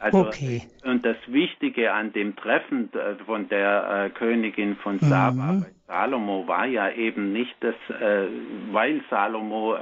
Also, 0.00 0.26
okay. 0.26 0.62
Und 0.84 1.04
das 1.04 1.16
Wichtige 1.26 1.92
an 1.92 2.12
dem 2.12 2.34
Treffen 2.36 2.90
äh, 2.94 3.16
von 3.24 3.48
der 3.48 4.06
äh, 4.06 4.10
Königin 4.10 4.76
von 4.76 4.98
Saba 4.98 5.52
mhm. 5.52 5.60
bei 5.60 5.72
Salomo 5.86 6.48
war 6.48 6.66
ja 6.66 6.90
eben 6.90 7.34
nicht, 7.34 7.54
dass, 7.60 7.74
weil 8.70 9.02
Salomo 9.10 9.76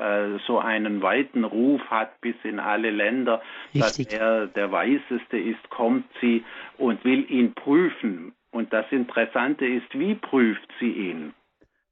so 0.44 0.58
einen 0.58 1.02
weiten 1.02 1.44
Ruf 1.44 1.80
hat 1.88 2.20
bis 2.20 2.34
in 2.42 2.58
alle 2.58 2.90
Länder, 2.90 3.40
Richtig. 3.72 4.08
dass 4.08 4.18
er 4.18 4.46
der 4.48 4.72
Weiseste 4.72 5.38
ist, 5.38 5.70
kommt 5.70 6.06
sie 6.20 6.44
und 6.78 7.04
will 7.04 7.30
ihn 7.30 7.54
prüfen. 7.54 8.34
Und 8.50 8.72
das 8.72 8.86
Interessante 8.90 9.66
ist, 9.66 9.86
wie 9.92 10.14
prüft 10.14 10.68
sie 10.80 10.90
ihn? 10.90 11.34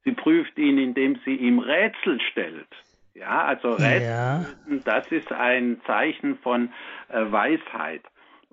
Sie 0.03 0.11
prüft 0.11 0.57
ihn, 0.57 0.77
indem 0.77 1.19
sie 1.25 1.35
ihm 1.35 1.59
Rätsel 1.59 2.19
stellt. 2.31 2.67
Ja, 3.13 3.43
also 3.43 3.73
Rätsel, 3.73 4.01
ja. 4.01 4.45
das 4.85 5.11
ist 5.11 5.31
ein 5.31 5.81
Zeichen 5.85 6.37
von 6.39 6.69
äh, 7.09 7.31
Weisheit. 7.31 8.01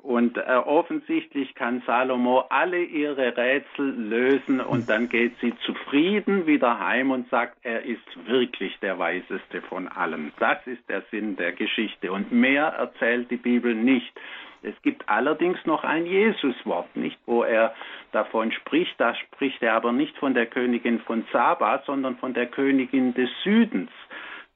Und 0.06 0.36
äh, 0.36 0.42
offensichtlich 0.42 1.52
kann 1.56 1.82
Salomo 1.84 2.44
alle 2.48 2.80
ihre 2.80 3.36
Rätsel 3.36 3.90
lösen 3.90 4.60
und 4.60 4.88
dann 4.88 5.08
geht 5.08 5.32
sie 5.40 5.52
zufrieden 5.64 6.46
wieder 6.46 6.78
heim 6.78 7.10
und 7.10 7.28
sagt, 7.28 7.56
er 7.62 7.82
ist 7.82 8.06
wirklich 8.28 8.78
der 8.78 9.00
Weiseste 9.00 9.62
von 9.62 9.88
allen. 9.88 10.32
Das 10.38 10.64
ist 10.66 10.88
der 10.88 11.02
Sinn 11.10 11.34
der 11.34 11.52
Geschichte. 11.52 12.12
Und 12.12 12.30
mehr 12.30 12.66
erzählt 12.66 13.32
die 13.32 13.36
Bibel 13.36 13.74
nicht. 13.74 14.12
Es 14.66 14.80
gibt 14.82 15.08
allerdings 15.08 15.64
noch 15.64 15.84
ein 15.84 16.06
Jesuswort, 16.06 16.94
nicht, 16.96 17.18
wo 17.24 17.44
er 17.44 17.74
davon 18.10 18.50
spricht. 18.50 18.94
Da 18.98 19.14
spricht 19.14 19.62
er 19.62 19.74
aber 19.74 19.92
nicht 19.92 20.16
von 20.18 20.34
der 20.34 20.46
Königin 20.46 20.98
von 21.00 21.24
Saba, 21.32 21.82
sondern 21.86 22.16
von 22.16 22.34
der 22.34 22.46
Königin 22.46 23.14
des 23.14 23.30
Südens 23.44 23.90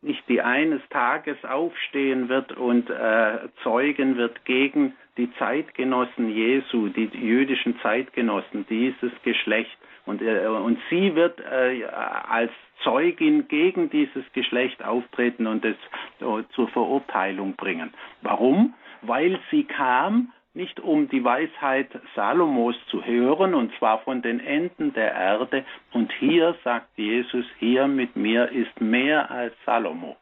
nicht 0.03 0.27
die 0.29 0.41
eines 0.41 0.81
Tages 0.89 1.37
aufstehen 1.45 2.29
wird 2.29 2.53
und 2.57 2.89
äh, 2.89 3.39
zeugen 3.63 4.17
wird 4.17 4.45
gegen 4.47 4.95
die 5.17 5.31
Zeitgenossen 5.35 6.31
Jesu, 6.31 6.89
die 6.89 7.11
jüdischen 7.13 7.79
Zeitgenossen, 7.81 8.67
dieses 8.69 9.13
Geschlecht. 9.23 9.77
Und, 10.07 10.23
äh, 10.23 10.47
und 10.47 10.79
sie 10.89 11.15
wird 11.15 11.39
äh, 11.41 11.85
als 11.85 12.51
Zeugin 12.83 13.47
gegen 13.49 13.91
dieses 13.91 14.25
Geschlecht 14.33 14.83
auftreten 14.83 15.47
und 15.47 15.65
es 15.65 15.77
äh, 16.21 16.43
zur 16.55 16.69
Verurteilung 16.69 17.55
bringen. 17.55 17.93
Warum? 18.23 18.75
Weil 19.03 19.39
sie 19.51 19.65
kam 19.65 20.33
nicht 20.53 20.81
um 20.81 21.09
die 21.09 21.23
Weisheit 21.23 21.89
Salomos 22.15 22.75
zu 22.89 23.05
hören, 23.05 23.55
und 23.55 23.73
zwar 23.79 24.01
von 24.01 24.21
den 24.23 24.41
Enden 24.41 24.93
der 24.95 25.13
Erde. 25.13 25.65
Und 25.93 26.13
hier 26.15 26.57
sagt 26.65 26.89
Jesus, 26.97 27.45
hier 27.59 27.87
mit 27.87 28.17
mir 28.17 28.51
ist 28.51 28.81
mehr 28.81 29.31
als 29.31 29.55
Salomo. 29.65 30.17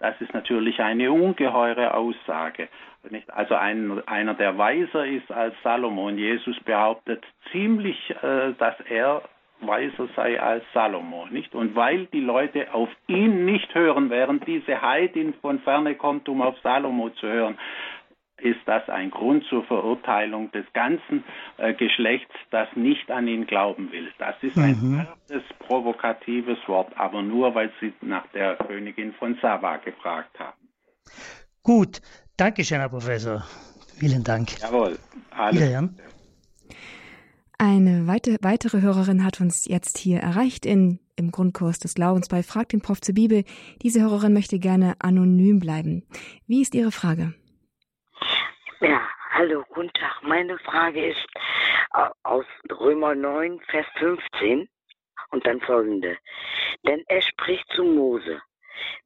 Das 0.00 0.20
ist 0.20 0.34
natürlich 0.34 0.80
eine 0.80 1.10
ungeheure 1.10 1.94
Aussage. 1.94 2.68
Also 3.28 3.54
ein, 3.54 4.06
einer, 4.06 4.34
der 4.34 4.58
weiser 4.58 5.06
ist 5.06 5.30
als 5.30 5.54
Salomo. 5.62 6.08
Und 6.08 6.18
Jesus 6.18 6.58
behauptet 6.60 7.24
ziemlich, 7.50 8.10
äh, 8.22 8.52
dass 8.58 8.78
er 8.88 9.22
weiser 9.60 10.08
sei 10.14 10.40
als 10.40 10.64
Salomo, 10.74 11.26
nicht? 11.30 11.54
Und 11.54 11.74
weil 11.74 12.06
die 12.06 12.20
Leute 12.20 12.74
auf 12.74 12.88
ihn 13.06 13.44
nicht 13.44 13.74
hören, 13.74 14.10
während 14.10 14.46
diese 14.46 14.82
Heidin 14.82 15.32
von 15.40 15.60
ferne 15.60 15.94
kommt, 15.94 16.28
um 16.28 16.42
auf 16.42 16.58
Salomo 16.58 17.10
zu 17.10 17.26
hören, 17.26 17.56
ist 18.38 18.60
das 18.66 18.88
ein 18.88 19.10
Grund 19.10 19.44
zur 19.48 19.64
Verurteilung 19.64 20.50
des 20.52 20.64
ganzen 20.72 21.24
äh, 21.56 21.72
Geschlechts, 21.74 22.34
das 22.50 22.68
nicht 22.74 23.10
an 23.10 23.28
ihn 23.28 23.46
glauben 23.46 23.92
will. 23.92 24.08
Das 24.18 24.34
ist 24.42 24.56
ein 24.58 24.78
mhm. 24.80 25.06
hartes, 25.06 25.42
provokatives 25.60 26.58
Wort, 26.66 26.92
aber 26.96 27.22
nur, 27.22 27.54
weil 27.54 27.70
Sie 27.80 27.92
nach 28.00 28.26
der 28.28 28.56
Königin 28.56 29.12
von 29.14 29.38
Saba 29.40 29.76
gefragt 29.78 30.38
haben. 30.38 30.58
Gut, 31.62 32.00
danke 32.36 32.64
schön, 32.64 32.80
Herr 32.80 32.88
Professor. 32.88 33.44
Vielen 33.98 34.24
Dank. 34.24 34.58
Jawohl. 34.60 34.98
Wiederhören. 35.50 35.96
Eine 37.56 38.06
weite, 38.08 38.36
weitere 38.42 38.82
Hörerin 38.82 39.24
hat 39.24 39.40
uns 39.40 39.64
jetzt 39.66 39.98
hier 39.98 40.18
erreicht 40.18 40.66
in, 40.66 40.98
im 41.16 41.30
Grundkurs 41.30 41.78
des 41.78 41.94
Glaubens 41.94 42.28
bei 42.28 42.42
Frag 42.42 42.68
den 42.70 42.80
Prof 42.80 43.00
zur 43.00 43.14
Bibel. 43.14 43.44
Diese 43.82 44.00
Hörerin 44.00 44.32
möchte 44.32 44.58
gerne 44.58 44.94
anonym 44.98 45.60
bleiben. 45.60 46.02
Wie 46.46 46.62
ist 46.62 46.74
Ihre 46.74 46.90
Frage? 46.90 47.32
Ja, 48.86 49.08
hallo, 49.30 49.64
guten 49.70 49.90
Tag. 49.94 50.22
Meine 50.24 50.58
Frage 50.58 51.06
ist 51.06 51.26
äh, 51.94 52.10
aus 52.22 52.44
Römer 52.70 53.14
9, 53.14 53.58
Vers 53.70 53.86
15 53.96 54.68
und 55.30 55.46
dann 55.46 55.58
folgende. 55.62 56.18
Denn 56.86 57.02
er 57.06 57.22
spricht 57.22 57.66
zu 57.72 57.82
Mose, 57.82 58.42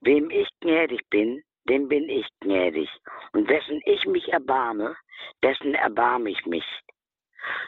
wem 0.01 0.31
ich 0.31 0.49
gnädig 0.59 1.09
bin, 1.11 1.45
dem 1.69 1.87
bin 1.87 2.09
ich 2.09 2.27
gnädig. 2.41 2.91
Und 3.33 3.49
wessen 3.49 3.81
ich 3.85 4.05
mich 4.07 4.29
erbarme, 4.33 4.97
dessen 5.45 5.75
erbarme 5.75 6.31
ich 6.31 6.45
mich. 6.45 6.67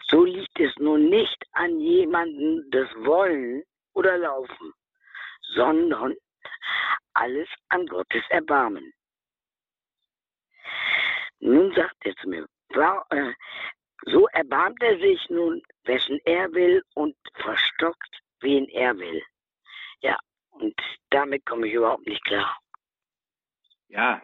So 0.09 0.25
liegt 0.25 0.59
es 0.59 0.75
nun 0.79 1.11
nicht 1.11 1.45
an 1.53 1.79
jemanden 1.79 2.69
des 2.73 2.89
Wollen 2.97 3.63
oder 3.95 4.19
Laufen, 4.19 4.73
sondern 5.55 6.17
alles 7.15 7.49
an 7.69 7.87
Gottes 7.87 8.25
Erbarmen. 8.31 8.93
Nun 11.41 11.73
sagt 11.75 11.97
er 12.05 12.15
zu 12.17 12.29
mir, 12.29 12.47
äh, 13.11 13.33
so 14.07 14.27
erbarmt 14.29 14.83
er 14.83 14.99
sich 14.99 15.29
nun, 15.31 15.63
wessen 15.85 16.21
er 16.25 16.53
will 16.53 16.83
und 16.95 17.17
verstockt, 17.35 18.21
wen 18.41 18.67
er 18.69 18.97
will. 18.99 19.23
Ja, 20.01 20.19
und 20.51 20.75
damit 21.11 21.45
komme 21.47 21.67
ich 21.67 21.75
überhaupt 21.75 22.07
nicht 22.07 22.25
klar. 22.25 22.59
Ja, 23.89 24.23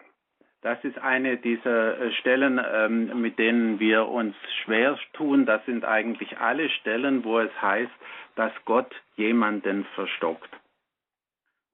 das 0.63 0.83
ist 0.85 0.99
eine 0.99 1.37
dieser 1.37 2.01
äh, 2.01 2.13
Stellen, 2.13 2.61
ähm, 2.65 3.21
mit 3.21 3.39
denen 3.39 3.79
wir 3.79 4.07
uns 4.07 4.35
schwer 4.65 4.99
tun. 5.13 5.47
Das 5.47 5.65
sind 5.67 5.85
eigentlich 5.85 6.39
alle 6.39 6.69
Stellen, 6.71 7.25
wo 7.25 7.39
es 7.39 7.63
heißt, 7.63 7.93
dass 8.37 8.53
Gott 8.65 8.93
jemanden 9.17 9.85
verstockt. 9.95 10.51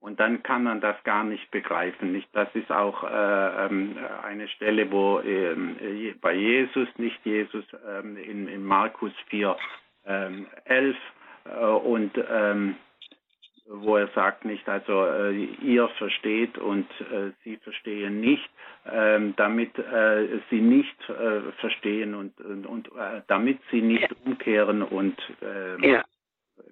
Und 0.03 0.19
dann 0.19 0.43
kann 0.43 0.63
man 0.63 0.81
das 0.81 1.01
gar 1.05 1.23
nicht 1.23 1.49
begreifen. 1.49 2.11
Nicht? 2.11 2.27
Das 2.33 2.49
ist 2.55 2.69
auch 2.69 3.05
äh, 3.05 3.65
ähm, 3.67 3.97
eine 4.21 4.49
Stelle, 4.49 4.91
wo 4.91 5.19
äh, 5.19 5.55
bei 6.19 6.33
Jesus, 6.33 6.89
nicht 6.97 7.25
Jesus, 7.25 7.63
äh, 7.71 8.01
in, 8.01 8.49
in, 8.49 8.65
Markus 8.65 9.13
4, 9.29 9.55
ähm, 10.05 10.47
11 10.65 10.97
äh, 11.45 11.65
und 11.65 12.11
ähm, 12.29 12.75
wo 13.65 13.95
er 13.95 14.09
sagt 14.09 14.43
nicht, 14.43 14.67
also 14.67 15.05
äh, 15.05 15.45
ihr 15.61 15.87
versteht 15.97 16.57
und 16.57 16.89
äh, 16.99 17.31
sie 17.45 17.55
verstehen 17.55 18.19
nicht, 18.19 18.49
ähm, 18.85 19.33
damit 19.37 19.71
sie 20.49 20.59
nicht 20.59 21.01
verstehen 21.61 22.13
und, 22.13 22.37
und, 22.41 22.67
und 22.67 22.89
damit 23.27 23.59
sie 23.71 23.81
nicht 23.81 24.13
umkehren 24.25 24.81
und 24.81 25.17
ähm, 25.41 25.81
ja. 25.81 26.03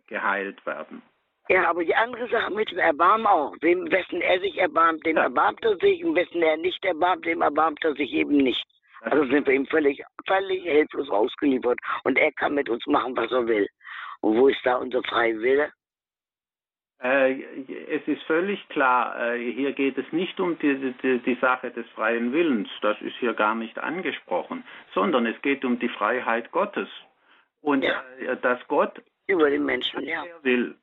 geheilt 0.08 0.66
werden. 0.66 1.02
Ja, 1.50 1.70
aber 1.70 1.84
die 1.84 1.96
andere 1.96 2.28
Sache 2.30 2.52
mit 2.54 2.72
dem 2.72 2.80
Erbarmen 2.80 3.26
auch. 3.26 3.56
Wem, 3.62 3.92
wessen 3.92 4.22
er 4.22 4.40
sich 4.40 4.58
erbarmt, 4.58 5.06
dem 5.06 5.18
ja. 5.18 5.24
erbarmt 5.24 5.64
er 5.64 5.76
sich. 5.78 6.04
Und 6.04 6.16
wessen 6.16 6.42
er 6.42 6.58
nicht 6.58 6.84
erbarmt, 6.86 7.26
dem 7.26 7.42
erbarmt 7.42 7.84
er 7.84 7.94
sich 7.94 8.12
eben 8.14 8.38
nicht. 8.38 8.66
Also 9.02 9.26
sind 9.26 9.48
wir 9.48 9.54
ihm 9.54 9.66
völlig, 9.66 10.02
völlig 10.28 10.64
hilflos 10.64 11.10
ausgeliefert. 11.10 11.80
Und 12.04 12.18
er 12.18 12.32
kann 12.34 12.54
mit 12.54 12.70
uns 12.70 12.86
machen, 12.86 13.18
was 13.18 13.32
er 13.32 13.48
will. 13.48 13.68
Und 14.22 14.38
wo 14.38 14.48
ist 14.48 14.64
da 14.64 14.76
unser 14.76 15.02
freier 15.04 15.40
Wille? 15.40 15.72
Äh, 17.02 17.42
es 17.90 18.08
ist 18.08 18.22
völlig 18.24 18.68
klar, 18.70 19.34
äh, 19.34 19.52
hier 19.52 19.72
geht 19.72 19.98
es 19.98 20.06
nicht 20.12 20.40
um 20.40 20.60
die, 20.60 20.94
die, 21.02 21.18
die, 21.18 21.36
Sache 21.42 21.72
des 21.72 21.90
freien 21.96 22.32
Willens, 22.32 22.70
das 22.84 22.96
ist 23.02 23.16
hier 23.16 23.34
gar 23.34 23.56
nicht 23.56 23.80
angesprochen, 23.80 24.64
sondern 24.94 25.26
es 25.26 25.42
geht 25.42 25.66
um 25.66 25.80
die 25.80 25.90
Freiheit 25.90 26.52
Gottes. 26.52 26.88
Und 27.62 27.84
ja. 27.84 28.04
Äh, 28.20 28.38
dass 28.38 28.60
Gott 28.68 29.02
über 29.26 29.50
den 29.50 29.66
Menschen 29.66 30.04
ja. 30.04 30.24
will. 30.44 30.76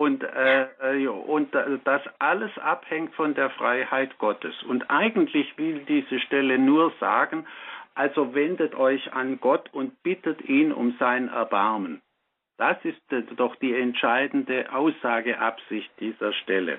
Und, 0.00 0.22
äh, 0.22 0.62
äh 0.80 1.08
und 1.08 1.54
das 1.84 2.00
alles 2.18 2.56
abhängt 2.56 3.14
von 3.16 3.34
der 3.34 3.50
Freiheit 3.50 4.16
Gottes. 4.16 4.62
Und 4.62 4.88
eigentlich 4.88 5.58
will 5.58 5.80
diese 5.80 6.20
Stelle 6.20 6.58
nur 6.58 6.90
sagen, 7.00 7.46
also 7.94 8.34
wendet 8.34 8.74
euch 8.74 9.12
an 9.12 9.40
Gott 9.40 9.68
und 9.74 10.02
bittet 10.02 10.40
ihn 10.48 10.72
um 10.72 10.96
sein 10.98 11.28
Erbarmen. 11.28 12.00
Das 12.56 12.78
ist 12.82 13.02
doch 13.36 13.54
die 13.56 13.74
entscheidende 13.74 14.72
Aussageabsicht 14.72 15.90
dieser 16.00 16.32
Stelle. 16.32 16.78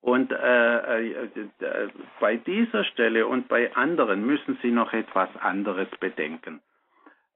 Und 0.00 0.30
äh, 0.30 1.10
äh, 1.10 1.88
bei 2.20 2.36
dieser 2.36 2.84
Stelle 2.84 3.26
und 3.26 3.48
bei 3.48 3.74
anderen 3.74 4.24
müssen 4.24 4.56
Sie 4.62 4.70
noch 4.70 4.92
etwas 4.92 5.30
anderes 5.40 5.88
bedenken. 5.98 6.60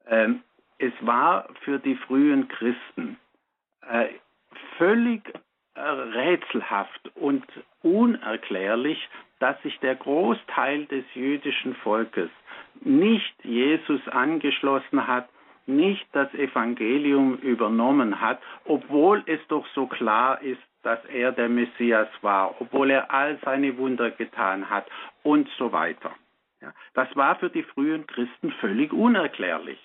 Ähm, 0.06 0.44
es 0.78 0.92
war 1.00 1.48
für 1.64 1.80
die 1.80 1.96
frühen 1.96 2.46
Christen 2.46 3.18
äh, 3.82 4.10
völlig 4.78 5.22
äh, 5.74 5.80
rätselhaft 5.80 7.10
und 7.16 7.44
unerklärlich, 7.82 9.08
dass 9.38 9.60
sich 9.62 9.78
der 9.80 9.96
Großteil 9.96 10.86
des 10.86 11.04
jüdischen 11.14 11.74
Volkes 11.76 12.30
nicht 12.80 13.34
Jesus 13.44 14.00
angeschlossen 14.08 15.06
hat, 15.06 15.28
nicht 15.66 16.06
das 16.12 16.32
Evangelium 16.34 17.36
übernommen 17.36 18.20
hat, 18.20 18.40
obwohl 18.64 19.22
es 19.26 19.40
doch 19.48 19.66
so 19.74 19.86
klar 19.86 20.40
ist, 20.40 20.62
dass 20.82 21.04
er 21.06 21.32
der 21.32 21.48
Messias 21.48 22.08
war, 22.22 22.54
obwohl 22.60 22.90
er 22.90 23.10
all 23.12 23.38
seine 23.44 23.76
Wunder 23.76 24.10
getan 24.10 24.70
hat 24.70 24.86
und 25.22 25.48
so 25.58 25.72
weiter. 25.72 26.14
Das 26.94 27.14
war 27.14 27.36
für 27.36 27.50
die 27.50 27.62
frühen 27.62 28.06
Christen 28.06 28.52
völlig 28.52 28.92
unerklärlich. 28.92 29.78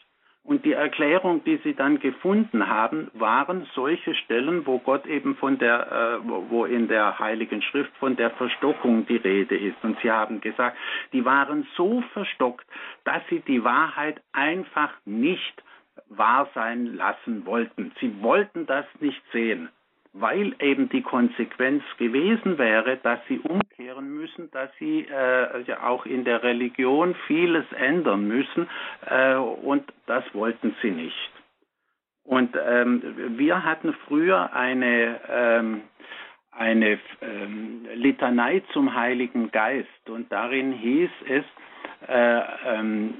Und 0.46 0.66
die 0.66 0.74
Erklärung, 0.74 1.42
die 1.46 1.58
sie 1.64 1.74
dann 1.74 2.00
gefunden 2.00 2.68
haben, 2.68 3.10
waren 3.14 3.66
solche 3.76 4.14
Stellen, 4.14 4.66
wo 4.66 4.78
Gott 4.78 5.06
eben 5.06 5.38
von 5.38 5.58
der, 5.58 6.20
äh, 6.22 6.30
wo 6.50 6.66
in 6.66 6.90
der 6.90 7.18
Heiligen 7.18 7.62
Schrift 7.62 7.96
von 7.98 8.18
der 8.18 8.30
Verstockung 8.32 9.06
die 9.06 9.16
Rede 9.16 9.56
ist. 9.56 9.82
Und 9.84 9.98
sie 10.02 10.12
haben 10.12 10.42
gesagt, 10.42 10.78
die 11.14 11.24
waren 11.24 11.66
so 11.78 12.02
verstockt, 12.12 12.68
dass 13.06 13.22
sie 13.30 13.40
die 13.40 13.64
Wahrheit 13.64 14.22
einfach 14.34 14.92
nicht 15.06 15.64
wahr 16.10 16.50
sein 16.54 16.88
lassen 16.88 17.46
wollten. 17.46 17.94
Sie 18.02 18.22
wollten 18.22 18.66
das 18.66 18.86
nicht 19.00 19.22
sehen 19.32 19.70
weil 20.14 20.56
eben 20.60 20.90
die 20.90 21.02
Konsequenz 21.02 21.84
gewesen 21.98 22.60
wäre, 22.60 22.98
dass 22.98 23.20
sie 23.28 23.40
umkehren 23.40 24.14
müssen, 24.14 24.52
dass 24.52 24.70
sie 24.78 25.08
äh, 25.10 25.62
ja 25.64 25.84
auch 25.84 26.06
in 26.06 26.24
der 26.24 26.44
Religion 26.44 27.16
vieles 27.28 27.66
ändern 27.74 28.28
müssen 28.28 28.70
äh, 29.08 29.36
und 29.36 29.92
das 30.06 30.24
wollten 30.34 30.76
sie 30.82 30.92
nicht. 30.92 31.32
Und 32.24 32.56
ähm, 32.56 33.02
wir 33.38 33.64
hatten 33.66 33.94
früher 34.08 34.54
eine 34.54 35.20
ähm, 35.28 35.82
eine 36.52 37.00
ähm, 37.22 37.88
Litanei 37.96 38.62
zum 38.72 38.94
Heiligen 38.94 39.50
Geist 39.52 40.10
und 40.10 40.32
darin 40.32 40.72
hieß 40.72 41.10
es 41.28 41.46
äh, 42.08 42.42
ähm, 42.66 43.16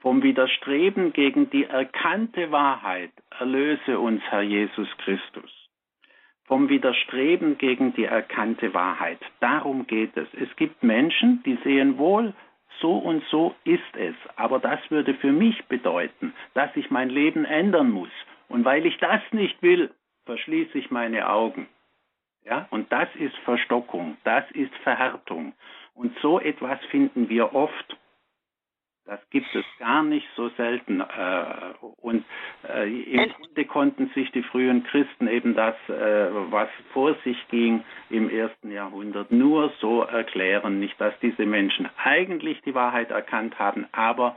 vom 0.00 0.22
Widerstreben 0.22 1.14
gegen 1.14 1.48
die 1.48 1.64
erkannte 1.64 2.52
Wahrheit 2.52 3.10
erlöse 3.38 3.98
uns 3.98 4.22
Herr 4.28 4.42
Jesus 4.42 4.88
Christus 4.98 5.57
vom 6.48 6.68
Widerstreben 6.68 7.58
gegen 7.58 7.94
die 7.94 8.06
erkannte 8.06 8.74
Wahrheit. 8.74 9.20
Darum 9.40 9.86
geht 9.86 10.16
es. 10.16 10.26
Es 10.34 10.54
gibt 10.56 10.82
Menschen, 10.82 11.42
die 11.44 11.58
sehen 11.62 11.98
wohl, 11.98 12.34
so 12.80 12.96
und 12.96 13.22
so 13.30 13.54
ist 13.64 13.96
es, 13.96 14.14
aber 14.36 14.58
das 14.58 14.78
würde 14.90 15.14
für 15.14 15.32
mich 15.32 15.64
bedeuten, 15.66 16.32
dass 16.54 16.70
ich 16.76 16.90
mein 16.90 17.10
Leben 17.10 17.44
ändern 17.44 17.90
muss. 17.90 18.10
Und 18.48 18.64
weil 18.64 18.86
ich 18.86 18.96
das 18.98 19.20
nicht 19.32 19.60
will, 19.62 19.90
verschließe 20.26 20.78
ich 20.78 20.90
meine 20.90 21.28
Augen. 21.28 21.68
Ja, 22.44 22.66
und 22.70 22.90
das 22.90 23.08
ist 23.16 23.36
Verstockung, 23.44 24.16
das 24.24 24.44
ist 24.52 24.74
Verhärtung. 24.82 25.52
Und 25.94 26.16
so 26.22 26.40
etwas 26.40 26.78
finden 26.86 27.28
wir 27.28 27.54
oft 27.54 27.96
das 29.08 29.20
gibt 29.30 29.54
es 29.54 29.64
gar 29.78 30.02
nicht 30.02 30.28
so 30.36 30.50
selten. 30.50 31.00
Äh, 31.00 31.44
und 32.02 32.24
äh, 32.68 32.88
im 32.88 33.32
Grunde 33.32 33.64
konnten 33.64 34.10
sich 34.14 34.30
die 34.32 34.42
frühen 34.42 34.84
Christen 34.84 35.28
eben 35.28 35.54
das, 35.54 35.74
äh, 35.88 36.28
was 36.50 36.68
vor 36.92 37.16
sich 37.24 37.38
ging 37.48 37.82
im 38.10 38.28
ersten 38.28 38.70
Jahrhundert, 38.70 39.32
nur 39.32 39.72
so 39.80 40.02
erklären. 40.02 40.78
Nicht, 40.78 41.00
dass 41.00 41.18
diese 41.20 41.46
Menschen 41.46 41.88
eigentlich 42.04 42.60
die 42.62 42.74
Wahrheit 42.74 43.10
erkannt 43.10 43.58
haben, 43.58 43.86
aber 43.92 44.36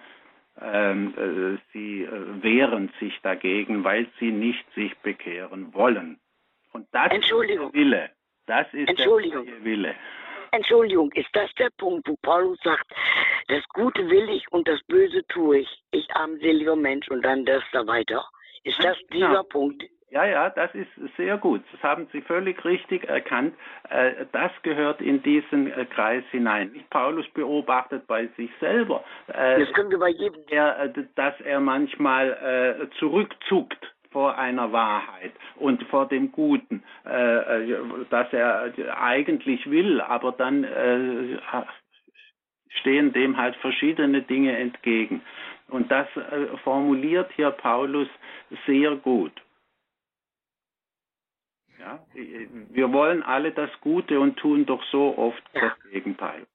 ähm, 0.62 1.60
sie 1.74 2.08
wehren 2.42 2.92
sich 3.00 3.20
dagegen, 3.22 3.84
weil 3.84 4.08
sie 4.20 4.32
nicht 4.32 4.66
sich 4.74 4.98
bekehren 5.00 5.74
wollen. 5.74 6.20
Und 6.72 6.88
das 6.94 7.12
ist 7.14 7.30
der 7.30 7.74
Wille. 7.74 8.10
Das 8.46 8.68
ist 8.74 8.98
der 8.98 9.64
Wille. 9.64 9.96
Entschuldigung, 10.52 11.12
ist 11.14 11.30
das 11.34 11.50
der 11.56 11.70
Punkt, 11.78 12.08
wo 12.08 12.16
Paulus 12.22 12.60
sagt, 12.64 12.92
das 13.48 13.64
Gute 13.70 14.10
will 14.10 14.30
ich 14.30 14.52
und 14.52 14.68
das 14.68 14.82
Böse 14.84 15.26
tue 15.28 15.60
ich. 15.60 15.84
Ich 15.92 16.08
armseliger 16.14 16.76
Mensch 16.76 17.08
und 17.10 17.24
dann 17.24 17.46
das 17.46 17.64
da 17.72 17.86
weiter. 17.88 18.24
Ist 18.64 18.84
das 18.84 18.98
dieser 19.12 19.28
genau. 19.28 19.44
Punkt? 19.44 19.84
Ja, 20.12 20.26
ja, 20.26 20.50
das 20.50 20.76
ist 20.76 20.90
sehr 21.16 21.38
gut. 21.38 21.64
Das 21.72 21.82
haben 21.84 22.06
Sie 22.12 22.22
völlig 22.22 22.64
richtig 22.66 23.06
erkannt. 23.06 23.56
Äh, 23.90 24.26
das 24.34 24.52
gehört 24.62 25.00
in 25.00 25.24
diesen 25.24 25.72
äh, 25.72 25.86
Kreis 25.86 26.24
hinein. 26.32 26.84
Paulus 26.90 27.26
beobachtet 27.30 28.06
bei 28.08 28.28
sich 28.36 28.52
selber, 28.60 29.06
äh, 29.28 29.60
das 29.60 29.72
können 29.74 29.90
wir 29.90 30.00
bei 30.00 30.10
jedem. 30.10 30.42
dass 31.16 31.40
er 31.42 31.62
manchmal 31.62 32.90
zurückzuckt 33.00 33.94
vor 34.12 34.38
einer 34.38 34.72
Wahrheit 34.72 35.32
und 35.56 35.84
vor 35.84 36.08
dem 36.08 36.32
Guten, 36.32 36.84
äh, 37.06 37.76
das 38.10 38.32
er 38.34 38.74
eigentlich 38.98 39.70
will, 39.70 40.02
aber 40.02 40.34
dann 40.34 40.64
äh, 40.64 41.40
stehen 42.70 43.14
dem 43.14 43.38
halt 43.38 43.56
verschiedene 43.58 44.22
Dinge 44.22 44.58
entgegen. 44.58 45.22
Und 45.70 45.90
das 45.90 46.08
äh, 46.18 46.58
formuliert 46.64 47.32
hier 47.36 47.52
Paulus 47.52 48.08
sehr 48.68 48.96
gut. 48.98 49.32
Ja, 51.80 52.06
wir 52.14 52.94
wollen 52.94 53.24
alle 53.24 53.52
das 53.52 53.72
Gute 53.82 54.20
und 54.20 54.38
tun 54.38 54.68
doch 54.68 54.84
so 54.92 55.18
oft 55.18 55.42
ja. 55.54 55.62
das 55.62 55.92
Gegenteil. 55.92 56.46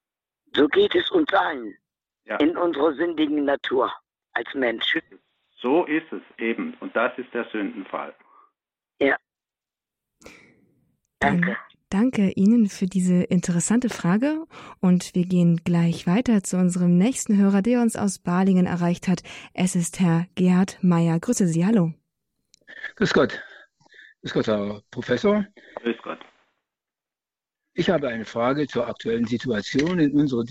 So 0.54 0.68
geht 0.68 0.94
es 0.94 1.10
uns 1.10 1.32
allen 1.32 1.74
ja. 2.26 2.36
in 2.36 2.56
unserer 2.56 2.92
sündigen 2.92 3.44
Natur 3.44 3.92
als 4.34 4.54
Mensch. 4.54 4.96
So 5.60 5.84
ist 5.84 6.12
es 6.12 6.22
eben. 6.38 6.74
Und 6.80 6.94
das 6.94 7.16
ist 7.18 7.32
der 7.32 7.46
Sündenfall. 7.50 8.14
Ja. 9.00 9.16
Danke. 11.18 11.56
Danke 11.88 12.32
Ihnen 12.32 12.68
für 12.68 12.86
diese 12.86 13.22
interessante 13.22 13.88
Frage 13.88 14.44
und 14.80 15.14
wir 15.14 15.24
gehen 15.24 15.58
gleich 15.64 16.08
weiter 16.08 16.42
zu 16.42 16.56
unserem 16.56 16.98
nächsten 16.98 17.38
Hörer, 17.38 17.62
der 17.62 17.80
uns 17.80 17.94
aus 17.94 18.18
Balingen 18.18 18.66
erreicht 18.66 19.06
hat. 19.06 19.22
Es 19.54 19.76
ist 19.76 20.00
Herr 20.00 20.26
Gerhard 20.34 20.82
Meyer. 20.82 21.20
Grüße 21.20 21.46
Sie, 21.46 21.64
hallo. 21.64 21.92
Grüß 22.96 23.12
Gott. 23.14 23.40
Grüß 24.22 24.32
Gott, 24.32 24.48
Herr 24.48 24.82
Professor. 24.90 25.46
Grüß 25.76 25.96
Gott. 26.02 26.18
Ich 27.74 27.88
habe 27.88 28.08
eine 28.08 28.24
Frage 28.24 28.66
zur 28.66 28.88
aktuellen 28.88 29.26
Situation 29.26 30.00
in 30.00 30.12
unserer 30.12 30.44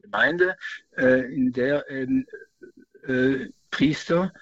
Gemeinde, 0.00 0.56
äh, 0.96 1.34
in 1.34 1.52
der 1.52 1.84
ähm, 1.90 2.26
äh, 3.06 3.50
Priester 3.70 4.32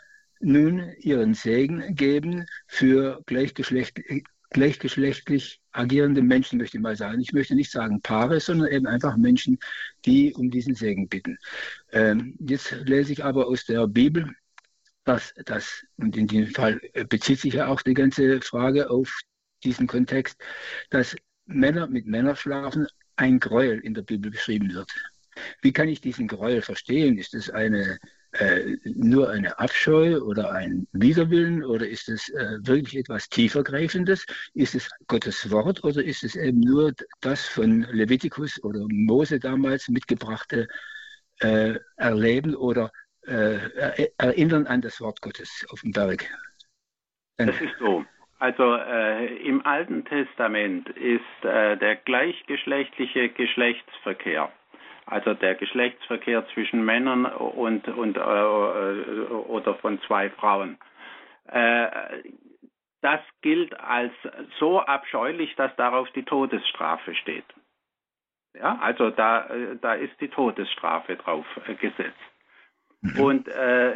nun 0.41 0.93
ihren 0.99 1.35
Segen 1.35 1.95
geben 1.95 2.47
für 2.67 3.23
gleichgeschlechtlich, 3.27 4.25
gleichgeschlechtlich 4.51 5.61
agierende 5.73 6.23
Menschen, 6.23 6.59
möchte 6.59 6.77
ich 6.77 6.83
mal 6.83 6.97
sagen. 6.97 7.21
Ich 7.21 7.33
möchte 7.33 7.55
nicht 7.55 7.71
sagen 7.71 8.01
Paare, 8.01 8.41
sondern 8.41 8.69
eben 8.69 8.87
einfach 8.87 9.17
Menschen, 9.17 9.59
die 10.05 10.33
um 10.35 10.51
diesen 10.51 10.75
Segen 10.75 11.09
bitten. 11.09 11.39
Ähm, 11.93 12.37
jetzt 12.39 12.73
lese 12.85 13.13
ich 13.13 13.25
aber 13.25 13.49
aus 13.49 13.65
der 13.65 13.87
Bibel, 13.89 14.31
dass 15.05 15.35
das, 15.45 15.85
und 15.97 16.17
in 16.17 16.27
diesem 16.27 16.55
Fall 16.55 16.81
bezieht 17.09 17.41
sich 17.41 17.55
ja 17.55 17.67
auch 17.67 17.83
die 17.83 17.95
ganze 17.95 18.41
Frage 18.41 18.91
auf 18.91 19.21
diesen 19.63 19.87
Kontext, 19.87 20.41
dass 20.91 21.17
Männer 21.47 21.87
mit 21.87 22.07
Männern 22.07 22.37
schlafen, 22.37 22.87
ein 23.17 23.39
Gräuel 23.39 23.81
in 23.81 23.95
der 23.95 24.03
Bibel 24.03 24.31
beschrieben 24.31 24.73
wird. 24.73 24.91
Wie 25.63 25.73
kann 25.73 25.89
ich 25.89 26.01
diesen 26.01 26.29
Gräuel 26.29 26.63
verstehen? 26.63 27.19
Ist 27.19 27.35
es 27.35 27.51
eine 27.51 27.99
äh, 28.39 28.77
nur 28.85 29.31
eine 29.31 29.59
Abscheu 29.59 30.19
oder 30.21 30.53
ein 30.53 30.87
Widerwillen 30.93 31.65
oder 31.65 31.87
ist 31.87 32.09
es 32.09 32.29
äh, 32.31 32.59
wirklich 32.63 32.97
etwas 32.97 33.29
tiefergreifendes? 33.29 34.27
Ist 34.55 34.75
es 34.75 34.91
Gottes 35.07 35.51
Wort 35.51 35.85
oder 35.85 36.03
ist 36.03 36.25
es 36.25 36.35
eben 36.35 36.61
nur 36.61 36.93
das 37.21 37.47
von 37.47 37.87
Levitikus 37.91 38.63
oder 38.65 38.81
Mose 38.89 39.39
damals 39.39 39.89
mitgebrachte 39.89 40.67
äh, 41.41 41.75
Erleben 41.97 42.57
oder 42.57 42.91
äh, 43.27 44.09
Erinnern 44.19 44.67
an 44.67 44.83
das 44.83 45.01
Wort 45.01 45.21
Gottes 45.21 45.67
auf 45.71 45.81
dem 45.81 45.93
Berg? 45.93 46.25
Das 47.37 47.61
ist 47.61 47.79
so. 47.79 48.05
Also 48.41 48.75
äh, 48.75 49.37
im 49.47 49.65
Alten 49.65 50.05
Testament 50.05 50.89
ist 50.91 51.45
äh, 51.45 51.77
der 51.77 51.97
gleichgeschlechtliche 51.97 53.31
Geschlechtsverkehr 53.31 54.53
also 55.07 55.35
der 55.35 55.55
Geschlechtsverkehr 55.55 56.47
zwischen 56.55 56.85
Männern 56.85 57.27
und, 57.27 57.87
und 57.89 58.17
äh, 58.17 58.21
oder 58.21 59.75
von 59.77 60.01
zwei 60.03 60.31
Frauen. 60.31 60.79
Äh, 61.47 61.89
das 63.03 63.21
gilt 63.43 63.79
als 63.81 64.13
so 64.59 64.81
abscheulich, 64.81 65.55
dass 65.57 65.75
darauf 65.77 66.11
die 66.13 66.23
Todesstrafe 66.23 67.15
steht. 67.15 67.45
Ja, 68.55 68.79
also 68.81 69.11
da, 69.11 69.49
da 69.81 69.95
ist 69.95 70.19
die 70.21 70.29
Todesstrafe 70.29 71.17
drauf 71.17 71.45
äh, 71.67 71.75
gesetzt. 71.75 72.15
Mhm. 73.03 73.21
Und 73.21 73.49
äh, 73.49 73.95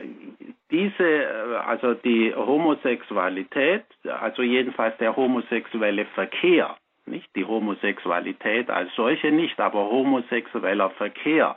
diese, 0.70 1.62
also 1.64 1.94
die 1.94 2.34
Homosexualität, 2.34 3.84
also 4.04 4.42
jedenfalls 4.42 4.98
der 4.98 5.16
homosexuelle 5.16 6.04
Verkehr, 6.06 6.76
nicht 7.08 7.34
die 7.36 7.44
Homosexualität 7.44 8.70
als 8.70 8.94
solche 8.94 9.30
nicht, 9.30 9.58
aber 9.60 9.90
homosexueller 9.90 10.90
Verkehr. 10.90 11.56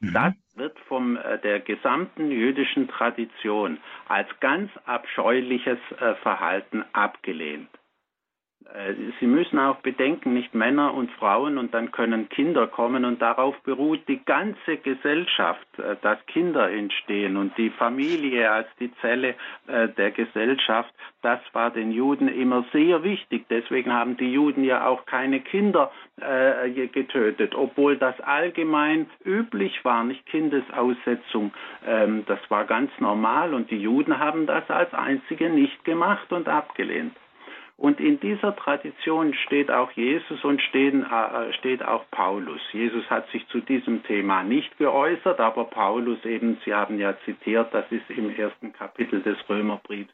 Mhm. 0.00 0.12
Das 0.12 0.34
wird 0.54 0.78
von 0.80 1.16
äh, 1.16 1.38
der 1.40 1.60
gesamten 1.60 2.30
jüdischen 2.30 2.88
Tradition 2.88 3.78
als 4.08 4.28
ganz 4.40 4.70
abscheuliches 4.84 5.78
äh, 6.00 6.14
Verhalten 6.16 6.84
abgelehnt. 6.92 7.68
Äh, 8.74 8.94
Sie 9.20 9.26
müssen 9.26 9.58
auch 9.58 9.76
bedenken, 9.76 10.34
nicht 10.34 10.54
Männer 10.54 10.94
und 10.94 11.10
Frauen 11.12 11.58
und 11.58 11.72
dann 11.74 11.92
können 11.92 12.28
Kinder 12.28 12.66
kommen 12.66 13.04
und 13.04 13.22
darauf 13.22 13.56
beruht 13.62 14.00
die 14.08 14.24
ganze 14.24 14.76
Gesellschaft, 14.78 15.66
äh, 15.78 15.96
dass 16.02 16.18
Kinder 16.26 16.70
entstehen 16.70 17.36
und 17.36 17.56
die 17.56 17.70
Familie 17.70 18.50
als 18.50 18.68
die 18.80 18.92
Zelle 19.00 19.34
äh, 19.66 19.88
der 19.88 20.10
Gesellschaft, 20.10 20.92
das 21.22 21.40
war 21.52 21.70
den 21.70 21.92
Juden 21.92 22.28
immer 22.28 22.64
sehr 22.72 23.02
wichtig. 23.02 23.46
Deswegen 23.50 23.92
haben 23.92 24.16
die 24.16 24.32
Juden 24.32 24.64
ja 24.64 24.86
auch 24.86 25.06
keine 25.06 25.40
Kinder 25.40 25.90
getötet, 26.16 27.54
obwohl 27.54 27.98
das 27.98 28.18
allgemein 28.22 29.10
üblich 29.22 29.84
war, 29.84 30.02
nicht 30.02 30.24
Kindesaussetzung. 30.24 31.52
Ähm, 31.86 32.24
das 32.26 32.38
war 32.48 32.64
ganz 32.64 32.90
normal 33.00 33.52
und 33.52 33.70
die 33.70 33.76
Juden 33.76 34.18
haben 34.18 34.46
das 34.46 34.70
als 34.70 34.94
einzige 34.94 35.50
nicht 35.50 35.84
gemacht 35.84 36.32
und 36.32 36.48
abgelehnt. 36.48 37.12
Und 37.78 38.00
in 38.00 38.18
dieser 38.20 38.56
Tradition 38.56 39.34
steht 39.34 39.70
auch 39.70 39.90
Jesus 39.92 40.42
und 40.44 40.62
stehen, 40.62 41.04
äh, 41.04 41.52
steht 41.54 41.82
auch 41.84 42.04
Paulus. 42.10 42.60
Jesus 42.72 43.08
hat 43.10 43.28
sich 43.30 43.46
zu 43.48 43.60
diesem 43.60 44.02
Thema 44.04 44.42
nicht 44.42 44.78
geäußert, 44.78 45.40
aber 45.40 45.64
Paulus 45.64 46.24
eben, 46.24 46.58
Sie 46.64 46.72
haben 46.72 46.98
ja 46.98 47.14
zitiert, 47.26 47.74
das 47.74 47.84
ist 47.90 48.08
im 48.08 48.34
ersten 48.34 48.72
Kapitel 48.72 49.20
des 49.20 49.36
Römerbriefs 49.48 50.12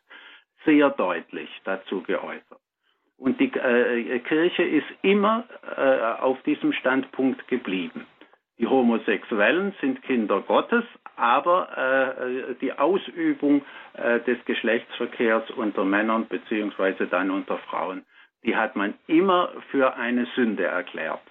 sehr 0.65 0.91
deutlich 0.91 1.49
dazu 1.65 2.03
geäußert. 2.03 2.59
Und 3.17 3.39
die 3.39 3.53
äh, 3.53 4.19
Kirche 4.19 4.65
ist 4.65 4.87
immer 5.03 5.45
äh, 5.77 6.21
auf 6.21 6.43
diesem 6.43 6.73
Standpunkt 6.73 7.47
geblieben. 7.47 8.07
Die 8.59 8.67
Homosexuellen 8.67 9.75
sind 9.81 10.03
Kinder 10.03 10.41
Gottes, 10.41 10.85
aber 11.17 12.19
äh, 12.19 12.55
die 12.61 12.73
Ausübung 12.73 13.63
äh, 13.95 14.21
des 14.21 14.45
Geschlechtsverkehrs 14.45 15.51
unter 15.53 15.85
Männern 15.85 16.29
beziehungsweise 16.29 17.07
dann 17.07 17.31
unter 17.31 17.59
Frauen, 17.59 18.05
die 18.45 18.57
hat 18.57 18.77
man 18.77 18.95
immer 19.07 19.51
für 19.71 19.97
eine 19.97 20.27
Sünde 20.35 20.65
erklärt. 20.65 21.23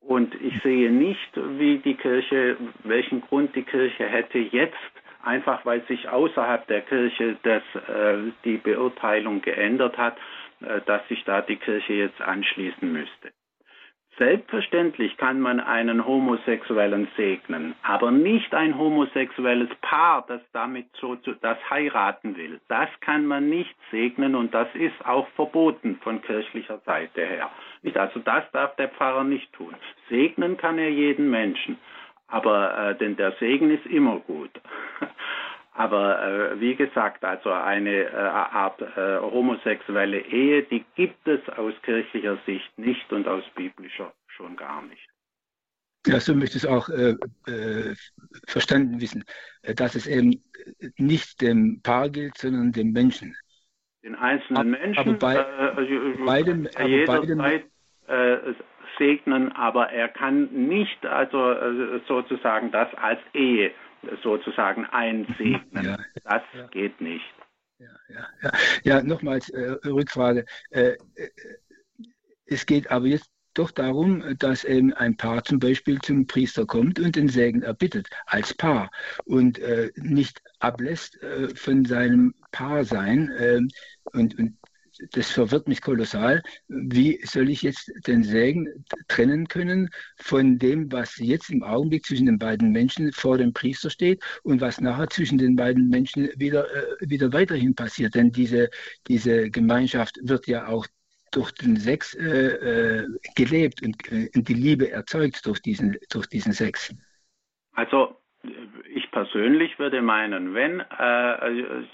Und 0.00 0.34
ich 0.40 0.60
sehe 0.62 0.90
nicht, 0.90 1.30
wie 1.34 1.78
die 1.78 1.94
Kirche, 1.94 2.56
welchen 2.82 3.20
Grund 3.20 3.54
die 3.54 3.62
Kirche 3.62 4.04
hätte 4.04 4.38
jetzt, 4.38 4.74
einfach 5.22 5.64
weil 5.64 5.82
sich 5.82 6.08
außerhalb 6.08 6.66
der 6.66 6.80
Kirche 6.82 7.36
das, 7.42 7.62
äh, 7.88 8.32
die 8.44 8.56
Beurteilung 8.56 9.42
geändert 9.42 9.96
hat, 9.96 10.16
äh, 10.60 10.80
dass 10.86 11.06
sich 11.08 11.22
da 11.24 11.40
die 11.40 11.56
Kirche 11.56 11.92
jetzt 11.92 12.20
anschließen 12.20 12.90
müsste. 12.92 13.32
Selbstverständlich 14.18 15.16
kann 15.16 15.40
man 15.40 15.58
einen 15.58 16.06
Homosexuellen 16.06 17.08
segnen, 17.16 17.74
aber 17.82 18.10
nicht 18.10 18.54
ein 18.54 18.76
homosexuelles 18.76 19.70
Paar, 19.80 20.26
das 20.28 20.42
damit 20.52 20.86
so 21.00 21.16
das 21.16 21.58
heiraten 21.70 22.36
will. 22.36 22.60
Das 22.68 22.88
kann 23.00 23.24
man 23.24 23.48
nicht 23.48 23.74
segnen 23.90 24.34
und 24.34 24.52
das 24.52 24.68
ist 24.74 25.04
auch 25.06 25.26
verboten 25.28 25.98
von 26.02 26.20
kirchlicher 26.20 26.78
Seite 26.84 27.24
her. 27.24 27.50
Also 27.94 28.20
das 28.20 28.44
darf 28.52 28.76
der 28.76 28.88
Pfarrer 28.90 29.24
nicht 29.24 29.50
tun. 29.54 29.74
Segnen 30.10 30.58
kann 30.58 30.78
er 30.78 30.90
jeden 30.90 31.30
Menschen, 31.30 31.78
aber 32.28 32.90
äh, 32.90 32.94
denn 32.96 33.16
der 33.16 33.32
Segen 33.40 33.70
ist 33.70 33.86
immer 33.86 34.18
gut. 34.18 34.50
Aber 35.74 36.22
äh, 36.22 36.60
wie 36.60 36.76
gesagt, 36.76 37.24
also 37.24 37.50
eine 37.50 38.04
äh, 38.04 38.14
Art 38.14 38.80
äh, 38.82 39.18
homosexuelle 39.20 40.20
Ehe, 40.20 40.64
die 40.64 40.84
gibt 40.94 41.26
es 41.26 41.40
aus 41.56 41.72
kirchlicher 41.82 42.38
Sicht 42.44 42.78
nicht 42.78 43.10
und 43.12 43.26
aus 43.26 43.44
biblischer 43.54 44.12
schon 44.26 44.56
gar 44.56 44.82
nicht. 44.82 45.08
Ja, 46.06 46.20
so 46.20 46.34
möchte 46.34 46.58
ich 46.58 46.64
es 46.64 46.68
auch 46.68 46.88
äh, 46.88 47.14
äh, 47.46 47.94
verstanden 48.48 49.00
wissen, 49.00 49.24
äh, 49.62 49.74
dass 49.74 49.94
es 49.94 50.06
eben 50.06 50.42
nicht 50.98 51.40
dem 51.40 51.80
Paar 51.82 52.10
gilt, 52.10 52.36
sondern 52.36 52.72
dem 52.72 52.92
Menschen. 52.92 53.36
Den 54.02 54.16
einzelnen 54.16 54.74
Ab, 54.74 54.80
Menschen, 54.80 54.98
aber 54.98 55.12
bei, 55.14 55.36
äh, 55.36 56.24
beidem, 56.26 56.68
aber 56.74 56.88
jederzeit 56.88 57.64
äh, 58.08 58.36
segnen, 58.98 59.52
aber 59.52 59.90
er 59.90 60.08
kann 60.08 60.46
nicht 60.52 61.06
also 61.06 61.52
äh, 61.52 62.00
sozusagen 62.08 62.72
das 62.72 62.92
als 62.94 63.20
Ehe 63.32 63.70
sozusagen 64.22 64.86
einsegnen. 64.86 65.84
Ja, 65.84 65.98
das 66.24 66.42
ja. 66.54 66.66
geht 66.68 67.00
nicht. 67.00 67.24
Ja, 67.78 67.88
ja, 68.08 68.26
ja. 68.42 68.52
ja 68.84 69.02
nochmals 69.02 69.48
äh, 69.50 69.76
Rückfrage. 69.84 70.44
Äh, 70.70 70.96
äh, 71.14 71.30
es 72.46 72.66
geht 72.66 72.90
aber 72.90 73.06
jetzt 73.06 73.30
doch 73.54 73.70
darum, 73.70 74.24
dass 74.38 74.64
eben 74.64 74.92
ein 74.94 75.16
Paar 75.16 75.44
zum 75.44 75.58
Beispiel 75.58 76.00
zum 76.00 76.26
Priester 76.26 76.66
kommt 76.66 76.98
und 76.98 77.16
den 77.16 77.28
Segen 77.28 77.62
erbittet, 77.62 78.08
als 78.26 78.54
Paar 78.54 78.90
und 79.24 79.58
äh, 79.58 79.90
nicht 79.96 80.42
ablässt 80.58 81.22
äh, 81.22 81.54
von 81.54 81.84
seinem 81.84 82.34
Paarsein 82.50 83.30
äh, 83.30 83.60
und, 84.12 84.38
und 84.38 84.56
das 85.10 85.30
verwirrt 85.30 85.68
mich 85.68 85.80
kolossal. 85.80 86.42
Wie 86.68 87.20
soll 87.24 87.50
ich 87.50 87.62
jetzt 87.62 87.90
den 88.06 88.22
Segen 88.22 88.84
trennen 89.08 89.48
können 89.48 89.90
von 90.16 90.58
dem, 90.58 90.90
was 90.92 91.18
jetzt 91.18 91.50
im 91.50 91.62
Augenblick 91.62 92.06
zwischen 92.06 92.26
den 92.26 92.38
beiden 92.38 92.72
Menschen 92.72 93.12
vor 93.12 93.38
dem 93.38 93.52
Priester 93.52 93.90
steht 93.90 94.22
und 94.42 94.60
was 94.60 94.80
nachher 94.80 95.08
zwischen 95.08 95.38
den 95.38 95.56
beiden 95.56 95.88
Menschen 95.88 96.30
wieder, 96.36 96.66
äh, 96.74 97.08
wieder 97.08 97.32
weiterhin 97.32 97.74
passiert? 97.74 98.14
Denn 98.14 98.30
diese, 98.30 98.70
diese 99.08 99.50
Gemeinschaft 99.50 100.18
wird 100.22 100.46
ja 100.46 100.66
auch 100.66 100.86
durch 101.32 101.50
den 101.52 101.76
Sex 101.76 102.14
äh, 102.14 103.02
äh, 103.02 103.08
gelebt 103.34 103.82
und, 103.82 103.96
äh, 104.12 104.28
und, 104.34 104.48
die 104.48 104.54
Liebe 104.54 104.90
erzeugt 104.90 105.44
durch 105.46 105.60
diesen, 105.60 105.96
durch 106.10 106.26
diesen 106.26 106.52
Sex. 106.52 106.94
Also 107.72 108.16
ich 108.94 109.10
persönlich 109.10 109.78
würde 109.78 110.02
meinen, 110.02 110.54
wenn 110.54 110.80
äh, 110.80 111.84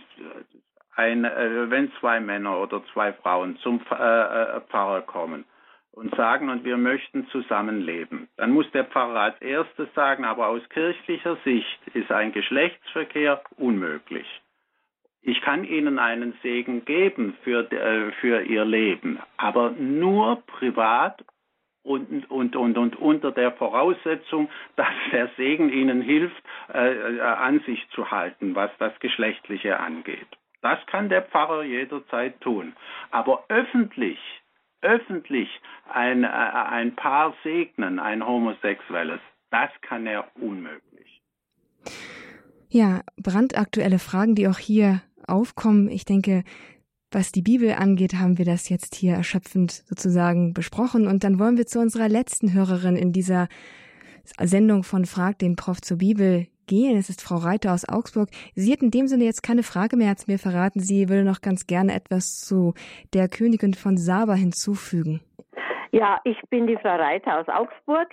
ein, 0.98 1.24
äh, 1.24 1.70
wenn 1.70 1.92
zwei 2.00 2.20
Männer 2.20 2.60
oder 2.60 2.82
zwei 2.92 3.12
Frauen 3.12 3.56
zum 3.58 3.80
äh, 3.90 3.94
äh, 3.94 4.60
Pfarrer 4.68 5.02
kommen 5.02 5.44
und 5.92 6.14
sagen, 6.16 6.50
und 6.50 6.64
wir 6.64 6.76
möchten 6.76 7.26
zusammenleben, 7.28 8.28
dann 8.36 8.50
muss 8.50 8.70
der 8.72 8.84
Pfarrer 8.84 9.20
als 9.20 9.40
erstes 9.40 9.92
sagen, 9.94 10.24
aber 10.24 10.48
aus 10.48 10.68
kirchlicher 10.68 11.36
Sicht 11.44 11.80
ist 11.94 12.10
ein 12.10 12.32
Geschlechtsverkehr 12.32 13.42
unmöglich. 13.56 14.26
Ich 15.22 15.40
kann 15.40 15.64
Ihnen 15.64 15.98
einen 15.98 16.34
Segen 16.42 16.84
geben 16.84 17.36
für, 17.42 17.70
äh, 17.70 18.12
für 18.20 18.42
Ihr 18.42 18.64
Leben, 18.64 19.20
aber 19.36 19.70
nur 19.70 20.42
privat 20.46 21.24
und, 21.82 22.30
und, 22.30 22.56
und, 22.56 22.76
und 22.76 22.96
unter 22.96 23.32
der 23.32 23.52
Voraussetzung, 23.52 24.48
dass 24.76 24.94
der 25.12 25.28
Segen 25.36 25.70
Ihnen 25.70 26.02
hilft, 26.02 26.42
äh, 26.72 27.20
an 27.20 27.60
sich 27.60 27.88
zu 27.90 28.10
halten, 28.10 28.54
was 28.54 28.70
das 28.78 28.98
Geschlechtliche 29.00 29.78
angeht. 29.78 30.37
Das 30.60 30.78
kann 30.86 31.08
der 31.08 31.22
Pfarrer 31.22 31.62
jederzeit 31.62 32.40
tun. 32.40 32.74
Aber 33.10 33.44
öffentlich, 33.48 34.18
öffentlich 34.82 35.48
ein, 35.92 36.24
äh, 36.24 36.26
ein 36.26 36.96
Paar 36.96 37.34
segnen, 37.42 37.98
ein 37.98 38.26
homosexuelles, 38.26 39.20
das 39.50 39.70
kann 39.82 40.06
er 40.06 40.28
unmöglich. 40.36 41.22
Ja, 42.68 43.00
brandaktuelle 43.16 43.98
Fragen, 43.98 44.34
die 44.34 44.48
auch 44.48 44.58
hier 44.58 45.00
aufkommen. 45.26 45.88
Ich 45.88 46.04
denke, 46.04 46.44
was 47.10 47.32
die 47.32 47.42
Bibel 47.42 47.72
angeht, 47.72 48.14
haben 48.14 48.36
wir 48.36 48.44
das 48.44 48.68
jetzt 48.68 48.94
hier 48.94 49.14
erschöpfend 49.14 49.72
sozusagen 49.72 50.52
besprochen. 50.52 51.06
Und 51.06 51.24
dann 51.24 51.38
wollen 51.38 51.56
wir 51.56 51.66
zu 51.66 51.80
unserer 51.80 52.08
letzten 52.08 52.52
Hörerin 52.52 52.96
in 52.96 53.12
dieser 53.12 53.48
Sendung 54.38 54.82
von 54.82 55.06
Frag 55.06 55.38
den 55.38 55.56
Prof 55.56 55.80
zur 55.80 55.98
Bibel 55.98 56.48
gehen. 56.68 56.96
Es 56.96 57.08
ist 57.08 57.20
Frau 57.20 57.36
Reiter 57.36 57.74
aus 57.74 57.88
Augsburg. 57.88 58.28
Sie 58.54 58.72
hat 58.72 58.82
in 58.82 58.92
dem 58.92 59.08
Sinne 59.08 59.24
jetzt 59.24 59.42
keine 59.42 59.64
Frage 59.64 59.96
mehr, 59.96 60.10
hat 60.10 60.28
mir 60.28 60.38
verraten. 60.38 60.78
Sie 60.78 61.08
würde 61.08 61.24
noch 61.24 61.40
ganz 61.40 61.66
gerne 61.66 61.94
etwas 61.94 62.36
zu 62.36 62.74
der 63.12 63.28
Königin 63.28 63.74
von 63.74 63.96
Saba 63.96 64.34
hinzufügen. 64.34 65.20
Ja, 65.90 66.20
ich 66.24 66.40
bin 66.50 66.66
die 66.66 66.76
Frau 66.76 66.96
Reiter 66.96 67.40
aus 67.40 67.48
Augsburg. 67.48 68.08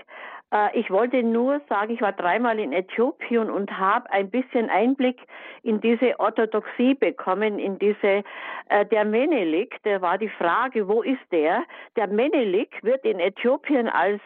Äh, 0.51 0.79
ich 0.79 0.89
wollte 0.89 1.21
nur 1.23 1.61
sagen, 1.67 1.93
ich 1.93 2.01
war 2.01 2.13
dreimal 2.13 2.59
in 2.59 2.71
Äthiopien 2.71 3.49
und 3.49 3.77
habe 3.77 4.09
ein 4.11 4.29
bisschen 4.29 4.69
Einblick 4.69 5.17
in 5.63 5.81
diese 5.81 6.19
Orthodoxie 6.19 6.93
bekommen, 6.93 7.59
in 7.59 7.77
diese, 7.79 8.23
äh, 8.69 8.85
der 8.91 9.05
Menelik, 9.05 9.81
der 9.83 10.01
war 10.01 10.17
die 10.17 10.29
Frage, 10.29 10.87
wo 10.87 11.01
ist 11.01 11.31
der? 11.31 11.63
Der 11.95 12.07
Menelik 12.07 12.71
wird 12.81 13.03
in 13.03 13.19
Äthiopien 13.19 13.89
als 13.89 14.21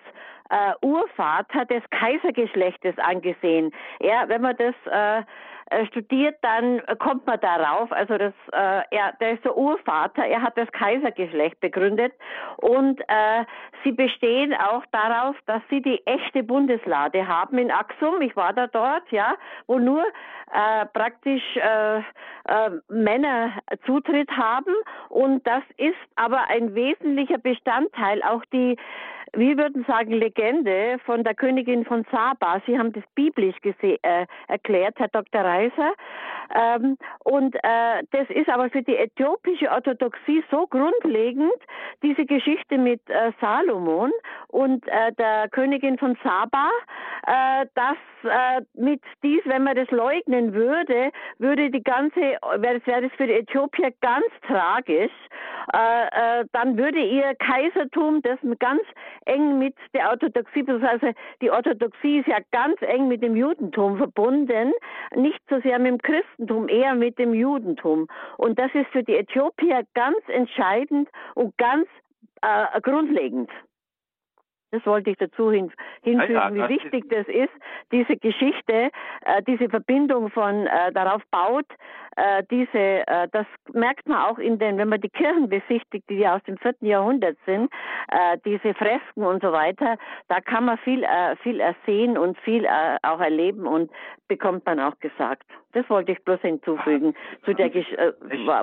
äh, 0.50 0.86
Urvater 0.86 1.66
des 1.66 1.84
Kaisergeschlechtes 1.91 2.97
angesehen. 2.97 3.72
Ja, 4.00 4.28
wenn 4.28 4.41
man 4.41 4.56
das 4.58 4.76
äh, 4.86 5.24
äh, 5.72 5.86
studiert, 5.86 6.36
dann 6.41 6.82
kommt 6.97 7.28
man 7.28 7.39
darauf. 7.39 7.91
Also 7.91 8.18
das, 8.18 8.34
äh, 8.54 8.82
er, 8.89 9.14
der 9.22 9.34
ist 9.34 9.45
der 9.45 9.56
Urvater, 9.56 10.26
er 10.26 10.41
hat 10.41 10.58
das 10.58 10.72
Kaisergeschlecht 10.72 11.60
begründet 11.60 12.12
und 12.58 13.00
äh, 13.02 13.45
sie 13.84 13.91
bestehen 13.91 14.56
auch 14.56 14.84
darauf, 14.91 15.36
dass 15.45 15.62
sie 15.70 15.82
die 15.82 16.02
echte 16.08 16.41
Bundeslade 16.41 17.28
haben 17.28 17.60
in 17.60 17.70
Axum. 17.70 18.20
Ich 18.22 18.36
war 18.36 18.52
da 18.52 18.66
dort, 18.66 19.12
ja, 19.12 19.36
wo 19.68 19.78
nur 19.78 20.04
äh, 20.04 20.86
praktisch 20.88 21.43
äh, 21.58 22.00
äh, 22.00 22.02
Männer 22.88 23.52
Zutritt 23.86 24.32
haben 24.32 24.74
und 25.10 25.45
das 25.45 25.62
ist 25.78 25.93
aber 26.16 26.50
ein 26.50 26.74
wesentlicher 26.74 27.38
Bestandteil. 27.38 28.24
Auch 28.24 28.43
die 28.52 28.76
wir 29.34 29.58
würden 29.58 29.86
sagen, 29.86 30.12
Legende 30.12 30.98
von 31.06 31.24
der 31.24 31.36
Königin 31.36 31.86
von 31.86 32.06
Saba. 32.12 32.62
Sie 32.66 32.78
haben 32.78 32.94
das 32.94 33.04
biblisch 33.16 33.56
äh, 33.64 34.26
erklärt, 34.48 34.96
Herr 34.98 35.08
Dr. 35.10 35.42
Reiser. 35.42 35.94
Ähm, 36.56 36.98
und 37.24 37.56
äh, 37.56 38.04
das 38.12 38.30
ist 38.30 38.50
aber 38.50 38.70
für 38.70 38.82
die 38.82 38.96
äthiopische 38.96 39.70
Orthodoxie 39.70 40.44
so 40.50 40.66
grundlegend, 40.68 41.54
diese 42.02 42.26
Geschichte 42.26 42.78
mit 42.78 43.02
äh, 43.10 43.32
Salomon 43.40 44.12
und 44.48 44.88
äh, 44.88 45.12
der 45.14 45.48
Königin 45.50 45.98
von 45.98 46.18
Saba, 46.24 46.70
äh, 47.28 47.66
dass 47.76 47.98
äh, 48.24 48.62
mit 48.74 49.02
dies, 49.24 49.42
wenn 49.46 49.64
man 49.64 49.76
das 49.76 49.90
leugnen 49.92 50.54
würde, 50.54 51.12
würde 51.38 51.70
die 51.70 51.84
ganze, 51.84 52.20
wäre 52.58 52.82
wär 52.86 53.02
das 53.02 53.12
für 53.16 53.28
die 53.28 53.34
Äthiopier 53.34 53.94
ganz 54.02 54.26
tragisch. 54.48 55.12
Äh, 55.74 56.42
äh, 56.42 56.46
dann 56.52 56.78
würde 56.78 57.00
ihr 57.00 57.36
Kaisertum, 57.36 58.22
das 58.22 58.40
ganz 58.60 58.82
eng 59.26 59.60
mit 59.60 59.76
der 59.94 60.10
Orthodoxie, 60.10 60.66
also 60.68 61.12
die 61.42 61.52
Orthodoxie 61.52 62.20
ist 62.20 62.28
ja 62.28 62.38
ganz 62.52 62.82
eng 62.82 63.08
mit 63.08 63.22
dem 63.22 63.36
Judentum 63.36 63.98
verbunden, 63.98 64.74
nicht 65.16 65.42
so 65.50 65.60
sehr 65.62 65.80
mit 65.80 65.92
dem 65.92 65.98
Christentum, 66.00 66.68
eher 66.68 66.96
mit 66.96 67.18
dem 67.20 67.34
Judentum. 67.34 68.08
Und 68.38 68.58
das 68.60 68.74
ist 68.74 68.88
für 68.92 69.04
die 69.04 69.16
Äthiopier 69.16 69.84
ganz 69.94 70.18
entscheidend 70.28 71.10
und 71.36 71.58
ganz 71.58 71.88
äh, 72.42 72.82
grundlegend. 72.82 73.50
Das 74.72 74.86
wollte 74.86 75.10
ich 75.10 75.18
dazu 75.18 75.52
hin, 75.52 75.72
hinfügen, 76.04 76.34
ja, 76.34 76.50
ja, 76.50 76.70
wie 76.70 76.76
wichtig 76.76 77.06
ist 77.06 77.12
das 77.12 77.28
ist, 77.28 77.54
diese 77.92 78.18
Geschichte, 78.18 78.90
äh, 79.26 79.42
diese 79.48 79.70
Verbindung 79.70 80.30
von 80.30 80.68
äh, 80.68 80.92
darauf 80.94 81.22
baut, 81.32 81.66
äh, 82.16 82.44
diese, 82.52 83.08
äh, 83.08 83.28
das 83.32 83.46
merkt 83.74 84.08
man 84.08 84.18
auch 84.18 84.38
in 84.38 84.60
den, 84.60 84.78
wenn 84.78 84.90
man 84.90 85.02
die 85.02 85.10
Kirchen 85.10 85.50
besichtigt, 85.50 86.10
die 86.10 86.20
ja 86.20 86.36
aus 86.36 86.44
dem 86.44 86.58
vierten 86.58 86.86
Jahrhundert 86.86 87.38
sind, 87.46 87.72
äh, 88.12 88.38
diese 88.46 88.74
Fresken 88.74 89.24
und 89.24 89.42
so 89.42 89.52
weiter, 89.52 89.98
da 90.28 90.40
kann 90.42 90.66
man 90.66 90.78
viel, 90.80 91.04
äh, 91.04 91.36
viel 91.38 91.60
ersehen 91.60 92.18
und 92.18 92.38
viel 92.40 92.68
auch 93.04 93.20
erleben 93.20 93.66
und 93.68 93.92
bekommt 94.28 94.66
man 94.66 94.80
auch 94.80 94.98
gesagt. 95.00 95.44
Das 95.74 95.90
wollte 95.90 96.12
ich 96.12 96.24
bloß 96.24 96.42
hinzufügen 96.42 97.16
zu 97.46 97.54
der, 97.54 97.74
äh, 97.74 98.14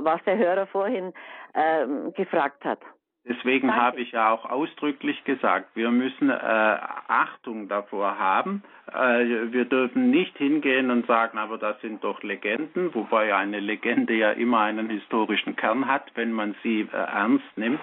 was 0.01 0.23
der 0.25 0.37
Hörer 0.37 0.67
vorhin 0.67 1.13
äh, 1.55 2.11
gefragt 2.13 2.65
hat. 2.65 2.81
Deswegen 3.29 3.68
Danke. 3.68 3.83
habe 3.83 4.01
ich 4.01 4.12
ja 4.12 4.31
auch 4.31 4.49
ausdrücklich 4.49 5.24
gesagt, 5.24 5.74
wir 5.74 5.91
müssen 5.91 6.31
äh, 6.31 6.33
Achtung 6.33 7.68
davor 7.68 8.20
haben. 8.20 8.62
Äh, 8.87 9.51
wir 9.51 9.64
dürfen 9.64 10.11
nicht 10.11 10.39
hingehen 10.39 10.93
und 10.93 11.09
sagen, 11.09 11.37
aber 11.37 11.59
das 11.59 11.81
sind 11.81 12.05
doch 12.05 12.22
Legenden, 12.22 12.95
wobei 12.95 13.35
eine 13.35 13.59
Legende 13.59 14.14
ja 14.14 14.31
immer 14.31 14.61
einen 14.61 14.89
historischen 14.91 15.57
Kern 15.57 15.89
hat, 15.89 16.05
wenn 16.14 16.31
man 16.31 16.55
sie 16.62 16.83
äh, 16.83 16.97
ernst 16.97 17.45
nimmt, 17.57 17.81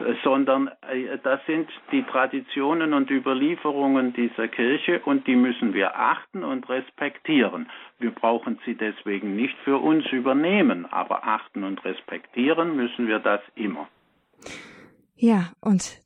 äh, 0.00 0.14
sondern 0.24 0.68
äh, 0.90 1.18
das 1.22 1.44
sind 1.44 1.68
die 1.92 2.02
Traditionen 2.04 2.94
und 2.94 3.10
Überlieferungen 3.10 4.14
dieser 4.14 4.48
Kirche 4.48 5.00
und 5.04 5.26
die 5.26 5.36
müssen 5.36 5.74
wir 5.74 5.94
achten 5.98 6.42
und 6.42 6.70
respektieren. 6.70 7.68
Wir 7.98 8.12
brauchen 8.12 8.58
sie 8.64 8.74
deswegen 8.74 9.36
nicht 9.36 9.58
für 9.58 9.76
uns 9.76 10.06
übernehmen, 10.06 10.86
aber 10.90 11.26
achten 11.26 11.64
und 11.64 11.84
respektieren 11.84 12.76
müssen 12.76 13.08
wir 13.08 13.18
das 13.18 13.42
immer. 13.56 13.88
Ja, 15.16 15.52
und 15.60 16.00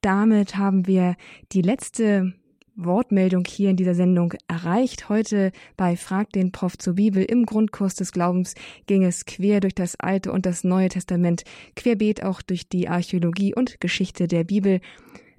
damit 0.00 0.56
haben 0.56 0.86
wir 0.86 1.16
die 1.52 1.62
letzte 1.62 2.34
Wortmeldung 2.76 3.44
hier 3.46 3.70
in 3.70 3.76
dieser 3.76 3.94
Sendung 3.94 4.34
erreicht. 4.48 5.08
Heute 5.08 5.52
bei 5.76 5.96
Frag 5.96 6.30
den 6.32 6.52
Prof 6.52 6.76
zur 6.76 6.94
Bibel 6.94 7.24
im 7.24 7.46
Grundkurs 7.46 7.94
des 7.94 8.12
Glaubens 8.12 8.54
ging 8.86 9.02
es 9.04 9.24
quer 9.24 9.60
durch 9.60 9.74
das 9.74 9.98
Alte 9.98 10.30
und 10.30 10.46
das 10.46 10.62
Neue 10.62 10.88
Testament, 10.88 11.44
querbeet 11.74 12.22
auch 12.22 12.42
durch 12.42 12.68
die 12.68 12.88
Archäologie 12.88 13.54
und 13.54 13.80
Geschichte 13.80 14.28
der 14.28 14.44
Bibel. 14.44 14.80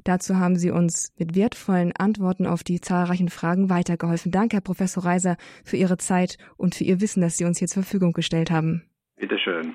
Dazu 0.03 0.37
haben 0.37 0.55
Sie 0.55 0.71
uns 0.71 1.13
mit 1.17 1.35
wertvollen 1.35 1.91
Antworten 1.95 2.47
auf 2.47 2.63
die 2.63 2.79
zahlreichen 2.79 3.29
Fragen 3.29 3.69
weitergeholfen. 3.69 4.31
Danke, 4.31 4.55
Herr 4.55 4.61
Professor 4.61 5.03
Reiser, 5.03 5.37
für 5.63 5.77
Ihre 5.77 5.97
Zeit 5.97 6.37
und 6.55 6.75
für 6.75 6.85
Ihr 6.85 7.01
Wissen, 7.01 7.21
das 7.21 7.37
Sie 7.37 7.45
uns 7.45 7.59
hier 7.59 7.67
zur 7.67 7.83
Verfügung 7.83 8.13
gestellt 8.13 8.49
haben. 8.49 8.83
Bitteschön. 9.17 9.73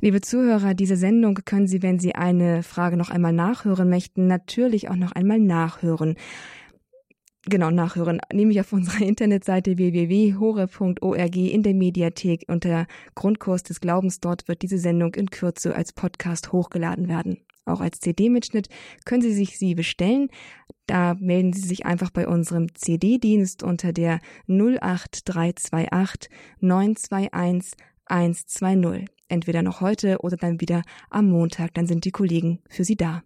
Liebe 0.00 0.20
Zuhörer, 0.20 0.74
diese 0.74 0.96
Sendung 0.96 1.36
können 1.46 1.66
Sie, 1.66 1.82
wenn 1.82 1.98
Sie 1.98 2.14
eine 2.14 2.62
Frage 2.62 2.98
noch 2.98 3.08
einmal 3.08 3.32
nachhören 3.32 3.88
möchten, 3.88 4.26
natürlich 4.26 4.90
auch 4.90 4.96
noch 4.96 5.12
einmal 5.12 5.38
nachhören. 5.38 6.16
Genau, 7.48 7.70
nachhören, 7.70 8.20
nämlich 8.32 8.60
auf 8.60 8.72
unserer 8.72 9.06
Internetseite 9.06 9.78
www.hore.org 9.78 11.36
in 11.36 11.62
der 11.62 11.74
Mediathek 11.74 12.44
unter 12.48 12.86
Grundkurs 13.14 13.62
des 13.62 13.80
Glaubens. 13.80 14.20
Dort 14.20 14.48
wird 14.48 14.62
diese 14.62 14.78
Sendung 14.78 15.14
in 15.14 15.30
Kürze 15.30 15.74
als 15.74 15.92
Podcast 15.92 16.52
hochgeladen 16.52 17.08
werden. 17.08 17.38
Auch 17.64 17.80
als 17.80 18.00
CD-Mitschnitt 18.00 18.68
können 19.04 19.22
Sie 19.22 19.32
sich 19.32 19.58
sie 19.58 19.74
bestellen. 19.74 20.28
Da 20.86 21.14
melden 21.14 21.52
Sie 21.52 21.66
sich 21.66 21.86
einfach 21.86 22.10
bei 22.10 22.28
unserem 22.28 22.74
CD-Dienst 22.74 23.62
unter 23.62 23.92
der 23.92 24.20
08328 24.48 26.30
921 26.60 27.72
120 28.06 29.06
entweder 29.28 29.62
noch 29.62 29.80
heute 29.80 30.18
oder 30.20 30.36
dann 30.36 30.60
wieder 30.60 30.82
am 31.10 31.28
Montag, 31.28 31.74
dann 31.74 31.86
sind 31.86 32.04
die 32.04 32.12
Kollegen 32.12 32.60
für 32.68 32.84
Sie 32.84 32.96
da. 32.96 33.22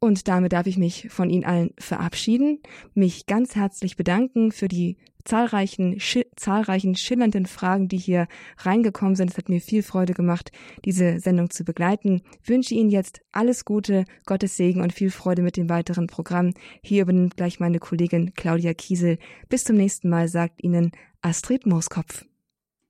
Und 0.00 0.28
damit 0.28 0.52
darf 0.52 0.66
ich 0.66 0.78
mich 0.78 1.08
von 1.10 1.28
Ihnen 1.28 1.44
allen 1.44 1.70
verabschieden, 1.76 2.60
mich 2.94 3.26
ganz 3.26 3.56
herzlich 3.56 3.96
bedanken 3.96 4.52
für 4.52 4.68
die 4.68 4.96
zahlreichen, 5.24 5.98
schi 5.98 6.24
zahlreichen 6.36 6.94
schillernden 6.94 7.46
Fragen, 7.46 7.88
die 7.88 7.98
hier 7.98 8.28
reingekommen 8.58 9.16
sind. 9.16 9.30
Es 9.32 9.36
hat 9.36 9.48
mir 9.48 9.60
viel 9.60 9.82
Freude 9.82 10.14
gemacht, 10.14 10.52
diese 10.84 11.18
Sendung 11.18 11.50
zu 11.50 11.64
begleiten. 11.64 12.22
Ich 12.42 12.48
wünsche 12.48 12.74
Ihnen 12.74 12.90
jetzt 12.90 13.20
alles 13.32 13.64
Gute, 13.64 14.04
Gottes 14.24 14.56
Segen 14.56 14.82
und 14.82 14.92
viel 14.92 15.10
Freude 15.10 15.42
mit 15.42 15.56
dem 15.56 15.68
weiteren 15.68 16.06
Programm. 16.06 16.54
Hier 16.80 17.02
übernimmt 17.02 17.36
gleich 17.36 17.58
meine 17.58 17.80
Kollegin 17.80 18.34
Claudia 18.34 18.74
Kiesel. 18.74 19.18
Bis 19.48 19.64
zum 19.64 19.76
nächsten 19.76 20.08
Mal, 20.08 20.28
sagt 20.28 20.62
Ihnen 20.62 20.92
Astrid 21.22 21.66
Mooskopf. 21.66 22.27